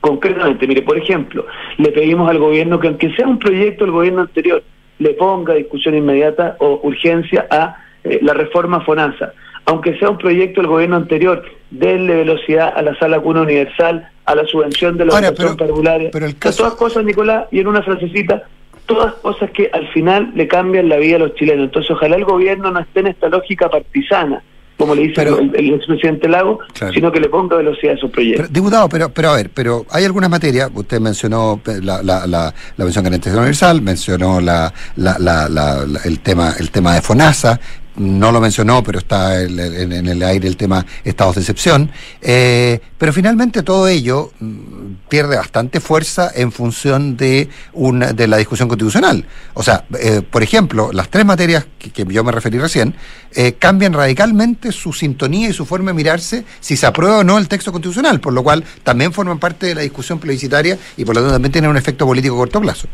Concretamente, 0.00 0.66
mire, 0.66 0.82
por 0.82 0.96
ejemplo, 0.96 1.46
le 1.76 1.90
pedimos 1.92 2.28
al 2.30 2.38
gobierno 2.38 2.80
que 2.80 2.88
aunque 2.88 3.12
sea 3.14 3.26
un 3.28 3.38
proyecto 3.38 3.84
del 3.84 3.92
gobierno 3.92 4.22
anterior, 4.22 4.62
le 4.98 5.10
ponga 5.10 5.54
discusión 5.54 5.94
inmediata 5.94 6.56
o 6.58 6.80
urgencia 6.82 7.46
a 7.50 7.76
eh, 8.04 8.18
la 8.22 8.32
reforma 8.32 8.80
FONASA, 8.80 9.32
aunque 9.66 9.98
sea 9.98 10.08
un 10.10 10.16
proyecto 10.18 10.60
del 10.62 10.68
gobierno 10.70 10.96
anterior, 10.96 11.44
denle 11.70 12.16
velocidad 12.16 12.72
a 12.74 12.80
la 12.82 12.94
sala 12.98 13.20
cuna 13.20 13.42
universal, 13.42 14.08
a 14.24 14.34
la 14.34 14.44
subvención 14.46 14.96
de 14.96 15.04
los 15.06 15.14
Ahora, 15.14 15.32
pero- 15.36 15.56
parvularios. 15.56 16.10
pero 16.12 16.24
el 16.26 16.30
O 16.30 16.32
sea, 16.32 16.40
caso- 16.40 16.62
todas 16.64 16.74
cosas, 16.78 17.04
Nicolás, 17.04 17.46
y 17.50 17.60
en 17.60 17.66
una 17.68 17.82
frasecita, 17.82 18.44
todas 18.86 19.12
cosas 19.14 19.50
que 19.50 19.68
al 19.72 19.86
final 19.88 20.32
le 20.34 20.48
cambian 20.48 20.88
la 20.88 20.96
vida 20.96 21.16
a 21.16 21.20
los 21.20 21.34
chilenos. 21.34 21.64
Entonces, 21.66 21.90
ojalá 21.90 22.16
el 22.16 22.24
gobierno 22.24 22.70
no 22.70 22.80
esté 22.80 23.00
en 23.00 23.08
esta 23.08 23.28
lógica 23.28 23.68
partisana, 23.68 24.42
como 24.80 24.94
le 24.96 25.02
dice 25.02 25.14
Pero- 25.16 25.38
el, 25.38 25.52
el 25.54 25.74
expresidente 25.74 26.28
Lago, 26.28 26.58
Claro. 26.72 26.92
sino 26.92 27.12
que 27.12 27.20
le 27.20 27.28
ponga 27.28 27.56
velocidad 27.56 27.92
a 27.94 27.96
esos 27.96 28.10
proyectos. 28.10 28.46
Pero, 28.48 28.52
diputado, 28.52 28.88
pero, 28.88 29.08
pero 29.10 29.30
a 29.30 29.36
ver, 29.36 29.50
pero 29.54 29.86
hay 29.90 30.04
algunas 30.04 30.28
materias, 30.30 30.70
usted 30.74 30.98
mencionó 31.00 31.60
la, 31.64 32.02
la, 32.02 32.26
la, 32.26 32.54
la 32.76 32.84
garantía 33.02 33.32
universal, 33.32 33.82
mencionó 33.82 34.40
la, 34.40 34.72
la- 34.96 35.18
la- 35.48 35.86
el 36.04 36.20
tema 36.20 36.54
el 36.58 36.70
tema 36.70 36.94
de 36.94 37.02
FONASA, 37.02 37.60
no 38.00 38.32
lo 38.32 38.40
mencionó, 38.40 38.82
pero 38.82 38.98
está 38.98 39.42
en, 39.42 39.58
en- 39.60 40.06
el 40.08 40.22
aire 40.22 40.48
el 40.48 40.56
tema 40.56 40.84
estados 41.04 41.34
de 41.34 41.42
excepción, 41.42 41.90
eh, 42.22 42.80
pero 42.96 43.12
finalmente 43.12 43.62
todo 43.62 43.86
ello 43.88 44.32
mm, 44.40 44.94
pierde 45.08 45.36
bastante 45.36 45.80
fuerza 45.80 46.30
en 46.34 46.50
función 46.50 47.16
de, 47.16 47.48
una, 47.74 48.12
de 48.12 48.26
la 48.26 48.38
discusión 48.38 48.68
constitucional. 48.68 49.26
O 49.54 49.62
sea, 49.62 49.84
eh, 49.98 50.22
por 50.22 50.42
ejemplo, 50.42 50.90
las 50.92 51.10
tres 51.10 51.26
materias 51.26 51.66
que, 51.78 51.90
que 51.90 52.04
yo 52.10 52.24
me 52.24 52.32
referí 52.32 52.58
recién 52.58 52.94
eh, 53.34 53.52
cambian 53.58 53.92
radicalmente 53.92 54.72
su 54.72 54.92
sintonía 54.92 55.50
y 55.50 55.52
su 55.52 55.66
forma 55.66 55.90
de 55.90 55.94
mirarse 55.94 56.44
si 56.60 56.76
se 56.76 56.86
aprueba 56.86 57.18
o 57.18 57.24
no 57.24 57.36
el 57.38 57.48
texto 57.48 57.70
constitucional, 57.70 58.18
por 58.20 58.32
lo 58.32 58.42
cual 58.42 58.64
también 58.82 59.12
forman 59.12 59.38
parte 59.38 59.66
de 59.66 59.74
la 59.74 59.82
discusión 59.82 60.18
plebiscitaria 60.18 60.78
y 60.96 61.04
por 61.04 61.14
lo 61.14 61.20
tanto 61.20 61.34
también 61.34 61.52
tienen 61.52 61.70
un 61.70 61.76
efecto 61.76 62.06
político 62.06 62.34
a 62.36 62.38
corto 62.38 62.60
plazo. 62.62 62.88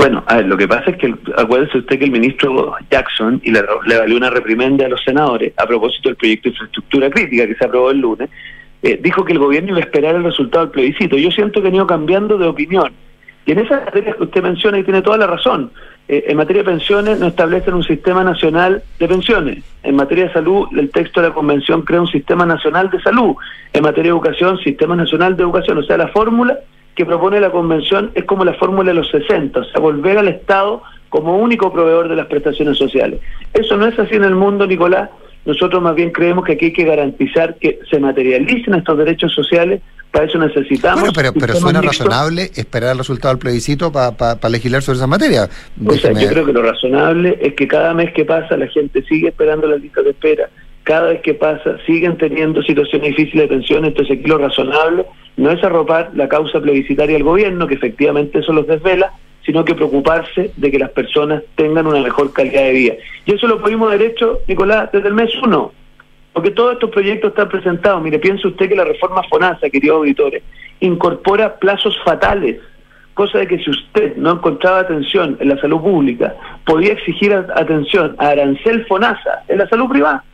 Bueno, 0.00 0.24
a 0.28 0.40
lo 0.40 0.56
que 0.56 0.66
pasa 0.66 0.92
es 0.92 0.96
que, 0.96 1.14
acuérdese 1.36 1.76
usted 1.76 1.98
que 1.98 2.06
el 2.06 2.10
ministro 2.10 2.74
Jackson, 2.90 3.38
y 3.44 3.50
le, 3.50 3.60
le 3.84 3.98
valió 3.98 4.16
una 4.16 4.30
reprimenda 4.30 4.86
a 4.86 4.88
los 4.88 5.04
senadores 5.04 5.52
a 5.58 5.66
propósito 5.66 6.08
del 6.08 6.16
proyecto 6.16 6.48
de 6.48 6.54
infraestructura 6.54 7.10
crítica 7.10 7.46
que 7.46 7.54
se 7.54 7.66
aprobó 7.66 7.90
el 7.90 7.98
lunes, 7.98 8.30
eh, 8.82 8.98
dijo 9.02 9.26
que 9.26 9.34
el 9.34 9.38
gobierno 9.38 9.72
iba 9.72 9.78
a 9.80 9.82
esperar 9.82 10.14
el 10.14 10.24
resultado 10.24 10.64
del 10.64 10.72
plebiscito. 10.72 11.18
Yo 11.18 11.30
siento 11.30 11.60
que 11.60 11.68
han 11.68 11.74
ido 11.74 11.86
cambiando 11.86 12.38
de 12.38 12.46
opinión. 12.46 12.90
Y 13.44 13.52
en 13.52 13.58
esas 13.58 13.84
materias 13.84 14.16
que 14.16 14.22
usted 14.22 14.42
menciona, 14.42 14.78
y 14.78 14.84
tiene 14.84 15.02
toda 15.02 15.18
la 15.18 15.26
razón, 15.26 15.70
eh, 16.08 16.24
en 16.28 16.38
materia 16.38 16.62
de 16.62 16.70
pensiones 16.70 17.20
no 17.20 17.26
establecen 17.26 17.74
un 17.74 17.84
sistema 17.84 18.24
nacional 18.24 18.82
de 18.98 19.06
pensiones. 19.06 19.62
En 19.82 19.96
materia 19.96 20.28
de 20.28 20.32
salud, 20.32 20.66
el 20.78 20.90
texto 20.92 21.20
de 21.20 21.28
la 21.28 21.34
convención 21.34 21.82
crea 21.82 22.00
un 22.00 22.08
sistema 22.08 22.46
nacional 22.46 22.88
de 22.88 23.02
salud. 23.02 23.36
En 23.74 23.82
materia 23.82 24.04
de 24.04 24.16
educación, 24.16 24.56
sistema 24.60 24.96
nacional 24.96 25.36
de 25.36 25.42
educación. 25.42 25.76
O 25.76 25.82
sea, 25.82 25.98
la 25.98 26.08
fórmula 26.08 26.58
que 26.94 27.06
propone 27.06 27.40
la 27.40 27.50
convención 27.50 28.10
es 28.14 28.24
como 28.24 28.44
la 28.44 28.54
fórmula 28.54 28.90
de 28.90 28.94
los 28.94 29.10
60, 29.10 29.60
o 29.60 29.64
sea, 29.64 29.80
volver 29.80 30.18
al 30.18 30.28
Estado 30.28 30.82
como 31.08 31.36
único 31.36 31.72
proveedor 31.72 32.08
de 32.08 32.16
las 32.16 32.26
prestaciones 32.26 32.78
sociales. 32.78 33.20
Eso 33.52 33.76
no 33.76 33.86
es 33.86 33.98
así 33.98 34.14
en 34.14 34.24
el 34.24 34.34
mundo, 34.34 34.66
Nicolás. 34.66 35.10
Nosotros 35.44 35.82
más 35.82 35.94
bien 35.94 36.10
creemos 36.10 36.44
que 36.44 36.52
aquí 36.52 36.66
hay 36.66 36.72
que 36.72 36.84
garantizar 36.84 37.56
que 37.56 37.80
se 37.90 37.98
materialicen 37.98 38.74
estos 38.74 38.98
derechos 38.98 39.32
sociales. 39.32 39.80
Para 40.10 40.26
eso 40.26 40.38
necesitamos. 40.38 41.00
Bueno, 41.00 41.12
pero, 41.14 41.32
pero 41.32 41.54
suena 41.54 41.80
razonable 41.80 42.50
esperar 42.56 42.92
el 42.92 42.98
resultado 42.98 43.34
del 43.34 43.38
plebiscito 43.38 43.92
para 43.92 44.48
legislar 44.48 44.82
sobre 44.82 44.96
esa 44.98 45.06
materia. 45.06 45.48
O 45.86 45.92
sea, 45.92 46.12
yo 46.12 46.28
creo 46.28 46.44
que 46.44 46.52
lo 46.52 46.62
razonable 46.62 47.38
es 47.40 47.54
que 47.54 47.68
cada 47.68 47.94
mes 47.94 48.12
que 48.12 48.24
pasa 48.24 48.56
la 48.56 48.66
gente 48.66 49.02
sigue 49.04 49.28
esperando 49.28 49.68
las 49.68 49.80
listas 49.80 50.04
de 50.04 50.10
espera. 50.10 50.50
Cada 50.82 51.08
vez 51.08 51.22
que 51.22 51.34
pasa 51.34 51.76
siguen 51.86 52.18
teniendo 52.18 52.60
situaciones 52.62 53.16
difíciles 53.16 53.48
de 53.48 53.56
pensión. 53.56 53.84
Entonces 53.84 54.18
aquí 54.18 54.28
lo 54.28 54.38
razonable 54.38 55.06
no 55.36 55.50
es 55.50 55.62
arropar 55.64 56.10
la 56.14 56.28
causa 56.28 56.60
plebiscitaria 56.60 57.14
del 57.14 57.24
gobierno, 57.24 57.66
que 57.66 57.74
efectivamente 57.74 58.38
eso 58.38 58.52
los 58.52 58.66
desvela, 58.66 59.12
sino 59.44 59.64
que 59.64 59.74
preocuparse 59.74 60.52
de 60.56 60.70
que 60.70 60.78
las 60.78 60.90
personas 60.90 61.42
tengan 61.54 61.86
una 61.86 62.00
mejor 62.00 62.32
calidad 62.32 62.62
de 62.62 62.72
vida. 62.72 62.94
Y 63.24 63.34
eso 63.34 63.46
lo 63.46 63.60
pudimos 63.60 63.88
haber 63.88 64.02
hecho, 64.02 64.40
Nicolás, 64.46 64.90
desde 64.92 65.08
el 65.08 65.14
mes 65.14 65.30
uno. 65.42 65.72
Porque 66.32 66.50
todos 66.50 66.74
estos 66.74 66.90
proyectos 66.90 67.30
están 67.30 67.48
presentados. 67.48 68.02
Mire, 68.02 68.18
piense 68.18 68.46
usted 68.46 68.68
que 68.68 68.76
la 68.76 68.84
reforma 68.84 69.22
FONASA, 69.24 69.70
queridos 69.70 69.96
auditores, 69.96 70.42
incorpora 70.80 71.56
plazos 71.56 71.98
fatales 72.04 72.60
cosa 73.20 73.38
de 73.38 73.46
que 73.48 73.58
si 73.58 73.68
usted 73.68 74.16
no 74.16 74.32
encontraba 74.32 74.80
atención 74.80 75.36
en 75.40 75.50
la 75.50 75.60
salud 75.60 75.80
pública, 75.80 76.34
podía 76.64 76.94
exigir 76.94 77.34
atención 77.34 78.14
a 78.16 78.28
Arancel 78.28 78.86
Fonasa 78.86 79.42
en 79.48 79.58
la 79.58 79.68
salud 79.68 79.90
privada. 79.90 80.24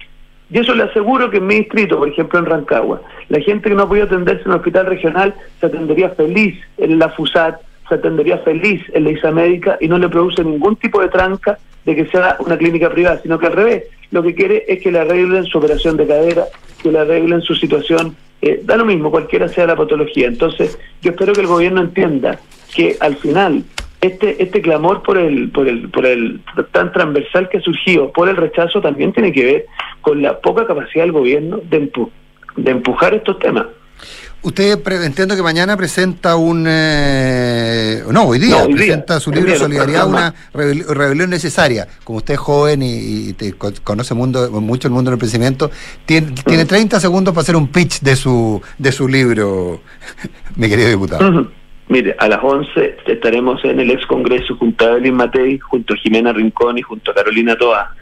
Y 0.51 0.59
eso 0.59 0.75
le 0.75 0.85
aseguro 0.85 1.31
que 1.31 1.39
en 1.39 1.47
mi 1.47 1.57
distrito, 1.57 1.99
por 1.99 2.09
ejemplo 2.09 2.39
en 2.39 2.47
Rancagua, 2.47 3.03
la 3.29 3.41
gente 3.41 3.69
que 3.69 3.75
no 3.75 3.89
podía 3.89 4.05
atenderse 4.05 4.45
en 4.45 4.51
el 4.53 4.57
hospital 4.59 4.87
regional 4.87 5.35
se 5.61 5.67
atendería 5.67 6.11
feliz 6.11 6.57
en 6.79 6.99
la 6.99 7.09
FUSAT, 7.11 7.61
se 7.89 7.95
atendería 7.95 8.39
feliz 8.39 8.83
en 8.93 9.05
la 9.05 9.11
ISA 9.11 9.33
médica 9.33 9.77
y 9.81 9.89
no 9.89 9.99
le 9.99 10.09
produce 10.09 10.45
ningún 10.45 10.77
tipo 10.77 11.01
de 11.01 11.09
tranca 11.09 11.59
de 11.85 11.95
que 11.95 12.07
sea 12.07 12.37
una 12.41 12.57
clínica 12.57 12.91
privada, 12.91 13.21
sino 13.23 13.39
que 13.39 13.47
al 13.47 13.53
revés, 13.53 13.85
lo 14.11 14.23
que 14.23 14.35
quiere 14.35 14.65
es 14.69 14.81
que 14.83 14.91
le 14.91 15.01
arreglen 15.01 15.45
su 15.47 15.59
operación 15.59 15.97
de 15.97 16.07
cadera, 16.07 16.45
que 16.83 16.91
le 16.91 16.99
arreglen 16.99 17.43
su 17.43 17.55
situación, 17.55 18.17
eh, 18.43 18.61
da 18.65 18.77
lo 18.77 18.85
mismo, 18.85 19.11
cualquiera 19.11 19.49
sea 19.49 19.67
la 19.67 19.77
patología. 19.77 20.27
Entonces, 20.27 20.79
yo 21.03 21.13
espero 21.13 21.33
que 21.33 21.41
el 21.41 21.47
gobierno 21.47 21.81
entienda 21.81 22.39
que 22.75 22.97
al 23.01 23.17
final 23.17 23.65
este 24.01 24.43
este 24.43 24.61
clamor 24.63 25.03
por 25.03 25.17
el 25.19 25.51
por 25.51 25.67
el 25.67 25.89
por 25.91 26.05
el 26.07 26.41
tan 26.73 26.93
transversal 26.93 27.49
que 27.49 27.59
ha 27.59 27.61
surgido 27.61 28.13
por 28.13 28.29
el 28.29 28.37
rechazo 28.37 28.81
también 28.81 29.13
tiene 29.13 29.33
que 29.33 29.45
ver 29.45 29.67
con 30.03 30.21
la 30.23 30.39
poca 30.41 30.67
capacidad 30.67 31.05
del 31.05 31.13
gobierno 31.13 31.61
de 31.71 31.91
empu- 31.91 32.11
de 32.57 32.71
empujar 32.71 33.15
estos 33.15 33.39
temas. 33.39 33.67
Usted 34.43 34.81
pre- 34.83 35.05
entiendo 35.05 35.35
que 35.35 35.43
mañana 35.43 35.77
presenta 35.77 36.37
un... 36.37 36.67
eh, 36.69 38.03
no, 38.13 38.25
hoy 38.25 38.39
día 38.39 38.51
No, 38.51 38.63
hoy 38.65 38.67
día. 38.69 38.77
presenta 38.77 39.19
su 39.19 39.33
libro 39.33 39.51
día 39.51 39.59
Solidaridad, 39.59 40.07
una 40.07 40.35
rebel- 40.53 40.87
rebelión 40.87 41.31
necesaria. 41.31 41.89
Como 42.05 42.19
usted 42.19 42.35
es 42.35 42.41
joven 42.41 42.83
y, 42.83 43.31
y 43.31 43.33
te 43.33 43.55
co- 43.55 43.73
conoce 43.83 44.15
mundo, 44.15 44.49
mucho 44.61 44.87
el 44.87 44.95
mundo 44.95 45.11
del 45.11 45.17
emprendimiento, 45.17 45.71
tiene, 46.05 46.33
tiene 46.45 46.65
Mm. 46.65 46.69
30 46.69 47.01
segundos 47.01 47.35
para 47.35 47.43
hacer 47.43 47.57
un 47.57 47.67
pitch 47.69 48.01
de 48.03 48.15
su, 48.15 48.63
de 48.79 48.93
su 48.93 49.09
libro, 49.09 49.81
mi 50.57 50.69
querido 50.69 50.91
diputado. 50.91 51.51
Mire, 51.89 52.17
a 52.19 52.27
las 52.29 52.43
11 52.43 52.97
estaremos 53.07 53.65
en 53.65 53.79
el 53.79 53.91
ex 53.93 54.05
congreso 54.07 54.57
junto 54.57 54.85
a 54.85 54.93
Evelyn 54.93 55.15
Matei, 55.15 55.59
junto 55.59 55.95
a 55.95 55.97
Jimena 55.97 56.33
Rincón 56.33 56.79
y 56.79 56.83
junto 56.83 57.13
a 57.13 57.15
Carolina 57.15 57.55
Toa, 57.57 57.95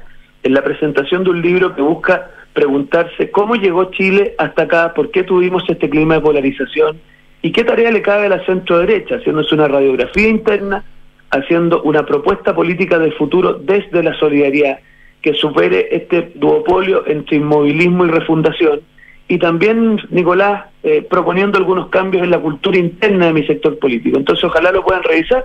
en 0.43 0.55
la 0.55 0.65
presentación 0.65 1.23
de 1.23 1.31
un 1.31 1.43
libro 1.43 1.75
que 1.75 1.83
busca 1.83 2.31
preguntarse 2.55 3.31
cómo 3.31 3.57
llegó 3.57 3.91
Chile 3.91 4.35
hasta 4.39 4.63
acá, 4.63 4.95
por 4.95 5.11
qué 5.11 5.23
tuvimos 5.23 5.65
este 5.69 5.91
clima 5.91 6.15
de 6.15 6.21
polarización 6.23 6.99
y 7.43 7.53
qué 7.53 7.63
tarea 7.63 7.91
le 7.91 8.01
cabe 8.01 8.27
a 8.27 8.31
la 8.31 8.47
centro 8.47 8.79
derecha, 8.79 9.17
haciéndose 9.17 9.55
una 9.55 9.69
radiografía 9.69 10.29
interna, 10.29 10.83
haciendo 11.31 11.83
una 11.83 12.07
propuesta 12.07 12.55
política 12.55 12.99
del 12.99 13.13
futuro 13.13 13.55
desde 13.55 14.03
la 14.03 14.15
solidaridad 14.15 14.79
que 15.21 15.35
supere 15.35 15.89
este 15.91 16.33
duopolio 16.37 17.07
entre 17.07 17.37
inmovilismo 17.37 18.07
y 18.07 18.11
refundación 18.11 18.81
y 19.29 19.39
también, 19.39 20.01
Nicolás, 20.11 20.67
eh, 20.83 21.07
proponiendo 21.09 21.59
algunos 21.59 21.89
cambios 21.89 22.23
en 22.23 22.31
la 22.31 22.39
cultura 22.39 22.79
interna 22.79 23.27
de 23.27 23.33
mi 23.33 23.47
sector 23.47 23.79
político. 23.79 24.19
Entonces, 24.19 24.45
ojalá 24.45 24.71
lo 24.71 24.85
puedan 24.85 25.03
revisar. 25.03 25.45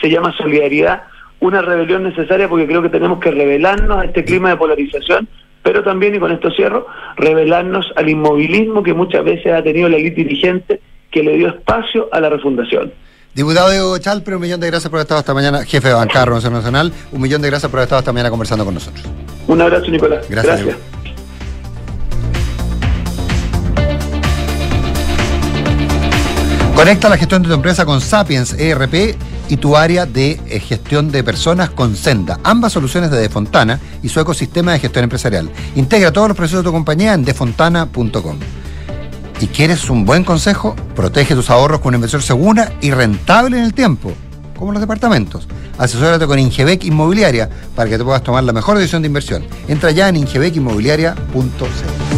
Se 0.00 0.08
llama 0.08 0.34
Solidaridad, 0.36 1.02
una 1.40 1.60
rebelión 1.60 2.04
necesaria 2.04 2.48
porque 2.48 2.66
creo 2.66 2.82
que 2.82 2.88
tenemos 2.88 3.20
que 3.20 3.30
revelarnos 3.30 3.98
a 3.98 4.04
este 4.04 4.24
clima 4.24 4.50
de 4.50 4.56
polarización, 4.56 5.28
pero 5.62 5.82
también, 5.82 6.14
y 6.14 6.18
con 6.18 6.32
esto 6.32 6.50
cierro, 6.50 6.86
revelarnos 7.16 7.92
al 7.96 8.08
inmovilismo 8.08 8.82
que 8.82 8.94
muchas 8.94 9.24
veces 9.24 9.52
ha 9.52 9.62
tenido 9.62 9.88
la 9.88 9.98
élite 9.98 10.24
dirigente 10.24 10.80
que 11.10 11.22
le 11.22 11.36
dio 11.36 11.48
espacio 11.48 12.08
a 12.12 12.20
la 12.20 12.30
refundación. 12.30 12.92
Diputado 13.34 13.70
Diego 13.70 13.98
Chalper, 13.98 14.34
un 14.34 14.40
millón 14.40 14.60
de 14.60 14.66
gracias 14.68 14.90
por 14.90 14.98
haber 14.98 15.04
estado 15.04 15.20
esta 15.20 15.34
mañana, 15.34 15.64
jefe 15.64 15.88
de 15.88 15.94
bancada 15.94 16.26
Nacional, 16.50 16.92
un 17.12 17.20
millón 17.20 17.42
de 17.42 17.48
gracias 17.48 17.70
por 17.70 17.78
haber 17.78 17.86
estado 17.86 18.00
esta 18.00 18.12
mañana 18.12 18.30
conversando 18.30 18.64
con 18.64 18.74
nosotros. 18.74 19.04
Un 19.46 19.60
abrazo, 19.60 19.90
Nicolás. 19.90 20.26
Gracias, 20.28 20.64
Gracias. 20.64 20.98
Conecta 26.78 27.08
la 27.08 27.18
gestión 27.18 27.42
de 27.42 27.48
tu 27.48 27.54
empresa 27.54 27.84
con 27.84 28.00
Sapiens 28.00 28.52
ERP 28.52 29.16
y 29.48 29.56
tu 29.56 29.76
área 29.76 30.06
de 30.06 30.40
eh, 30.46 30.60
gestión 30.60 31.10
de 31.10 31.24
personas 31.24 31.70
con 31.70 31.96
Senda. 31.96 32.38
Ambas 32.44 32.72
soluciones 32.72 33.10
de 33.10 33.18
Defontana 33.18 33.80
y 34.00 34.08
su 34.08 34.20
ecosistema 34.20 34.70
de 34.70 34.78
gestión 34.78 35.02
empresarial. 35.02 35.50
Integra 35.74 36.12
todos 36.12 36.28
los 36.28 36.36
procesos 36.36 36.60
de 36.60 36.68
tu 36.68 36.72
compañía 36.72 37.14
en 37.14 37.24
defontana.com. 37.24 38.38
¿Y 39.40 39.48
quieres 39.48 39.90
un 39.90 40.04
buen 40.04 40.22
consejo? 40.22 40.76
Protege 40.94 41.34
tus 41.34 41.50
ahorros 41.50 41.80
con 41.80 41.88
una 41.88 41.96
inversión 41.96 42.22
segura 42.22 42.72
y 42.80 42.92
rentable 42.92 43.58
en 43.58 43.64
el 43.64 43.74
tiempo, 43.74 44.12
como 44.56 44.70
los 44.70 44.80
departamentos. 44.80 45.48
Asesórate 45.78 46.28
con 46.28 46.38
Ingebec 46.38 46.84
Inmobiliaria 46.84 47.50
para 47.74 47.90
que 47.90 47.98
te 47.98 48.04
puedas 48.04 48.22
tomar 48.22 48.44
la 48.44 48.52
mejor 48.52 48.78
decisión 48.78 49.02
de 49.02 49.08
inversión. 49.08 49.44
Entra 49.66 49.90
ya 49.90 50.08
en 50.08 50.14
ingebecinmobiliaria.cl. 50.14 52.17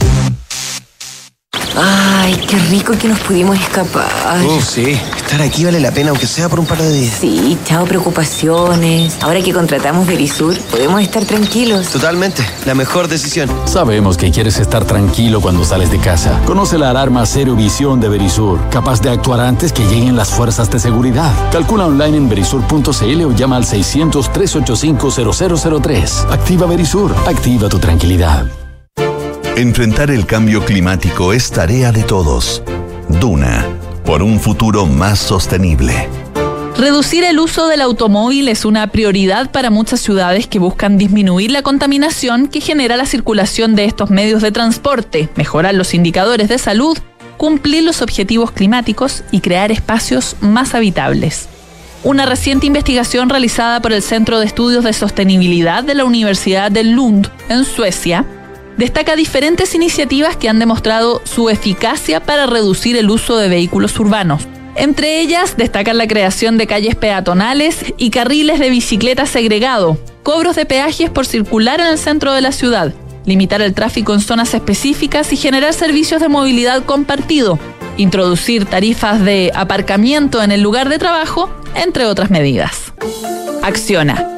Ay, 1.77 2.35
qué 2.47 2.57
rico 2.69 2.93
que 2.93 3.07
nos 3.07 3.19
pudimos 3.19 3.59
escapar. 3.59 4.09
Oh, 4.45 4.59
sí. 4.61 4.99
Estar 5.15 5.41
aquí 5.41 5.63
vale 5.63 5.79
la 5.79 5.91
pena, 5.91 6.09
aunque 6.09 6.27
sea 6.27 6.49
por 6.49 6.59
un 6.59 6.65
par 6.65 6.79
de 6.79 6.91
días. 6.91 7.15
Sí, 7.19 7.57
chao 7.65 7.85
preocupaciones. 7.85 9.17
Ahora 9.21 9.41
que 9.41 9.53
contratamos 9.53 10.05
Verisur, 10.05 10.57
podemos 10.69 11.01
estar 11.01 11.23
tranquilos. 11.25 11.87
Totalmente. 11.87 12.45
La 12.65 12.75
mejor 12.75 13.07
decisión. 13.07 13.49
Sabemos 13.65 14.17
que 14.17 14.29
quieres 14.31 14.59
estar 14.59 14.83
tranquilo 14.85 15.39
cuando 15.39 15.63
sales 15.63 15.89
de 15.91 15.99
casa. 15.99 16.41
Conoce 16.45 16.77
la 16.77 16.89
alarma 16.89 17.25
Cero 17.25 17.55
Visión 17.55 18.01
de 18.01 18.09
Verisur, 18.09 18.59
capaz 18.69 19.01
de 19.01 19.09
actuar 19.09 19.39
antes 19.39 19.71
que 19.71 19.85
lleguen 19.85 20.17
las 20.17 20.29
fuerzas 20.29 20.69
de 20.69 20.79
seguridad. 20.79 21.31
Calcula 21.51 21.85
online 21.85 22.17
en 22.17 22.27
verisur.cl 22.29 23.23
o 23.23 23.31
llama 23.31 23.55
al 23.55 23.65
600-385-0003. 23.65 26.31
Activa 26.31 26.67
Verisur. 26.67 27.15
Activa 27.25 27.69
tu 27.69 27.79
tranquilidad. 27.79 28.45
Enfrentar 29.61 30.09
el 30.09 30.25
cambio 30.25 30.65
climático 30.65 31.33
es 31.33 31.51
tarea 31.51 31.91
de 31.91 32.01
todos. 32.01 32.63
Duna, 33.07 33.63
por 34.03 34.23
un 34.23 34.39
futuro 34.39 34.87
más 34.87 35.19
sostenible. 35.19 36.09
Reducir 36.75 37.23
el 37.23 37.39
uso 37.39 37.67
del 37.67 37.81
automóvil 37.81 38.47
es 38.47 38.65
una 38.65 38.87
prioridad 38.87 39.51
para 39.51 39.69
muchas 39.69 39.99
ciudades 39.99 40.47
que 40.47 40.57
buscan 40.57 40.97
disminuir 40.97 41.51
la 41.51 41.61
contaminación 41.61 42.47
que 42.47 42.59
genera 42.59 42.97
la 42.97 43.05
circulación 43.05 43.75
de 43.75 43.85
estos 43.85 44.09
medios 44.09 44.41
de 44.41 44.51
transporte, 44.51 45.29
mejorar 45.35 45.75
los 45.75 45.93
indicadores 45.93 46.49
de 46.49 46.57
salud, 46.57 46.97
cumplir 47.37 47.83
los 47.83 48.01
objetivos 48.01 48.51
climáticos 48.51 49.23
y 49.29 49.41
crear 49.41 49.71
espacios 49.71 50.37
más 50.41 50.73
habitables. 50.73 51.49
Una 52.03 52.25
reciente 52.25 52.65
investigación 52.65 53.29
realizada 53.29 53.79
por 53.79 53.93
el 53.93 54.01
Centro 54.01 54.39
de 54.39 54.47
Estudios 54.47 54.83
de 54.83 54.93
Sostenibilidad 54.93 55.83
de 55.83 55.93
la 55.93 56.05
Universidad 56.05 56.71
de 56.71 56.83
Lund, 56.83 57.29
en 57.47 57.63
Suecia, 57.63 58.25
destaca 58.77 59.15
diferentes 59.15 59.75
iniciativas 59.75 60.37
que 60.37 60.49
han 60.49 60.59
demostrado 60.59 61.21
su 61.23 61.49
eficacia 61.49 62.21
para 62.21 62.45
reducir 62.45 62.97
el 62.97 63.09
uso 63.09 63.37
de 63.37 63.49
vehículos 63.49 63.99
urbanos. 63.99 64.47
Entre 64.75 65.19
ellas 65.19 65.57
destacan 65.57 65.97
la 65.97 66.07
creación 66.07 66.57
de 66.57 66.67
calles 66.67 66.95
peatonales 66.95 67.93
y 67.97 68.09
carriles 68.09 68.59
de 68.59 68.69
bicicleta 68.69 69.25
segregado, 69.25 69.97
cobros 70.23 70.55
de 70.55 70.65
peajes 70.65 71.09
por 71.09 71.25
circular 71.25 71.79
en 71.79 71.87
el 71.87 71.97
centro 71.97 72.31
de 72.33 72.41
la 72.41 72.51
ciudad, 72.51 72.93
limitar 73.25 73.61
el 73.61 73.73
tráfico 73.73 74.13
en 74.13 74.21
zonas 74.21 74.53
específicas 74.53 75.31
y 75.33 75.37
generar 75.37 75.73
servicios 75.73 76.21
de 76.21 76.29
movilidad 76.29 76.83
compartido, 76.85 77.59
introducir 77.97 78.65
tarifas 78.65 79.23
de 79.23 79.51
aparcamiento 79.53 80.41
en 80.41 80.51
el 80.51 80.61
lugar 80.61 80.89
de 80.89 80.99
trabajo, 80.99 81.49
entre 81.75 82.05
otras 82.05 82.31
medidas. 82.31 82.93
Acciona, 83.61 84.37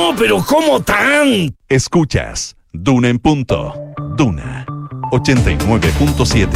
pero 0.17 0.43
¿cómo 0.45 0.81
tan? 0.81 1.55
Escuchas 1.69 2.55
Duna 2.73 3.09
en 3.09 3.19
punto. 3.19 3.73
Duna 4.17 4.65
89.7. 5.11 6.47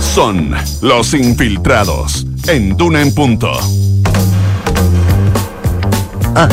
Son 0.00 0.54
los 0.82 1.14
infiltrados 1.14 2.26
en 2.48 2.76
Duna 2.76 3.02
en 3.02 3.14
punto. 3.14 3.52
Ah. 6.34 6.48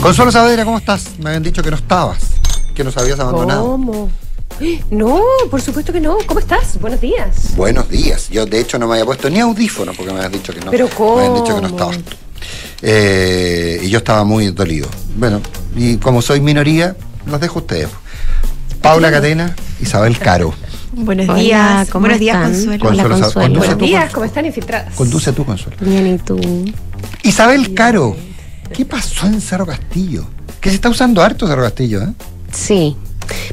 Consuelo 0.00 0.32
Saavedra, 0.32 0.64
¿cómo 0.64 0.78
estás? 0.78 1.18
Me 1.18 1.30
habían 1.30 1.42
dicho 1.42 1.62
que 1.62 1.70
no 1.70 1.76
estabas, 1.76 2.18
que 2.74 2.82
nos 2.82 2.96
habías 2.96 3.20
abandonado. 3.20 3.72
¿Cómo? 3.72 4.10
No, 4.90 5.20
por 5.50 5.60
supuesto 5.60 5.92
que 5.92 6.00
no. 6.00 6.16
¿Cómo 6.26 6.40
estás? 6.40 6.78
Buenos 6.80 7.00
días. 7.00 7.54
Buenos 7.56 7.88
días. 7.88 8.28
Yo 8.28 8.46
de 8.46 8.60
hecho 8.60 8.78
no 8.78 8.86
me 8.86 8.94
había 8.94 9.04
puesto 9.04 9.28
ni 9.30 9.40
audífono 9.40 9.92
porque 9.96 10.12
me 10.12 10.18
habías 10.18 10.32
dicho 10.32 10.52
que 10.52 10.60
no. 10.60 10.70
Pero 10.70 10.88
Me 10.88 11.24
habían 11.26 11.34
dicho 11.42 11.54
que 11.56 11.60
no 11.62 11.68
¿cómo? 11.68 11.90
estabas 11.92 11.98
tú. 11.98 12.16
Eh, 12.82 13.80
y 13.82 13.88
yo 13.90 13.98
estaba 13.98 14.24
muy 14.24 14.48
dolido. 14.50 14.88
Bueno, 15.16 15.40
y 15.76 15.96
como 15.96 16.22
soy 16.22 16.40
minoría, 16.40 16.96
los 17.26 17.40
dejo 17.40 17.58
a 17.60 17.62
ustedes. 17.62 17.88
Paula 18.80 19.10
Catena, 19.10 19.54
Isabel 19.80 20.18
Caro. 20.18 20.52
Buenos 20.92 21.28
Hola, 21.28 21.38
días. 21.38 21.88
¿cómo 21.90 22.02
Buenos 22.02 22.20
días, 22.20 22.36
están? 22.36 22.52
Consuelo. 22.78 23.08
Consuelo, 23.08 23.14
Hola, 23.46 23.58
Buenos 23.58 23.78
tú, 23.78 23.84
días, 23.84 24.12
¿cómo 24.12 24.26
están 24.26 24.44
infiltradas? 24.46 24.94
Conduce 24.94 25.32
tú, 25.32 25.44
Consuelo. 25.44 25.76
Bien, 25.80 26.06
¿y 26.14 26.18
tú? 26.18 26.38
Isabel 27.22 27.72
Caro, 27.74 28.16
¿qué 28.74 28.84
pasó 28.84 29.26
en 29.26 29.40
Cerro 29.40 29.64
Castillo? 29.66 30.26
Que 30.60 30.68
se 30.70 30.74
está 30.74 30.88
usando 30.90 31.22
harto 31.22 31.46
Cerro 31.46 31.62
Castillo, 31.62 32.02
¿eh? 32.02 32.12
Sí, 32.52 32.96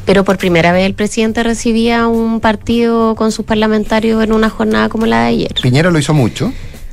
pero 0.05 0.23
por 0.23 0.38
primera 0.38 0.71
vez 0.71 0.86
el 0.86 0.93
presidente 0.93 1.43
recibía 1.43 2.07
un 2.07 2.39
partido 2.39 3.15
con 3.15 3.32
sus 3.32 3.45
parlamentarios 3.45 4.23
en 4.23 4.34
una 4.34 4.49
jornada 4.49 4.89
como 4.89 5.05
la 5.05 5.21
de 5.21 5.27
ayer. 5.27 5.53
Piñera 5.61 5.91
lo 5.91 5.99
hizo 5.99 6.13
mucho. 6.13 6.51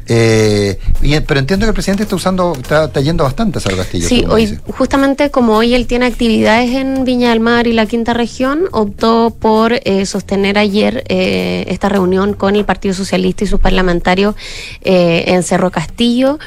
Eh, 0.08 0.78
y- 1.02 1.18
pero 1.20 1.40
entiendo 1.40 1.66
que 1.66 1.70
el 1.70 1.74
presidente 1.74 2.04
está 2.04 2.16
usando, 2.16 2.52
está, 2.56 2.84
está 2.84 3.00
yendo 3.00 3.24
bastante 3.24 3.58
a 3.58 3.60
Cerro 3.60 3.76
Castillo. 3.76 4.08
Sí, 4.08 4.24
hoy, 4.28 4.46
dice. 4.46 4.60
justamente 4.76 5.30
como 5.30 5.54
hoy 5.56 5.74
él 5.74 5.86
tiene 5.86 6.06
actividades 6.06 6.70
en 6.70 7.04
Viña 7.04 7.30
del 7.30 7.40
Mar 7.40 7.66
y 7.66 7.72
la 7.72 7.86
Quinta 7.86 8.14
Región, 8.14 8.64
optó 8.72 9.34
por 9.38 9.72
eh, 9.72 10.06
sostener 10.06 10.58
ayer 10.58 11.04
eh, 11.08 11.64
esta 11.68 11.88
reunión 11.88 12.34
con 12.34 12.56
el 12.56 12.64
Partido 12.64 12.94
Socialista 12.94 13.44
y 13.44 13.46
sus 13.46 13.60
parlamentarios 13.60 14.34
eh, 14.82 15.24
en 15.28 15.42
Cerro 15.42 15.70
Castillo. 15.70 16.38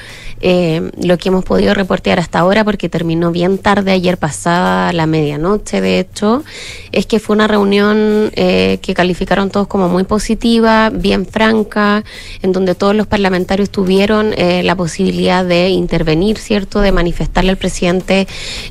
Eh, 0.41 0.91
lo 1.03 1.18
que 1.18 1.28
hemos 1.28 1.43
podido 1.43 1.74
reportear 1.74 2.18
hasta 2.18 2.39
ahora, 2.39 2.64
porque 2.64 2.88
terminó 2.88 3.30
bien 3.30 3.57
tarde 3.57 3.91
ayer 3.91 4.18
pasada 4.18 4.93
la 4.93 5.05
medianoche, 5.05 5.82
de 5.82 5.99
hecho, 5.99 6.45
es 6.93 7.05
que 7.07 7.20
fue 7.20 7.36
una 7.36 7.45
reunión 7.49 8.32
eh, 8.36 8.80
que 8.82 8.93
calificaron 8.93 9.49
todos 9.49 9.68
como 9.68 9.89
muy 9.89 10.05
positiva, 10.05 10.91
bien 10.91 11.26
franca, 11.26 12.05
en 12.41 12.53
donde 12.53 12.74
todos 12.74 12.95
los 12.95 13.05
parlamentarios 13.05 13.49
tuvieron 13.72 14.34
eh, 14.38 14.64
la 14.64 14.76
posibilidad 14.76 15.43
de 15.43 15.70
intervenir, 15.70 16.38
¿cierto? 16.38 16.82
De 16.82 16.91
manifestarle 16.91 17.52
al 17.52 17.58
presidente 17.58 18.28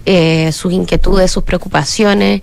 eh, 0.07 0.53
sus 0.53 0.73
inquietudes, 0.73 1.31
sus 1.31 1.43
preocupaciones. 1.43 2.43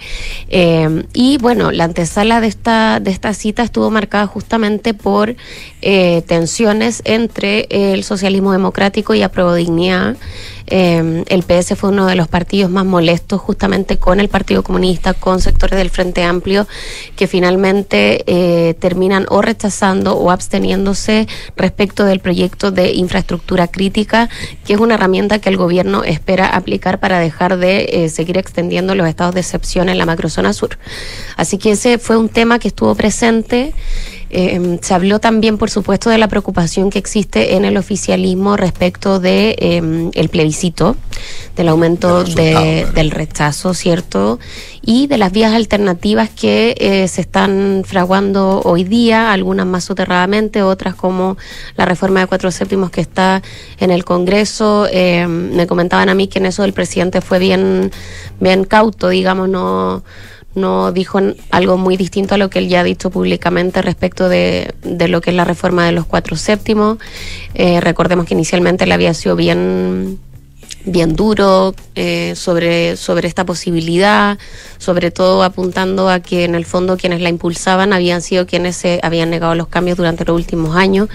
Eh, 0.49 1.05
y 1.13 1.37
bueno, 1.37 1.71
la 1.71 1.85
antesala 1.85 2.41
de 2.41 2.47
esta, 2.47 2.99
de 2.99 3.11
esta 3.11 3.33
cita 3.33 3.63
estuvo 3.63 3.89
marcada 3.89 4.27
justamente 4.27 4.93
por 4.93 5.35
eh, 5.81 6.23
tensiones 6.27 7.01
entre 7.05 7.67
el 7.69 8.03
socialismo 8.03 8.51
democrático 8.51 9.13
y 9.13 9.21
Apruebo 9.21 9.53
Dignidad. 9.53 10.17
Eh, 10.67 11.23
el 11.27 11.43
PS 11.43 11.75
fue 11.75 11.89
uno 11.89 12.07
de 12.07 12.15
los 12.15 12.27
partidos 12.27 12.71
más 12.71 12.85
molestos 12.85 13.41
justamente 13.41 13.97
con 13.97 14.19
el 14.19 14.29
Partido 14.29 14.63
Comunista, 14.63 15.13
con 15.13 15.39
sectores 15.39 15.77
del 15.77 15.89
Frente 15.89 16.23
Amplio, 16.23 16.67
que 17.15 17.27
finalmente 17.27 18.23
eh, 18.27 18.73
terminan 18.75 19.25
o 19.29 19.41
rechazando 19.41 20.15
o 20.15 20.31
absteniéndose 20.31 21.27
respecto 21.55 22.05
del 22.05 22.19
proyecto 22.19 22.71
de 22.71 22.93
infraestructura 22.93 23.67
crítica, 23.67 24.29
que 24.65 24.73
es 24.73 24.79
una 24.79 24.95
herramienta 24.95 25.39
que 25.39 25.49
el 25.49 25.57
gobierno 25.57 26.03
espera 26.03 26.47
aplicar 26.47 26.99
para 26.99 27.19
dejar 27.19 27.57
de 27.57 27.87
eh, 27.91 28.09
seguir 28.09 28.37
extendiendo 28.37 28.95
los 28.95 29.07
estados 29.07 29.35
de 29.35 29.41
excepción 29.41 29.89
en 29.89 29.97
la 29.97 30.05
macrozona 30.05 30.53
sur. 30.53 30.77
Así 31.37 31.57
que 31.57 31.71
ese 31.71 31.97
fue 31.97 32.17
un 32.17 32.29
tema 32.29 32.59
que 32.59 32.67
estuvo 32.67 32.95
presente. 32.95 33.73
Eh, 34.37 34.79
se 34.81 34.93
habló 34.93 35.19
también, 35.19 35.57
por 35.57 35.69
supuesto, 35.69 36.09
de 36.09 36.17
la 36.17 36.27
preocupación 36.27 36.89
que 36.89 36.99
existe 36.99 37.55
en 37.55 37.63
el 37.63 37.77
oficialismo 37.77 38.57
respecto 38.57 39.21
de 39.21 39.55
eh, 39.57 40.09
el 40.13 40.29
plebiscito, 40.29 40.97
del 41.55 41.69
aumento 41.69 42.23
Del 42.25 42.35
de- 42.35 42.87
del 42.93 43.11
rechazo, 43.11 43.73
¿cierto? 43.73 44.39
Y 44.81 45.07
de 45.07 45.17
las 45.17 45.31
vías 45.31 45.53
alternativas 45.53 46.29
que 46.29 46.75
eh, 46.77 47.07
se 47.07 47.21
están 47.21 47.83
fraguando 47.85 48.59
hoy 48.65 48.83
día, 48.83 49.31
algunas 49.31 49.65
más 49.65 49.85
soterradamente, 49.85 50.61
otras 50.63 50.95
como 50.95 51.37
la 51.77 51.85
reforma 51.85 52.19
de 52.19 52.27
cuatro 52.27 52.51
séptimos 52.51 52.91
que 52.91 52.99
está 53.01 53.41
en 53.79 53.89
el 53.89 54.03
Congreso. 54.03 54.85
Eh, 54.91 55.25
me 55.27 55.65
comentaban 55.65 56.09
a 56.09 56.13
mí 56.13 56.27
que 56.27 56.39
en 56.39 56.45
eso 56.47 56.65
el 56.65 56.73
presidente 56.73 57.21
fue 57.21 57.39
bien, 57.39 57.89
bien 58.41 58.65
cauto, 58.65 59.07
digamos, 59.07 59.47
no 59.47 60.03
no 60.55 60.91
dijo 60.91 61.19
algo 61.51 61.77
muy 61.77 61.97
distinto 61.97 62.35
a 62.35 62.37
lo 62.37 62.49
que 62.49 62.59
él 62.59 62.69
ya 62.69 62.81
ha 62.81 62.83
dicho 62.83 63.09
públicamente 63.09 63.81
respecto 63.81 64.29
de, 64.29 64.73
de 64.83 65.07
lo 65.07 65.21
que 65.21 65.29
es 65.31 65.35
la 65.35 65.45
reforma 65.45 65.85
de 65.85 65.91
los 65.91 66.05
cuatro 66.05 66.35
séptimos. 66.35 66.97
Eh, 67.53 67.81
recordemos 67.81 68.25
que 68.25 68.33
inicialmente 68.33 68.85
él 68.85 68.91
había 68.91 69.13
sido 69.13 69.35
bien 69.35 70.19
bien 70.85 71.15
duro 71.15 71.73
eh, 71.95 72.33
sobre, 72.35 72.95
sobre 72.95 73.27
esta 73.27 73.45
posibilidad, 73.45 74.37
sobre 74.77 75.11
todo 75.11 75.43
apuntando 75.43 76.09
a 76.09 76.19
que 76.19 76.43
en 76.43 76.55
el 76.55 76.65
fondo 76.65 76.97
quienes 76.97 77.21
la 77.21 77.29
impulsaban 77.29 77.91
habían 77.91 78.21
sido 78.21 78.45
quienes 78.45 78.75
se 78.75 78.99
habían 79.03 79.29
negado 79.29 79.55
los 79.55 79.67
cambios 79.67 79.97
durante 79.97 80.25
los 80.25 80.35
últimos 80.35 80.75
años. 80.75 81.09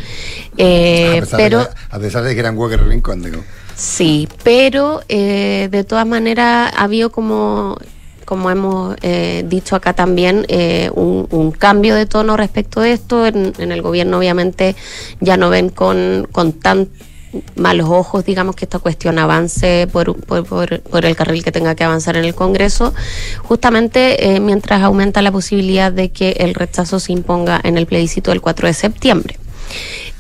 Eh, 0.57 1.19
a, 1.19 1.21
pesar 1.21 1.39
pero 1.39 1.59
de 1.61 1.67
que, 1.67 1.73
a 1.91 1.99
pesar 1.99 2.25
de 2.25 2.35
que 2.35 2.41
eran 2.41 2.59
Walker 2.59 2.85
Rincón, 2.85 3.23
digo. 3.23 3.43
Sí, 3.77 4.29
pero 4.43 5.01
eh, 5.09 5.69
de 5.71 5.85
todas 5.85 6.07
maneras 6.07 6.73
ha 6.77 6.85
habido 6.85 7.11
como 7.11 7.79
como 8.31 8.49
hemos 8.49 8.97
eh, 9.03 9.45
dicho 9.47 9.75
acá 9.75 9.93
también, 9.93 10.47
eh, 10.49 10.89
un, 10.95 11.51
cambio 11.59 11.97
de 11.97 12.07
tono 12.07 12.37
respecto 12.37 12.81
de 12.81 12.93
esto. 12.93 13.27
En, 13.27 13.53
en 13.59 13.73
el 13.73 13.83
gobierno 13.83 14.17
obviamente 14.19 14.77
ya 15.21 15.37
no 15.37 15.51
ven 15.51 15.69
con, 15.69 16.29
con 16.31 16.53
tan 16.53 16.89
malos 17.57 17.89
ojos, 17.91 18.25
digamos, 18.25 18.55
que 18.57 18.65
esta 18.65 18.79
cuestión 18.79 19.19
avance 19.19 19.89
por, 19.93 20.15
por, 20.25 20.45
por- 20.47 20.81
por 20.81 21.05
el 21.05 21.15
carril 21.17 21.43
que 21.45 21.53
tenga 21.53 21.75
que 21.75 21.85
avanzar 21.85 22.17
en 22.17 22.25
el 22.25 22.35
Congreso, 22.35 22.95
justamente 23.43 24.35
eh, 24.35 24.41
mientras 24.41 24.81
aumenta 24.83 25.23
la 25.23 25.31
posibilidad 25.33 25.91
de 25.93 26.11
que 26.11 26.31
el 26.39 26.55
rechazo 26.55 26.99
se 27.01 27.13
imponga 27.13 27.61
en 27.65 27.77
el 27.79 27.87
plebiscito 27.87 28.31
del 28.31 28.41
4 28.41 28.69
de 28.69 28.75
septiembre. 28.75 29.39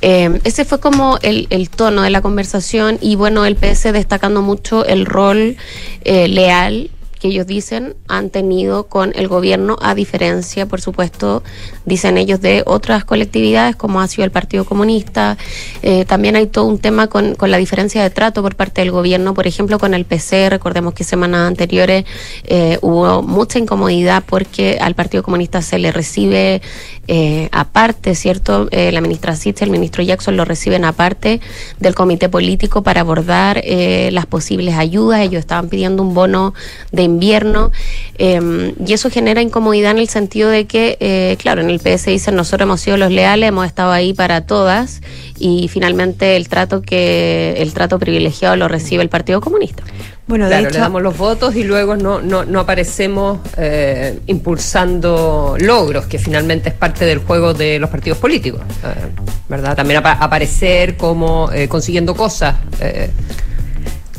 Eh, 0.02 0.40
ese 0.44 0.64
fue 0.64 0.78
como 0.80 1.18
el, 1.22 1.46
el 1.50 1.68
tono 1.68 2.02
de 2.02 2.10
la 2.10 2.22
conversación 2.22 2.96
y 3.00 3.16
bueno, 3.16 3.44
el 3.44 3.56
PS 3.56 3.92
destacando 3.92 4.40
mucho 4.42 4.84
el 4.86 5.04
rol 5.04 5.56
eh, 6.04 6.28
leal 6.28 6.90
que 7.20 7.28
ellos 7.28 7.46
dicen 7.46 7.94
han 8.08 8.30
tenido 8.30 8.88
con 8.88 9.12
el 9.14 9.28
gobierno, 9.28 9.76
a 9.80 9.94
diferencia, 9.94 10.66
por 10.66 10.80
supuesto, 10.80 11.42
dicen 11.84 12.18
ellos, 12.18 12.40
de 12.40 12.62
otras 12.66 13.04
colectividades, 13.04 13.76
como 13.76 14.00
ha 14.00 14.08
sido 14.08 14.24
el 14.24 14.30
Partido 14.30 14.64
Comunista. 14.64 15.36
Eh, 15.82 16.04
también 16.06 16.36
hay 16.36 16.46
todo 16.46 16.64
un 16.64 16.78
tema 16.78 17.06
con, 17.06 17.34
con 17.34 17.50
la 17.50 17.58
diferencia 17.58 18.02
de 18.02 18.10
trato 18.10 18.42
por 18.42 18.56
parte 18.56 18.80
del 18.80 18.90
gobierno, 18.90 19.34
por 19.34 19.46
ejemplo, 19.46 19.78
con 19.78 19.94
el 19.94 20.04
PC. 20.04 20.50
Recordemos 20.50 20.94
que 20.94 21.04
semanas 21.04 21.48
anteriores 21.48 22.04
eh, 22.44 22.78
hubo 22.82 23.22
mucha 23.22 23.58
incomodidad 23.58 24.24
porque 24.26 24.78
al 24.80 24.94
Partido 24.94 25.22
Comunista 25.22 25.62
se 25.62 25.78
le 25.78 25.92
recibe 25.92 26.62
eh, 27.08 27.48
aparte, 27.52 28.14
¿cierto? 28.14 28.68
Eh, 28.70 28.92
la 28.92 29.00
ministra 29.00 29.34
Sitz 29.34 29.62
el 29.62 29.70
ministro 29.70 30.02
Jackson 30.02 30.36
lo 30.36 30.44
reciben 30.44 30.84
aparte 30.84 31.40
del 31.80 31.94
comité 31.94 32.28
político 32.28 32.82
para 32.82 33.00
abordar 33.00 33.62
las 34.10 34.26
posibles 34.26 34.74
ayudas. 34.76 35.20
Ellos 35.20 35.40
estaban 35.40 35.68
pidiendo 35.68 36.02
un 36.02 36.14
bono 36.14 36.54
de 36.92 37.02
invierno 37.10 37.70
eh, 38.18 38.74
y 38.84 38.92
eso 38.92 39.10
genera 39.10 39.42
incomodidad 39.42 39.90
en 39.92 39.98
el 39.98 40.08
sentido 40.08 40.48
de 40.48 40.66
que, 40.66 40.96
eh, 41.00 41.36
claro, 41.38 41.60
en 41.60 41.70
el 41.70 41.78
PS 41.80 42.06
dicen 42.06 42.34
nosotros 42.34 42.62
hemos 42.66 42.80
sido 42.80 42.96
los 42.96 43.10
leales, 43.10 43.48
hemos 43.48 43.66
estado 43.66 43.92
ahí 43.92 44.14
para 44.14 44.46
todas 44.46 45.00
y 45.38 45.68
finalmente 45.68 46.36
el 46.36 46.48
trato 46.48 46.82
que 46.82 47.54
el 47.58 47.72
trato 47.72 47.98
privilegiado 47.98 48.56
lo 48.56 48.68
recibe 48.68 49.02
el 49.02 49.08
Partido 49.08 49.40
Comunista. 49.40 49.82
Bueno, 50.26 50.44
de 50.44 50.50
claro, 50.50 50.66
hecho, 50.68 50.74
le 50.74 50.80
damos 50.80 51.02
los 51.02 51.18
votos 51.18 51.56
y 51.56 51.64
luego 51.64 51.96
no, 51.96 52.20
no, 52.22 52.44
no 52.44 52.60
aparecemos 52.60 53.40
eh, 53.56 54.20
impulsando 54.28 55.56
logros, 55.58 56.06
que 56.06 56.20
finalmente 56.20 56.68
es 56.68 56.74
parte 56.76 57.04
del 57.04 57.18
juego 57.18 57.52
de 57.52 57.80
los 57.80 57.90
partidos 57.90 58.18
políticos, 58.18 58.60
eh, 58.84 59.08
¿verdad? 59.48 59.74
También 59.74 59.98
apa- 59.98 60.12
aparecer 60.12 60.96
como 60.96 61.50
eh, 61.52 61.66
consiguiendo 61.68 62.14
cosas. 62.14 62.54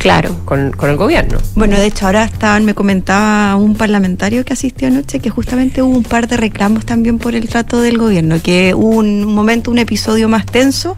Claro. 0.01 0.35
Con, 0.45 0.71
con 0.71 0.89
el 0.89 0.97
gobierno. 0.97 1.37
Bueno, 1.53 1.77
de 1.77 1.85
hecho, 1.85 2.07
ahora 2.07 2.23
estaban, 2.23 2.65
me 2.65 2.73
comentaba 2.73 3.55
un 3.55 3.75
parlamentario 3.75 4.43
que 4.43 4.53
asistió 4.53 4.87
anoche 4.87 5.19
que 5.19 5.29
justamente 5.29 5.83
hubo 5.83 5.95
un 5.95 6.03
par 6.03 6.27
de 6.27 6.37
reclamos 6.37 6.87
también 6.87 7.19
por 7.19 7.35
el 7.35 7.47
trato 7.47 7.81
del 7.81 7.99
gobierno, 7.99 8.41
que 8.41 8.73
hubo 8.73 8.97
un 8.97 9.25
momento, 9.25 9.69
un 9.69 9.77
episodio 9.77 10.27
más 10.27 10.47
tenso, 10.47 10.97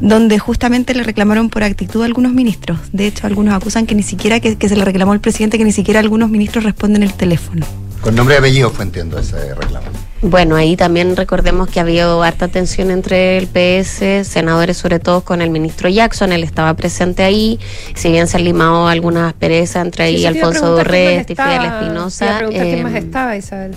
donde 0.00 0.38
justamente 0.38 0.94
le 0.94 1.02
reclamaron 1.02 1.50
por 1.50 1.64
actitud 1.64 2.00
a 2.00 2.06
algunos 2.06 2.32
ministros. 2.32 2.78
De 2.92 3.06
hecho, 3.06 3.26
algunos 3.26 3.52
acusan 3.52 3.84
que 3.84 3.94
ni 3.94 4.02
siquiera 4.02 4.40
que, 4.40 4.56
que 4.56 4.68
se 4.70 4.76
le 4.76 4.86
reclamó 4.86 5.12
al 5.12 5.20
presidente, 5.20 5.58
que 5.58 5.64
ni 5.64 5.72
siquiera 5.72 6.00
algunos 6.00 6.30
ministros 6.30 6.64
responden 6.64 7.02
el 7.02 7.12
teléfono. 7.12 7.66
Con 8.00 8.14
nombre 8.14 8.36
y 8.36 8.38
apellido 8.38 8.70
fue, 8.70 8.86
entiendo, 8.86 9.18
ese 9.18 9.54
reclamo. 9.54 9.86
Bueno, 10.22 10.56
ahí 10.56 10.76
también 10.76 11.16
recordemos 11.16 11.70
que 11.70 11.80
ha 11.80 11.82
habido 11.82 12.22
harta 12.22 12.48
tensión 12.48 12.90
entre 12.90 13.38
el 13.38 13.46
PS, 13.46 14.26
senadores 14.28 14.76
sobre 14.76 14.98
todo 14.98 15.22
con 15.22 15.40
el 15.40 15.48
ministro 15.48 15.88
Jackson, 15.88 16.32
él 16.32 16.44
estaba 16.44 16.74
presente 16.74 17.22
ahí, 17.22 17.58
si 17.94 18.10
bien 18.10 18.26
se 18.26 18.36
han 18.36 18.44
limado 18.44 18.86
algunas 18.86 19.28
asperezas 19.28 19.84
entre 19.84 20.04
ahí 20.04 20.18
Sí, 20.18 20.26
Alfonso 20.26 20.78
y 20.78 20.84
Fidel 20.84 21.64
Espinosa. 21.64 22.42
quién 22.50 22.82
más 22.82 22.94
eh, 22.94 22.98
estaba, 22.98 23.36
Isabel. 23.36 23.74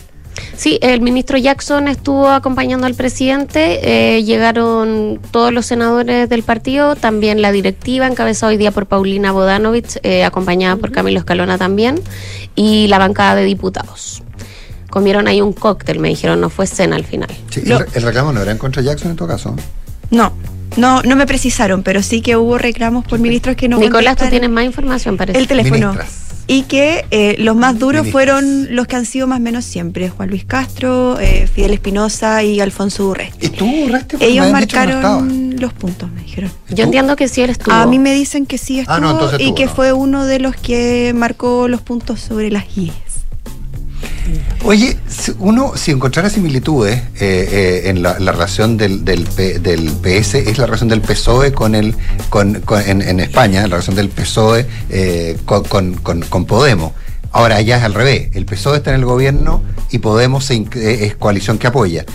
Sí, 0.58 0.80
el 0.82 1.02
ministro 1.02 1.38
Jackson 1.38 1.88
estuvo 1.88 2.28
acompañando 2.28 2.88
al 2.88 2.96
presidente, 2.96 4.18
eh, 4.18 4.24
llegaron 4.24 5.20
todos 5.32 5.54
los 5.54 5.66
senadores 5.66 6.28
del 6.28 6.44
partido, 6.44 6.96
también 6.96 7.42
la 7.42 7.52
directiva, 7.52 8.06
encabezada 8.08 8.52
hoy 8.52 8.58
día 8.58 8.72
por 8.72 8.86
Paulina 8.86 9.32
Bodanovich, 9.32 9.98
eh, 10.04 10.24
acompañada 10.24 10.76
por 10.76 10.92
Camilo 10.92 11.20
Escalona 11.20 11.58
también, 11.58 12.02
y 12.56 12.88
la 12.88 12.98
bancada 12.98 13.36
de 13.36 13.46
diputados. 13.46 14.24
Comieron 14.94 15.28
ahí 15.28 15.42
un 15.42 15.54
cóctel, 15.54 15.98
me 15.98 16.10
dijeron, 16.10 16.40
no 16.40 16.52
fue 16.52 16.68
cena 16.68 16.96
al 16.96 17.04
final. 17.04 17.30
Sí, 17.50 17.62
el, 17.66 17.84
el 17.96 18.04
reclamo 18.04 18.32
no 18.32 18.44
era 18.44 18.52
en 18.52 18.60
contra 18.60 18.84
de 18.84 18.90
Jackson 18.90 19.10
en 19.10 19.18
todo 19.18 19.28
caso. 19.28 19.56
No, 20.12 20.34
no, 20.78 21.02
no 21.02 21.16
me 21.16 21.26
precisaron, 21.26 21.82
pero 21.82 22.04
sí 22.04 22.22
que 22.22 22.38
hubo 22.38 22.60
reclamos 22.60 23.04
por 23.04 23.18
ministros 23.18 23.56
que 23.56 23.68
no 23.68 23.80
Nicolás, 23.80 24.18
tú 24.18 24.26
tienes 24.30 24.52
más 24.52 24.66
información, 24.66 25.18
parece. 25.18 25.40
el 25.40 25.48
teléfono. 25.48 25.94
Ministras. 25.94 26.20
Y 26.46 26.64
que 26.64 27.06
eh, 27.10 27.38
los 27.40 27.56
más 27.56 27.80
duros 27.80 28.04
Ministras. 28.04 28.12
fueron 28.12 28.76
los 28.76 28.86
que 28.86 28.96
han 28.96 29.06
sido 29.08 29.26
más 29.26 29.40
o 29.40 29.42
menos 29.42 29.66
siempre, 29.66 30.10
Juan 30.10 30.30
Luis 30.30 30.46
Castro, 30.46 31.18
eh, 31.20 31.48
Fidel 31.52 31.72
Espinosa 31.72 32.44
y 32.44 32.60
Alfonso 32.60 33.08
Urresti. 33.08 33.48
¿Y 33.48 33.50
tú, 33.50 33.66
Urresti? 33.86 34.18
Ellos 34.20 34.46
no 34.46 34.52
marcaron 34.52 35.56
los 35.58 35.74
puntos, 35.74 36.12
me 36.12 36.22
dijeron. 36.22 36.52
Yo 36.70 36.84
entiendo 36.84 37.16
que 37.16 37.28
sí 37.30 37.42
él 37.42 37.50
estuvo. 37.50 37.74
A 37.74 37.88
mí 37.88 37.98
me 37.98 38.14
dicen 38.14 38.46
que 38.46 38.60
sí 38.60 38.78
estuvo 38.80 38.94
Ah, 38.96 39.00
no, 39.00 39.10
entonces 39.12 39.40
y 39.42 39.56
que 39.56 39.66
no. 39.66 39.72
fue 39.74 39.92
uno 39.94 40.26
de 40.28 40.38
los 40.38 40.56
que 40.56 41.14
marcó 41.16 41.68
los 41.68 41.82
puntos 41.82 42.20
sobre 42.20 42.52
las 42.52 42.66
IES. 42.78 42.94
Oye, 44.64 44.98
uno, 45.40 45.74
si 45.76 45.92
encontrara 45.92 46.30
similitudes 46.30 46.98
eh, 46.98 47.04
eh, 47.20 47.82
en 47.90 48.02
la, 48.02 48.18
la 48.20 48.32
relación 48.32 48.78
del, 48.78 49.04
del, 49.04 49.24
P- 49.26 49.60
del 49.60 49.92
PS, 49.92 50.36
es 50.36 50.58
la 50.58 50.66
relación 50.66 50.90
del 50.90 51.02
PSOE 51.02 51.52
con 51.52 51.76
el, 51.76 51.96
con, 52.30 52.62
con- 52.62 52.82
en, 52.82 53.02
en 53.02 53.20
España, 53.20 53.62
la 53.64 53.68
relación 53.68 53.96
del 53.96 54.10
PSOE 54.10 54.66
eh, 54.90 55.38
con, 55.46 55.64
con- 55.66 56.22
Podemos. 56.46 56.94
Ahora 57.32 57.60
ya 57.62 57.78
es 57.78 57.84
al 57.84 57.96
revés, 57.96 58.30
el 58.36 58.46
PSOE 58.46 58.78
está 58.78 58.92
en 58.92 59.00
el 59.00 59.06
gobierno 59.06 59.64
y 59.92 59.98
Podemos 60.00 60.46
se 60.46 60.64
es 61.04 61.16
coalición 61.16 61.58
que 61.58 61.68
apoya. 61.68 62.06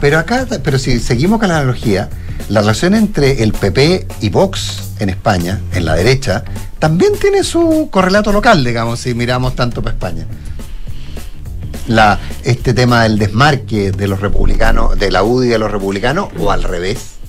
Pero 0.00 0.18
acá, 0.18 0.46
pero 0.62 0.78
si 0.78 0.98
seguimos 1.00 1.40
con 1.40 1.48
la 1.48 1.56
analogía, 1.58 2.08
la 2.48 2.60
relación 2.60 2.94
entre 2.94 3.42
el 3.42 3.52
PP 3.52 4.06
y 4.20 4.28
Vox 4.28 4.90
en 4.98 5.08
España, 5.08 5.60
en 5.74 5.84
la 5.86 5.94
derecha, 5.94 6.44
también 6.78 7.12
tiene 7.20 7.42
su 7.44 7.88
correlato 7.90 8.30
local, 8.32 8.62
digamos, 8.64 9.00
si 9.00 9.14
miramos 9.14 9.56
tanto 9.56 9.82
para 9.82 9.94
España 9.94 10.26
la, 11.90 12.18
este 12.44 12.72
tema 12.72 13.02
del 13.02 13.18
desmarque 13.18 13.90
de 13.90 14.08
los 14.08 14.20
republicanos, 14.20 14.98
de 14.98 15.10
la 15.10 15.22
UDI 15.22 15.48
de 15.48 15.58
los 15.58 15.70
republicanos, 15.70 16.28
o 16.38 16.50
al 16.50 16.62
revés. 16.62 17.19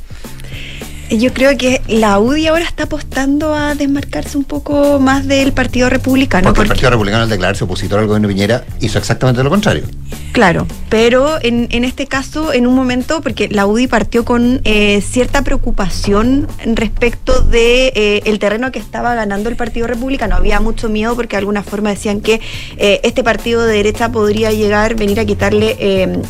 Yo 1.12 1.34
creo 1.34 1.58
que 1.58 1.82
la 1.88 2.20
UDI 2.20 2.48
ahora 2.48 2.64
está 2.64 2.84
apostando 2.84 3.54
a 3.54 3.76
desmarcarse 3.76 4.38
un 4.38 4.46
poco 4.46 4.98
más 5.00 5.28
del 5.28 5.52
Partido 5.52 5.90
Republicano. 5.90 6.46
Porque 6.46 6.62
el 6.62 6.68
porque- 6.68 6.70
Partido 6.70 6.90
Republicano, 6.92 7.24
al 7.24 7.30
declararse 7.30 7.66
opositor 7.66 8.00
al 8.00 8.08
gobierno 8.08 8.30
de 8.30 8.34
Piñera, 8.34 8.64
hizo 8.80 8.98
exactamente 8.98 9.44
lo 9.44 9.50
contrario. 9.50 9.84
Claro, 10.32 10.66
pero 10.88 11.38
en, 11.42 11.68
en 11.72 11.84
este 11.84 12.08
caso, 12.08 12.54
en 12.54 12.66
un 12.66 12.74
momento, 12.74 13.20
porque 13.20 13.50
la 13.50 13.66
UDI 13.66 13.88
partió 13.88 14.24
con 14.24 14.62
eh, 14.64 15.02
cierta 15.02 15.42
preocupación 15.44 16.48
respecto 16.76 17.42
de 17.42 17.88
eh, 17.94 18.22
el 18.24 18.40
terreno 18.40 18.72
que 18.72 18.80
estaba 18.80 19.14
ganando 19.14 19.50
el 19.50 19.58
Partido 19.58 19.88
Republicano. 19.88 20.38
Había 20.38 20.62
mucho 20.62 20.88
miedo 20.88 21.16
porque 21.18 21.36
de 21.36 21.40
alguna 21.40 21.64
forma 21.64 21.90
decían 21.90 22.22
que 22.22 22.40
eh, 22.78 23.02
este 23.04 23.22
partido 23.26 23.66
de 23.66 23.74
derecha 23.76 24.10
podría 24.14 24.54
llegar, 24.54 24.96
venir 24.96 25.20
a 25.20 25.26
quitarle 25.26 25.76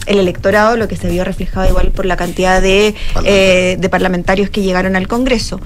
el 0.08 0.18
electorado, 0.20 0.76
lo 0.78 0.88
que 0.88 0.96
se 0.98 1.08
vio 1.10 1.24
reflejado 1.24 1.70
igual 1.70 1.92
por 1.92 2.08
la 2.08 2.18
cantidad 2.18 2.60
de, 2.60 2.96
de 3.24 3.90
parlamentarios 3.90 4.50
que 4.50 4.62
llegaron 4.62 4.71
al 4.96 5.08
Congreso. 5.08 5.60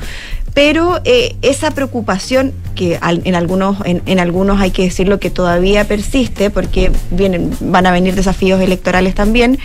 Pero 0.55 1.01
eh, 1.03 1.35
esa 1.41 1.69
preocupación 1.71 2.53
que 2.75 2.99
en 3.01 3.35
algunos 3.35 3.77
en, 3.85 4.19
algunos 4.19 4.59
hay 4.59 4.71
que 4.71 4.83
decirlo 4.83 5.19
que 5.19 5.29
todavía 5.29 5.87
persiste 5.87 6.49
porque 6.49 6.91
vienen 7.11 7.51
van 7.61 7.85
a 7.85 7.91
venir 7.91 8.15
desafíos 8.15 8.59
electorales 8.61 9.15
también 9.15 9.59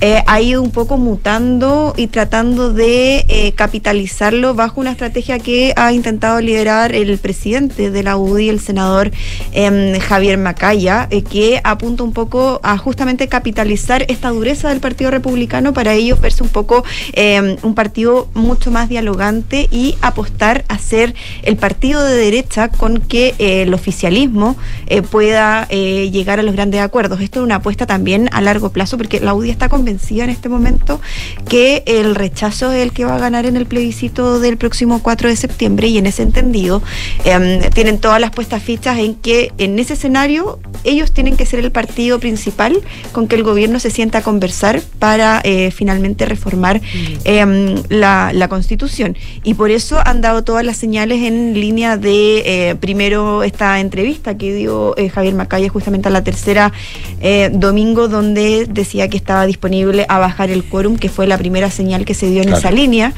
eh, 0.00 0.22
ha 0.26 0.40
ido 0.40 0.62
un 0.62 0.70
poco 0.70 0.96
mutando 0.96 1.92
y 1.96 2.06
tratando 2.06 2.72
de 2.72 3.24
eh, 3.28 3.52
capitalizarlo 3.52 4.54
bajo 4.54 4.80
una 4.80 4.92
estrategia 4.92 5.38
que 5.38 5.74
ha 5.76 5.92
intentado 5.92 6.40
liderar 6.40 6.94
el 6.94 7.18
presidente 7.18 7.90
de 7.90 8.02
la 8.02 8.16
UDI 8.16 8.48
el 8.48 8.60
senador 8.60 9.10
em, 9.52 9.98
Javier 9.98 10.38
Macaya 10.38 11.08
que 11.30 11.60
apunta 11.64 12.02
un 12.02 12.12
poco 12.12 12.60
a 12.62 12.76
justamente 12.76 13.28
capitalizar 13.28 14.04
esta 14.08 14.30
dureza 14.30 14.68
del 14.68 14.80
Partido 14.80 15.10
Republicano. 15.10 15.72
Para 15.72 15.94
ellos 15.94 16.20
verse 16.20 16.42
un 16.42 16.48
poco 16.48 16.84
em, 17.12 17.56
un 17.62 17.74
partido 17.74 18.28
mucho 18.34 18.70
más 18.70 18.88
dialogante 18.88 19.68
y 19.70 19.96
apostar 20.34 20.64
a 20.68 20.78
ser 20.78 21.14
el 21.42 21.56
partido 21.56 22.02
de 22.02 22.14
derecha 22.14 22.68
con 22.68 23.00
que 23.00 23.34
eh, 23.38 23.62
el 23.62 23.74
oficialismo 23.74 24.56
eh, 24.86 25.02
pueda 25.02 25.66
eh, 25.70 26.10
llegar 26.10 26.40
a 26.40 26.42
los 26.42 26.54
grandes 26.54 26.80
acuerdos. 26.80 27.20
Esto 27.20 27.40
es 27.40 27.44
una 27.44 27.56
apuesta 27.56 27.86
también 27.86 28.28
a 28.32 28.40
largo 28.40 28.70
plazo 28.70 28.96
porque 28.96 29.20
la 29.20 29.34
UDI 29.34 29.50
está 29.50 29.68
convencida 29.68 30.24
en 30.24 30.30
este 30.30 30.48
momento 30.48 31.00
que 31.48 31.82
el 31.86 32.14
rechazo 32.14 32.72
es 32.72 32.82
el 32.82 32.92
que 32.92 33.04
va 33.04 33.16
a 33.16 33.18
ganar 33.18 33.46
en 33.46 33.56
el 33.56 33.66
plebiscito 33.66 34.40
del 34.40 34.56
próximo 34.56 35.00
4 35.02 35.28
de 35.28 35.36
septiembre 35.36 35.88
y 35.88 35.98
en 35.98 36.06
ese 36.06 36.22
entendido 36.22 36.82
em, 37.24 37.60
tienen 37.70 37.98
todas 37.98 38.20
las 38.20 38.30
puestas 38.30 38.62
fichas 38.62 38.98
en 38.98 39.14
que 39.14 39.52
en 39.58 39.78
ese 39.78 39.94
escenario 39.94 40.58
ellos 40.84 41.12
tienen 41.12 41.36
que 41.36 41.46
ser 41.46 41.60
el 41.60 41.70
partido 41.70 42.18
principal 42.18 42.80
con 43.12 43.28
que 43.28 43.36
el 43.36 43.42
gobierno 43.42 43.78
se 43.78 43.90
sienta 43.90 44.18
a 44.18 44.22
conversar 44.22 44.82
para 44.98 45.40
eh, 45.44 45.70
finalmente 45.70 46.26
reformar 46.26 46.80
em, 47.24 47.76
la, 47.88 48.32
la 48.32 48.48
constitución. 48.48 49.16
Y 49.42 49.54
por 49.54 49.70
eso 49.70 50.00
han 50.04 50.20
dado 50.24 50.42
todas 50.42 50.64
las 50.64 50.78
señales 50.78 51.22
en 51.22 51.52
línea 51.54 51.96
de, 51.98 52.70
eh, 52.70 52.74
primero, 52.76 53.42
esta 53.42 53.78
entrevista 53.78 54.36
que 54.38 54.54
dio 54.54 54.96
eh, 54.96 55.10
Javier 55.10 55.34
Macaya 55.34 55.68
justamente 55.68 56.08
a 56.08 56.10
la 56.10 56.24
tercera 56.24 56.72
eh, 57.20 57.50
domingo, 57.52 58.08
donde 58.08 58.66
decía 58.68 59.08
que 59.08 59.18
estaba 59.18 59.44
disponible 59.46 60.06
a 60.08 60.18
bajar 60.18 60.50
el 60.50 60.64
quórum, 60.64 60.96
que 60.96 61.10
fue 61.10 61.26
la 61.26 61.36
primera 61.36 61.70
señal 61.70 62.06
que 62.06 62.14
se 62.14 62.30
dio 62.30 62.38
en 62.40 62.48
Claro. 62.48 62.58
esa 62.58 62.70
línea. 62.70 63.12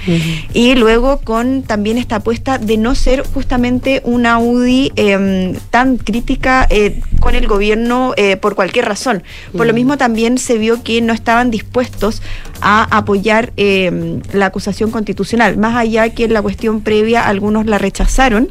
Y 0.52 0.74
luego 0.74 1.18
con 1.22 1.62
también 1.62 1.96
esta 1.96 2.16
apuesta 2.16 2.58
de 2.58 2.76
no 2.76 2.94
ser 2.96 3.22
justamente 3.22 4.00
una 4.04 4.38
UDI 4.40 4.92
em, 4.96 5.54
tan 5.70 5.98
crítica 5.98 6.66
eh, 6.70 7.00
con 7.20 7.34
el 7.36 7.46
gobierno 7.46 8.14
eh, 8.16 8.36
por 8.36 8.54
cualquier 8.56 8.84
razón. 8.86 9.22
Por 9.56 9.66
lo 9.66 9.72
mismo 9.72 9.96
también 9.96 10.38
se 10.38 10.58
vio 10.58 10.82
que 10.82 11.00
no 11.02 11.12
estaban 11.12 11.50
dispuestos 11.52 12.20
a 12.60 12.84
apoyar 12.96 13.52
em, 13.56 14.20
la 14.32 14.46
acusación 14.46 14.90
constitucional, 14.90 15.56
más 15.56 15.76
allá 15.76 16.08
que 16.10 16.24
en 16.24 16.32
la 16.32 16.42
cuestión 16.42 16.80
previa 16.80 17.26
algunos 17.26 17.66
la 17.66 17.78
rechazaron. 17.78 18.50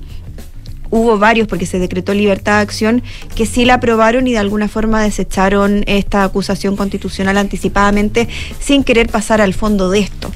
Hubo 0.91 1.17
varios, 1.17 1.47
porque 1.47 1.65
se 1.65 1.79
decretó 1.79 2.13
libertad 2.13 2.57
de 2.57 2.61
acción, 2.61 3.03
que 3.35 3.45
sí 3.45 3.65
la 3.65 3.75
aprobaron 3.75 4.27
y 4.27 4.31
de 4.33 4.37
alguna 4.37 4.67
forma 4.67 5.01
desecharon 5.01 5.83
esta 5.87 6.23
acusación 6.23 6.75
constitucional 6.77 7.37
anticipadamente 7.37 8.29
sin 8.59 8.83
querer 8.83 9.09
pasar 9.09 9.41
al 9.41 9.53
fondo 9.53 9.89
de 9.89 9.99
esto. 9.99 10.31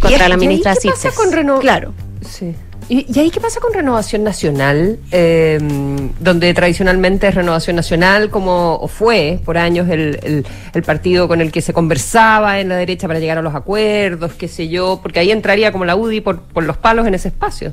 Contra 0.00 0.26
Y 0.26 0.28
la 0.30 0.36
ministra 0.36 0.74
¿Qué 0.74 0.88
pasa 0.88 1.10
con 1.14 1.30
Reno- 1.30 1.60
Claro. 1.60 1.92
Sí. 2.28 2.54
¿Y, 2.88 3.18
ahí 3.18 3.30
qué 3.30 3.40
pasa 3.40 3.58
con 3.60 3.72
Renovación 3.72 4.22
Nacional? 4.24 4.98
Eh, 5.12 5.58
donde 6.20 6.52
tradicionalmente 6.52 7.28
es 7.28 7.34
Renovación 7.34 7.76
Nacional, 7.76 8.28
como 8.28 8.86
fue 8.88 9.40
por 9.44 9.56
años 9.56 9.88
el, 9.88 10.44
el- 10.74 10.82
partido 10.82 11.28
con 11.28 11.40
el 11.40 11.52
que 11.52 11.60
se 11.62 11.72
conversaba 11.72 12.58
en 12.58 12.68
la 12.68 12.76
derecha 12.76 13.06
para 13.06 13.20
llegar 13.20 13.38
a 13.38 13.42
los 13.42 13.54
acuerdos, 13.54 14.32
qué 14.32 14.48
sé 14.48 14.68
yo, 14.68 14.98
porque 15.00 15.20
ahí 15.20 15.30
entraría 15.30 15.70
como 15.70 15.84
la 15.84 15.94
UDI 15.94 16.20
por, 16.20 16.40
por 16.40 16.64
los 16.64 16.76
palos 16.76 17.06
en 17.06 17.14
ese 17.14 17.28
espacio. 17.28 17.72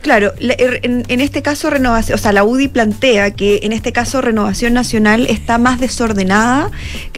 Claro, 0.00 0.32
la- 0.38 0.54
er- 0.56 0.80
en, 0.82 1.04
en 1.08 1.20
este 1.20 1.42
caso 1.42 1.68
renovación, 1.70 2.14
o 2.18 2.18
sea, 2.18 2.32
la 2.32 2.42
UDI 2.42 2.68
plantea 2.68 3.32
que 3.32 3.60
en 3.62 3.72
este 3.72 3.92
caso 3.92 4.20
Renovación 4.22 4.72
Nacional 4.72 5.26
está 5.28 5.58
más 5.58 5.78
desordenada 5.80 6.70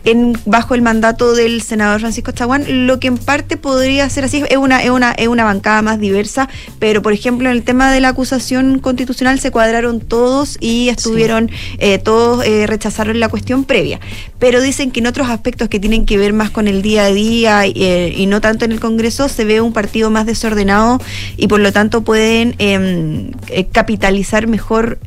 en, 0.05 0.37
bajo 0.45 0.75
el 0.75 0.83
mandato 0.83 1.35
del 1.35 1.63
senador 1.63 2.01
Francisco 2.01 2.33
Chaguán, 2.33 2.87
lo 2.87 2.99
que 2.99 3.07
en 3.09 3.17
parte 3.19 3.57
podría 3.57 4.09
ser 4.11 4.25
así, 4.25 4.43
es 4.49 4.57
una, 4.57 4.83
es 4.83 4.91
una, 4.91 5.13
es 5.13 5.29
una 5.29 5.45
bancada 5.45 5.83
más 5.83 6.01
diversa, 6.01 6.49
pero 6.81 7.01
por 7.01 7.13
ejemplo 7.13 7.28
en 7.29 7.47
el 7.47 7.63
tema 7.63 7.93
de 7.93 8.01
la 8.01 8.09
acusación 8.09 8.79
constitucional 8.79 9.39
se 9.41 9.51
cuadraron 9.51 10.01
todos 10.01 10.57
y 10.61 10.89
estuvieron, 10.89 11.51
eh, 11.79 11.99
todos 11.99 12.45
eh, 12.45 12.67
rechazaron 12.67 13.21
la 13.21 13.29
cuestión 13.29 13.65
previa, 13.65 14.01
pero 14.39 14.61
dicen 14.61 14.91
que 14.91 15.01
en 15.01 15.07
otros 15.07 15.29
aspectos 15.29 15.69
que 15.69 15.81
tienen 15.81 16.07
que 16.07 16.19
ver 16.19 16.33
más 16.33 16.51
con 16.51 16.69
el 16.69 16.83
día 16.83 17.05
a 17.05 17.13
día 17.13 17.67
eh, 17.67 18.13
y 18.17 18.27
no 18.27 18.41
tanto 18.41 18.65
en 18.65 18.73
el 18.73 18.81
Congreso 18.81 19.29
se 19.29 19.45
ve 19.45 19.61
un 19.61 19.73
partido 19.73 20.11
más 20.11 20.27
desordenado 20.27 21.01
y 21.37 21.49
por 21.49 21.61
lo 21.61 21.73
tanto 21.73 22.03
pueden 22.03 22.55
em, 22.59 23.33
eh, 23.49 23.67
capitalizar 23.71 24.47
mejor 24.47 24.99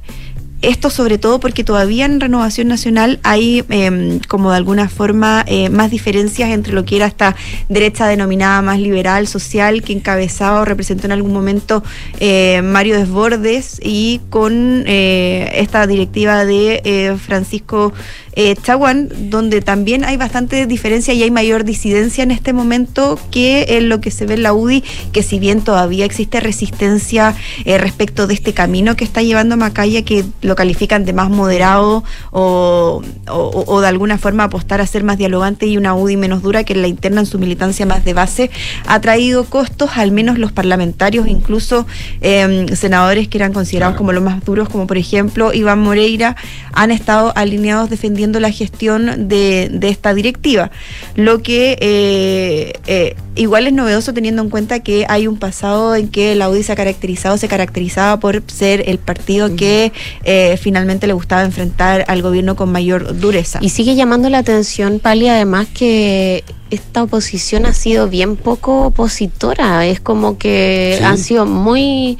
esto 0.61 0.89
sobre 0.89 1.17
todo 1.17 1.39
porque 1.39 1.63
todavía 1.63 2.05
en 2.05 2.19
Renovación 2.19 2.67
Nacional 2.67 3.19
hay 3.23 3.63
em, 3.69 4.19
como 4.27 4.51
de 4.51 4.57
alguna 4.57 4.89
forma 4.89 5.43
eh, 5.47 5.69
más 5.69 5.91
diferencias 5.91 6.49
entre 6.49 6.73
lo 6.73 6.85
que 6.85 6.97
era 6.97 7.07
esta 7.07 7.35
derecha 7.69 8.07
denominada 8.07 8.61
más 8.61 8.79
liberal, 8.79 9.27
social, 9.27 9.81
que 9.81 9.93
encabezaba 9.93 10.61
o 10.61 10.65
representó 10.65 11.07
en 11.07 11.13
algún 11.13 11.33
momento 11.33 11.83
eh, 12.19 12.61
Mario 12.63 12.97
Desbordes 12.97 13.79
y 13.83 14.21
con 14.29 14.83
eh, 14.87 15.51
esta 15.55 15.87
directiva 15.87 16.45
de 16.45 17.17
Francisco 17.23 17.93
eh, 18.33 18.55
Chaguán, 18.55 19.09
donde 19.29 19.61
también 19.61 20.05
hay 20.05 20.17
bastante 20.17 20.65
diferencia 20.65 21.13
y 21.13 21.23
hay 21.23 21.31
mayor 21.31 21.63
disidencia 21.65 22.23
en 22.23 22.31
este 22.31 22.53
momento 22.53 23.19
que 23.29 23.65
en 23.77 23.89
lo 23.89 23.99
que 23.99 24.11
se 24.11 24.25
ve 24.25 24.35
en 24.35 24.43
la 24.43 24.53
UDI, 24.53 24.83
que 25.11 25.21
si 25.23 25.37
bien 25.39 25.61
todavía 25.61 26.05
existe 26.05 26.39
resistencia 26.39 27.35
eh, 27.65 27.77
respecto 27.77 28.27
de 28.27 28.33
este 28.33 28.53
camino 28.53 28.95
que 28.95 29.03
está 29.03 29.21
llevando 29.21 29.57
Macaya, 29.57 30.03
que 30.03 30.23
lo 30.41 30.55
califican 30.55 31.03
de 31.03 31.13
más 31.13 31.29
moderado 31.29 32.03
o, 32.31 33.01
o- 33.27 33.63
o 33.67 33.81
de 33.81 33.87
alguna 33.87 34.17
forma 34.17 34.45
apostar 34.45 34.79
a 34.79 34.87
ser 34.87 35.03
más 35.03 35.17
dialogante 35.17 35.65
y 35.67 35.77
una 35.77 35.93
UDI 35.93 36.15
menos 36.17 36.41
dura 36.41 36.63
que 36.63 36.75
la 36.75 36.87
interna 36.87 37.21
en 37.21 37.25
su 37.25 37.37
militancia 37.39 37.85
más 37.85 38.05
de 38.05 38.13
base, 38.13 38.49
ha 38.87 39.01
traído 39.01 39.43
costos, 39.45 39.91
al 39.95 40.11
menos 40.11 40.37
los 40.37 40.51
parlamentarios, 40.51 41.27
incluso 41.27 41.85
eh, 42.21 42.65
senadores 42.75 43.27
que 43.27 43.37
eran 43.37 43.51
considerados 43.53 43.95
como 43.97 44.13
los 44.13 44.23
más 44.23 44.43
duros, 44.45 44.69
como 44.69 44.87
por 44.87 44.97
ejemplo 44.97 45.53
Iván 45.53 45.79
Moreira, 45.79 46.35
han 46.73 46.91
estado 46.91 47.33
alineados 47.35 47.89
defendiendo 47.89 48.20
la 48.21 48.51
gestión 48.51 49.27
de, 49.27 49.69
de 49.71 49.89
esta 49.89 50.13
directiva. 50.13 50.71
Lo 51.15 51.41
que 51.41 51.77
eh, 51.81 52.73
eh, 52.87 53.15
igual 53.35 53.67
es 53.67 53.73
novedoso 53.73 54.13
teniendo 54.13 54.41
en 54.41 54.49
cuenta 54.49 54.81
que 54.81 55.05
hay 55.09 55.27
un 55.27 55.37
pasado 55.37 55.95
en 55.95 56.09
que 56.09 56.35
la 56.35 56.49
UDI 56.49 56.63
se 56.63 56.71
ha 56.71 56.75
caracterizado, 56.75 57.37
se 57.37 57.47
caracterizaba 57.47 58.19
por 58.19 58.43
ser 58.47 58.83
el 58.87 58.97
partido 58.99 59.55
que 59.55 59.91
eh, 60.23 60.57
finalmente 60.61 61.07
le 61.07 61.13
gustaba 61.13 61.43
enfrentar 61.43 62.05
al 62.07 62.21
gobierno 62.21 62.55
con 62.55 62.71
mayor 62.71 63.19
dureza. 63.19 63.59
Y 63.61 63.69
sigue 63.69 63.95
llamando 63.95 64.29
la 64.29 64.39
atención, 64.39 64.99
Pali, 64.99 65.27
además 65.27 65.67
que 65.73 66.43
esta 66.69 67.03
oposición 67.03 67.65
ha 67.65 67.73
sido 67.73 68.07
bien 68.07 68.35
poco 68.37 68.83
opositora. 68.87 69.85
Es 69.87 69.99
como 69.99 70.37
que 70.37 70.95
Sí. 70.97 71.03
han 71.03 71.17
sido 71.17 71.45
muy, 71.45 72.17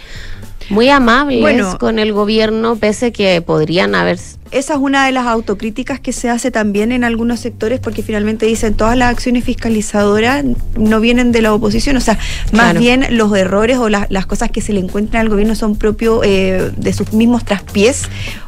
muy 0.70 0.90
amables 0.90 1.42
Bueno. 1.42 1.78
con 1.80 2.00
el 2.00 2.12
gobierno, 2.14 2.76
pese 2.76 3.12
que 3.12 3.42
podrían 3.42 3.96
haber 3.96 4.18
esa 4.52 4.74
es 4.74 4.80
una 4.80 5.06
de 5.06 5.12
las 5.12 5.26
autocríticas 5.28 6.00
que 6.00 6.12
se 6.14 6.30
hace 6.30 6.52
también 6.52 6.92
en 6.92 7.04
algunos 7.04 7.40
sectores 7.40 7.80
porque 7.80 8.04
finalmente 8.04 8.46
dicen 8.46 8.74
todas 8.74 8.98
las 8.98 9.10
acciones 9.10 9.44
fiscalizadoras 9.46 10.44
no 10.78 11.00
vienen 11.00 11.32
de 11.32 11.42
la 11.42 11.54
oposición, 11.54 11.96
o 11.98 12.02
sea, 12.02 12.16
más 12.52 12.72
Claro. 12.72 12.80
bien 12.80 13.06
los 13.12 13.36
errores 13.36 13.78
o 13.78 13.90
la- 13.90 14.08
las 14.10 14.26
cosas 14.26 14.52
que 14.52 14.62
se 14.62 14.74
le 14.74 14.80
encuentran 14.80 15.22
al 15.22 15.30
gobierno 15.30 15.56
son 15.56 15.76
propios 15.76 16.22
eh, 16.24 16.72
de 16.76 16.94
sus 16.94 17.14
mismos 17.14 17.46
traspiés 17.46 18.04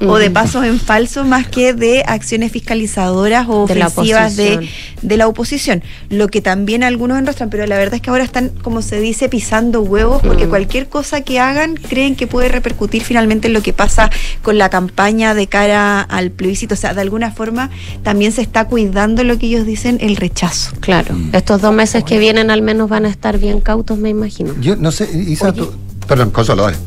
o 0.06 0.18
de 0.18 0.30
pasos 0.30 0.66
en 0.66 0.80
falso 0.80 1.24
más 1.24 1.48
que 1.48 1.74
de 1.74 2.04
acciones 2.06 2.52
fiscalizadoras 2.52 3.46
o 3.50 3.66
De 3.68 3.76
la 3.76 3.88
ofensivas 3.88 4.36
de 4.36 5.18
la 5.18 5.28
oposición. 5.28 5.84
Lo 6.10 6.28
que 6.28 6.42
también 6.42 6.84
algunos 6.84 7.18
enrostran, 7.20 7.50
pero 7.50 7.66
la 7.68 7.78
verdad 7.78 7.96
es 7.96 8.02
que 8.02 8.10
ahora 8.10 8.24
están, 8.24 8.50
como 8.50 8.82
se 8.82 9.00
dice, 9.00 9.30
pisando 9.30 9.82
huevos 9.82 10.22
porque 10.22 10.48
Mm. 10.48 10.50
cualquier 10.50 10.90
cosa 10.90 11.22
que 11.22 11.40
hagan 11.40 11.76
creen 11.76 12.16
que 12.16 12.26
puede 12.28 12.50
repercutir 12.50 13.04
finalmente 13.04 13.48
en 13.48 13.54
lo 13.54 13.62
que 13.62 13.74
pasa 13.74 14.10
con 14.42 14.58
la 14.58 14.70
campaña 14.70 15.34
de 15.34 15.48
cara 15.48 15.93
al 16.02 16.32
plebiscito. 16.32 16.74
O 16.74 16.78
sea, 16.78 16.94
de 16.94 17.02
alguna 17.02 17.32
forma 17.32 17.70
también 18.04 18.32
se 18.32 18.42
está 18.42 18.66
cuidando 18.66 19.24
lo 19.24 19.38
que 19.38 19.48
ellos 19.48 19.66
dicen, 19.66 19.98
el 20.02 20.16
rechazo. 20.16 20.74
Claro, 20.80 21.16
estos 21.34 21.62
dos 21.62 21.74
meses 21.74 22.04
que 22.04 22.18
vienen 22.20 22.52
al 22.52 22.62
menos 22.62 22.90
van 22.90 23.06
a 23.06 23.10
estar 23.10 23.38
bien 23.38 23.60
cautos, 23.62 23.98
me 23.98 24.10
imagino. 24.10 24.54
Yo 24.60 24.76
no 24.76 24.92
sé, 24.92 25.10
Isa, 25.14 25.52
tú- 25.54 25.72
perdón, 26.08 26.32
Consuelo, 26.32 26.64
dale. 26.64 26.78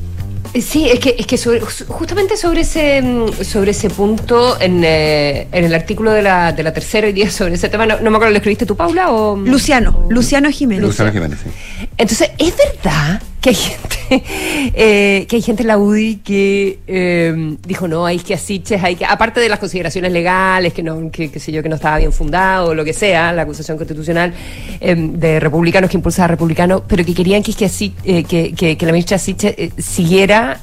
Eh, 0.54 0.62
Sí, 0.62 0.88
es 0.88 1.00
que, 1.00 1.16
es 1.18 1.26
que 1.26 1.36
sobre- 1.36 1.60
justamente 1.60 2.36
sobre 2.36 2.62
ese 2.62 3.02
mm, 3.02 3.44
sobre 3.44 3.72
ese 3.72 3.90
punto, 3.90 4.58
en, 4.60 4.82
eh, 4.84 5.48
en 5.52 5.64
el 5.64 5.74
artículo 5.74 6.12
de 6.12 6.22
la, 6.22 6.52
de 6.52 6.62
la 6.62 6.72
tercera 6.72 7.06
hoy 7.06 7.12
día 7.12 7.30
sobre 7.30 7.54
ese 7.56 7.68
tema, 7.68 7.84
no, 7.84 8.00
no 8.00 8.10
me 8.10 8.16
acuerdo, 8.16 8.30
¿lo 8.30 8.36
escribiste 8.38 8.64
tú, 8.64 8.74
Paula? 8.76 9.10
O... 9.12 9.36
Luciano, 9.36 10.06
Luciano 10.08 10.50
Jiménez. 10.50 10.84
Luciano 10.86 11.12
Jiménez, 11.12 11.40
sí. 11.44 11.50
Entonces, 11.98 12.30
¿es 12.38 12.54
verdad 12.56 13.20
que 13.46 13.50
hay 13.50 13.54
gente 13.54 13.96
eh, 14.74 15.26
que 15.28 15.36
hay 15.36 15.42
gente 15.42 15.62
en 15.62 15.68
la 15.68 15.78
UDI 15.78 16.16
que 16.16 16.78
eh, 16.86 17.56
dijo, 17.66 17.88
no, 17.88 18.06
hay 18.06 18.18
que 18.18 18.34
asiches, 18.34 18.82
hay 18.82 18.96
que, 18.96 19.04
aparte 19.04 19.40
de 19.40 19.48
las 19.48 19.58
consideraciones 19.58 20.12
legales, 20.12 20.72
que 20.72 20.82
no, 20.82 21.10
que, 21.10 21.30
que 21.30 21.52
yo, 21.52 21.62
que 21.62 21.68
no 21.68 21.76
estaba 21.76 21.98
bien 21.98 22.12
fundado, 22.12 22.74
lo 22.74 22.84
que 22.84 22.92
sea, 22.92 23.32
la 23.32 23.42
acusación 23.42 23.76
constitucional 23.76 24.32
eh, 24.80 24.94
de 24.96 25.40
republicanos 25.40 25.90
que 25.90 25.96
impulsaba 25.96 26.26
a 26.26 26.28
republicanos, 26.28 26.82
pero 26.86 27.04
que 27.04 27.14
querían 27.14 27.42
que, 27.42 27.52
que, 27.54 27.70
eh, 28.04 28.24
que, 28.24 28.76
que, 28.76 28.86
la 28.86 28.92
ministra 28.92 29.18
Siche 29.18 29.54
eh, 29.56 29.70
siguiera 29.78 30.60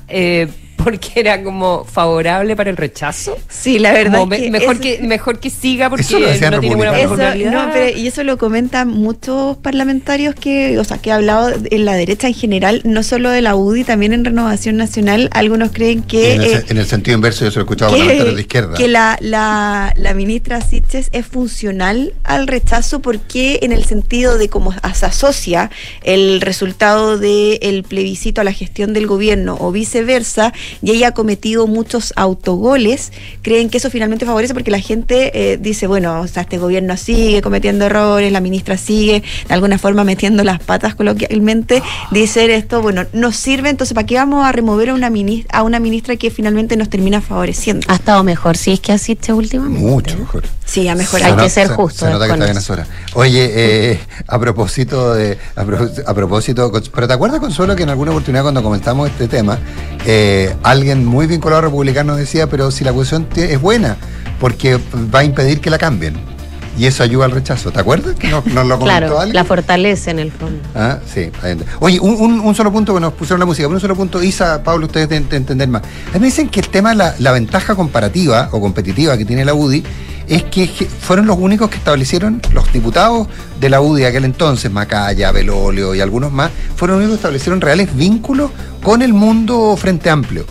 porque 0.83 1.11
era 1.15 1.41
como 1.43 1.85
favorable 1.85 2.55
para 2.55 2.69
el 2.69 2.77
rechazo. 2.77 3.37
Sí, 3.49 3.79
la 3.79 3.91
verdad 3.93 4.19
Como 4.19 4.33
es 4.33 4.39
me- 4.39 4.45
que 4.45 4.51
mejor 4.51 4.79
que 4.79 4.99
mejor 5.01 5.39
que 5.39 5.49
siga 5.49 5.89
porque 5.89 6.03
no 6.51 6.59
tiene 6.59 6.75
buena. 6.75 6.97
Eso, 6.99 7.09
personalidad. 7.09 7.51
no, 7.51 7.69
pero- 7.73 7.97
y 7.97 8.07
eso 8.07 8.23
lo 8.23 8.37
comentan 8.37 8.87
muchos 8.89 9.57
parlamentarios 9.57 10.35
que, 10.35 10.77
o 10.79 10.83
sea, 10.83 10.97
que 10.97 11.11
ha 11.11 11.15
hablado 11.15 11.51
en 11.71 11.85
la 11.85 11.93
derecha 11.95 12.27
en 12.27 12.33
general, 12.33 12.81
no 12.83 13.03
solo 13.03 13.29
de 13.29 13.41
la 13.41 13.55
UDI, 13.55 13.83
también 13.83 14.13
en 14.13 14.25
Renovación 14.25 14.77
Nacional. 14.77 15.29
Algunos 15.33 15.71
creen 15.71 16.03
que 16.03 16.33
en, 16.33 16.41
el, 16.41 16.53
eh, 16.53 16.63
en 16.69 16.77
el 16.77 16.85
sentido 16.85 17.15
inverso, 17.15 17.45
yo 17.45 17.51
se 17.51 17.55
lo 17.57 17.61
he 17.61 17.65
escuchado 17.65 17.91
a 17.91 17.95
que, 17.95 17.99
parlamentarios 17.99 18.35
de 18.35 18.41
izquierda. 18.41 18.73
que 18.75 18.87
la, 18.87 19.17
la, 19.21 19.93
la 19.95 20.13
ministra 20.13 20.61
Siches 20.61 21.09
es 21.11 21.25
funcional 21.25 22.13
al 22.23 22.47
rechazo 22.47 22.99
porque 23.01 23.59
en 23.61 23.71
el 23.71 23.85
sentido 23.85 24.37
de 24.37 24.49
cómo 24.49 24.73
se 24.93 25.05
asocia 25.05 25.69
el 26.03 26.41
resultado 26.41 27.17
del 27.17 27.83
plebiscito 27.87 28.41
a 28.41 28.43
la 28.43 28.51
gestión 28.53 28.93
del 28.93 29.07
gobierno 29.07 29.57
o 29.59 29.71
viceversa, 29.71 30.53
y 30.81 30.91
ella 30.91 31.09
ha 31.09 31.11
cometido 31.11 31.67
muchos 31.67 32.13
autogoles, 32.15 33.11
creen 33.41 33.69
que 33.69 33.77
eso 33.77 33.89
finalmente 33.89 34.25
favorece 34.25 34.53
porque 34.53 34.71
la 34.71 34.79
gente 34.79 35.31
eh, 35.53 35.57
dice, 35.57 35.87
bueno, 35.87 36.21
o 36.21 36.27
sea, 36.27 36.43
este 36.43 36.57
gobierno 36.57 36.95
sigue 36.97 37.41
cometiendo 37.41 37.85
errores, 37.85 38.31
la 38.31 38.39
ministra 38.41 38.77
sigue 38.77 39.23
de 39.47 39.53
alguna 39.53 39.77
forma 39.77 40.03
metiendo 40.03 40.43
las 40.43 40.59
patas 40.59 40.95
coloquialmente, 40.95 41.81
dicen 42.11 42.51
esto, 42.51 42.81
bueno, 42.81 43.05
nos 43.13 43.35
sirve, 43.35 43.69
entonces 43.69 43.93
¿para 43.93 44.05
qué 44.05 44.15
vamos 44.15 44.45
a 44.45 44.51
remover 44.51 44.89
a 44.89 44.93
una 44.93 45.09
ministra, 45.09 45.59
a 45.59 45.63
una 45.63 45.79
ministra 45.79 46.15
que 46.15 46.29
finalmente 46.31 46.75
nos 46.77 46.89
termina 46.89 47.21
favoreciendo? 47.21 47.85
Ha 47.89 47.95
estado 47.95 48.23
mejor, 48.23 48.57
si 48.57 48.71
es 48.73 48.79
que 48.79 48.91
asiste 48.91 49.33
últimamente. 49.33 49.79
Mucho 49.87 50.17
mejor. 50.17 50.43
Sí, 50.65 50.87
ha 50.87 50.93
Hay 50.93 50.97
mejorado. 50.97 51.37
que 51.37 51.49
ser 51.49 51.67
se- 51.67 51.73
justo 51.73 52.05
Se 52.05 52.11
nota 52.11 52.25
que 52.25 52.31
está 52.33 52.45
bien 52.45 52.57
eso. 52.57 52.73
a 52.73 52.75
horas. 52.75 52.87
Oye, 53.15 53.51
eh, 53.53 53.99
a 54.27 54.39
propósito 54.39 55.13
de. 55.13 55.37
A, 55.55 55.63
pro- 55.65 55.89
a 56.05 56.13
propósito. 56.13 56.71
Pero 56.93 57.07
¿te 57.07 57.13
acuerdas, 57.13 57.39
Consuelo, 57.41 57.75
que 57.75 57.83
en 57.83 57.89
alguna 57.89 58.11
oportunidad 58.11 58.43
cuando 58.43 58.63
comentamos 58.63 59.09
este 59.09 59.27
tema, 59.27 59.59
eh, 60.05 60.52
alguien 60.63 61.05
muy 61.05 61.27
vinculado 61.27 61.59
a 61.59 61.61
republicanos 61.63 62.17
decía, 62.17 62.47
pero 62.47 62.69
si 62.71 62.83
la 62.83 62.91
acusación 62.91 63.27
es 63.35 63.59
buena, 63.61 63.97
porque 64.39 64.77
va 65.13 65.19
a 65.19 65.23
impedir 65.23 65.61
que 65.61 65.69
la 65.69 65.77
cambien. 65.77 66.15
Y 66.75 66.87
eso 66.87 67.03
ayuda 67.03 67.25
al 67.25 67.31
rechazo. 67.31 67.71
¿Te 67.71 67.79
acuerdas? 67.79 68.15
que 68.15 68.29
¿Nos, 68.29 68.45
nos 68.47 68.65
lo 68.65 68.79
comentó 68.79 68.85
Claro, 68.85 69.19
alguien? 69.19 69.35
la 69.35 69.43
fortalece 69.43 70.09
en 70.09 70.17
el 70.17 70.31
fondo. 70.31 70.59
Ah, 70.73 70.97
sí. 71.05 71.29
Oye, 71.79 71.99
un, 71.99 72.15
un- 72.19 72.39
un 72.39 72.55
solo 72.55 72.71
punto 72.71 72.95
que 72.95 72.99
nos 72.99 73.13
pusieron 73.13 73.39
la 73.39 73.45
música, 73.45 73.67
pero 73.67 73.75
un 73.75 73.79
solo 73.81 73.95
punto, 73.95 74.23
Isa, 74.23 74.63
Pablo, 74.63 74.87
ustedes 74.87 75.07
deben 75.07 75.29
de 75.29 75.37
entender 75.37 75.67
más. 75.67 75.83
A 75.83 76.13
mí 76.15 76.21
me 76.21 76.25
dicen 76.25 76.49
que 76.49 76.61
el 76.61 76.69
tema, 76.69 76.95
la, 76.95 77.13
la 77.19 77.31
ventaja 77.31 77.75
comparativa 77.75 78.49
o 78.51 78.59
competitiva 78.59 79.15
que 79.19 79.23
tiene 79.25 79.45
la 79.45 79.53
UDI 79.53 79.83
es 80.27 80.43
que 80.43 80.67
fueron 80.67 81.27
los 81.27 81.37
únicos 81.37 81.69
que 81.69 81.77
establecieron, 81.77 82.41
los 82.53 82.71
diputados 82.71 83.27
de 83.59 83.69
la 83.69 83.81
UDI 83.81 84.01
de 84.01 84.07
aquel 84.07 84.25
entonces, 84.25 84.71
Macaya, 84.71 85.31
Belolio 85.31 85.95
y 85.95 86.01
algunos 86.01 86.31
más, 86.31 86.51
fueron 86.75 86.97
los 86.97 87.03
únicos 87.03 87.17
que 87.17 87.21
establecieron 87.21 87.61
reales 87.61 87.95
vínculos 87.95 88.51
con 88.81 89.01
el 89.01 89.13
mundo 89.13 89.75
Frente 89.77 90.09
Amplio. 90.09 90.45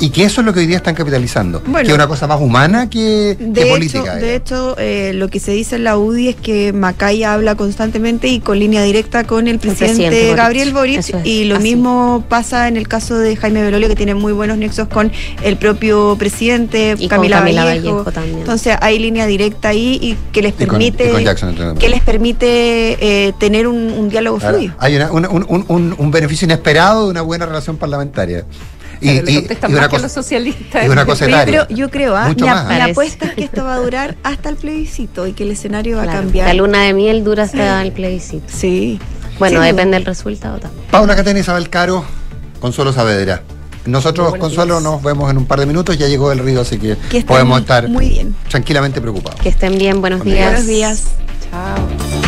Y 0.00 0.10
que 0.10 0.24
eso 0.24 0.40
es 0.42 0.46
lo 0.46 0.52
que 0.52 0.60
hoy 0.60 0.66
día 0.66 0.76
están 0.76 0.94
capitalizando. 0.94 1.60
Bueno. 1.66 1.80
que 1.86 1.88
es 1.88 1.94
una 1.94 2.06
cosa 2.06 2.26
más 2.26 2.40
humana 2.40 2.88
que, 2.88 3.36
que 3.38 3.44
De 3.46 3.62
hecho, 3.62 3.70
política. 3.70 4.14
de 4.16 4.34
hecho 4.36 4.76
eh, 4.78 5.12
lo 5.14 5.28
que 5.28 5.40
se 5.40 5.50
dice 5.52 5.76
en 5.76 5.84
la 5.84 5.98
UDI 5.98 6.28
es 6.28 6.36
que 6.36 6.72
Macaya 6.72 7.34
habla 7.34 7.56
constantemente 7.56 8.28
y 8.28 8.38
con 8.40 8.58
línea 8.58 8.82
directa 8.84 9.24
con 9.24 9.48
el 9.48 9.58
presidente. 9.58 10.34
Gabriel 10.34 10.72
Boric 10.72 10.98
es, 11.00 11.12
y 11.24 11.44
lo 11.44 11.56
así. 11.56 11.64
mismo 11.64 12.24
pasa 12.28 12.68
en 12.68 12.76
el 12.76 12.86
caso 12.86 13.18
de 13.18 13.34
Jaime 13.36 13.62
Belolio 13.62 13.88
que 13.88 13.96
tiene 13.96 14.14
muy 14.14 14.32
buenos 14.32 14.56
nexos 14.58 14.86
con 14.88 15.10
el 15.42 15.56
propio 15.56 16.16
presidente 16.18 16.94
Y 16.96 17.08
con 17.08 17.16
Camila, 17.18 17.38
Camila 17.38 17.64
Vallejo. 17.64 17.86
Vallejo 17.96 18.12
también. 18.12 18.38
Entonces 18.38 18.76
hay 18.80 18.98
línea 19.00 19.26
directa 19.26 19.70
ahí 19.70 19.98
y 20.00 20.16
que 20.32 20.42
les 20.42 20.52
Y 20.52 20.58
con- 20.58 20.68
permite 20.68 21.08
y 21.08 21.12
con 21.12 21.24
Jackson, 21.24 21.76
que 21.78 21.88
les 21.88 22.02
permite 22.02 23.26
eh, 23.28 23.32
tener 23.40 23.66
un, 23.66 23.76
un 23.92 24.08
diálogo 24.08 24.38
Claro, 24.38 24.58
fluido. 24.58 24.74
hay 24.78 24.96
una- 24.96 25.10
una- 25.10 25.28
un, 25.28 25.44
un- 25.48 25.64
un- 25.68 25.94
un 25.98 26.10
beneficio 26.10 26.44
inesperado 26.46 27.06
de 27.06 27.10
una 27.10 27.22
buena 27.22 27.46
relación 27.46 27.76
parlamentaria. 27.76 28.44
Y, 29.00 29.08
Pero 29.08 29.24
le 29.26 29.32
y- 29.32 29.34
contestan 29.36 29.70
y 29.70 29.74
una 29.74 29.80
más 29.82 29.88
que 29.90 29.96
a 29.96 29.98
cosa- 29.98 30.02
los 30.06 30.12
socialistas. 30.12 30.86
y 30.86 30.88
una 30.88 31.06
cosa 31.06 31.26
etaria. 31.26 31.44
pero 31.66 31.76
yo 31.76 31.88
creo, 31.90 32.16
¿ah? 32.16 32.34
Parece. 32.38 32.90
apuesta 32.90 33.26
es 33.26 33.34
que 33.34 33.44
esto 33.44 33.64
va 33.64 33.74
a 33.74 33.78
durar 33.78 34.16
hasta 34.24 34.48
el 34.48 34.56
plebiscito 34.56 35.26
y 35.26 35.32
que 35.32 35.44
el 35.44 35.52
escenario 35.52 35.96
va 35.98 36.02
a 36.04 36.06
cambiar. 36.06 36.46
La 36.48 36.54
luna 36.54 36.82
de 36.82 36.92
miel 36.94 37.22
dura 37.24 37.44
hasta 37.44 37.82
el 37.82 37.92
plebiscito. 37.92 38.44
Sí. 38.48 38.98
Bueno, 39.38 39.60
Sí, 39.60 39.66
depende 39.68 39.96
del 39.96 40.04
resultado 40.04 40.58
también. 40.58 40.84
Paula 40.90 41.14
Catena, 41.14 41.38
Isabel 41.38 41.68
Caro, 41.70 42.04
Consuelo 42.60 42.92
Saavedra. 42.92 43.42
Nosotros, 43.86 44.34
Consuelo, 44.36 44.80
nos 44.80 45.02
vemos 45.02 45.30
en 45.30 45.38
un 45.38 45.46
par 45.46 45.60
de 45.60 45.66
minutos. 45.66 45.96
Ya 45.96 46.08
llegó 46.08 46.30
el 46.32 46.40
río, 46.40 46.60
así 46.60 46.76
que, 46.78 46.96
Que 47.08 47.22
podemos 47.22 47.60
estar 47.60 47.88
muy 47.88 48.08
bien. 48.08 48.34
tranquilamente 48.48 49.00
preocupados. 49.00 49.40
Que 49.40 49.48
estén 49.48 49.78
bien, 49.78 50.00
buenos 50.00 50.18
Buenos 50.18 50.34
días. 50.36 50.50
Buenos 50.50 50.66
días. 50.66 51.04
Chao. 51.50 52.27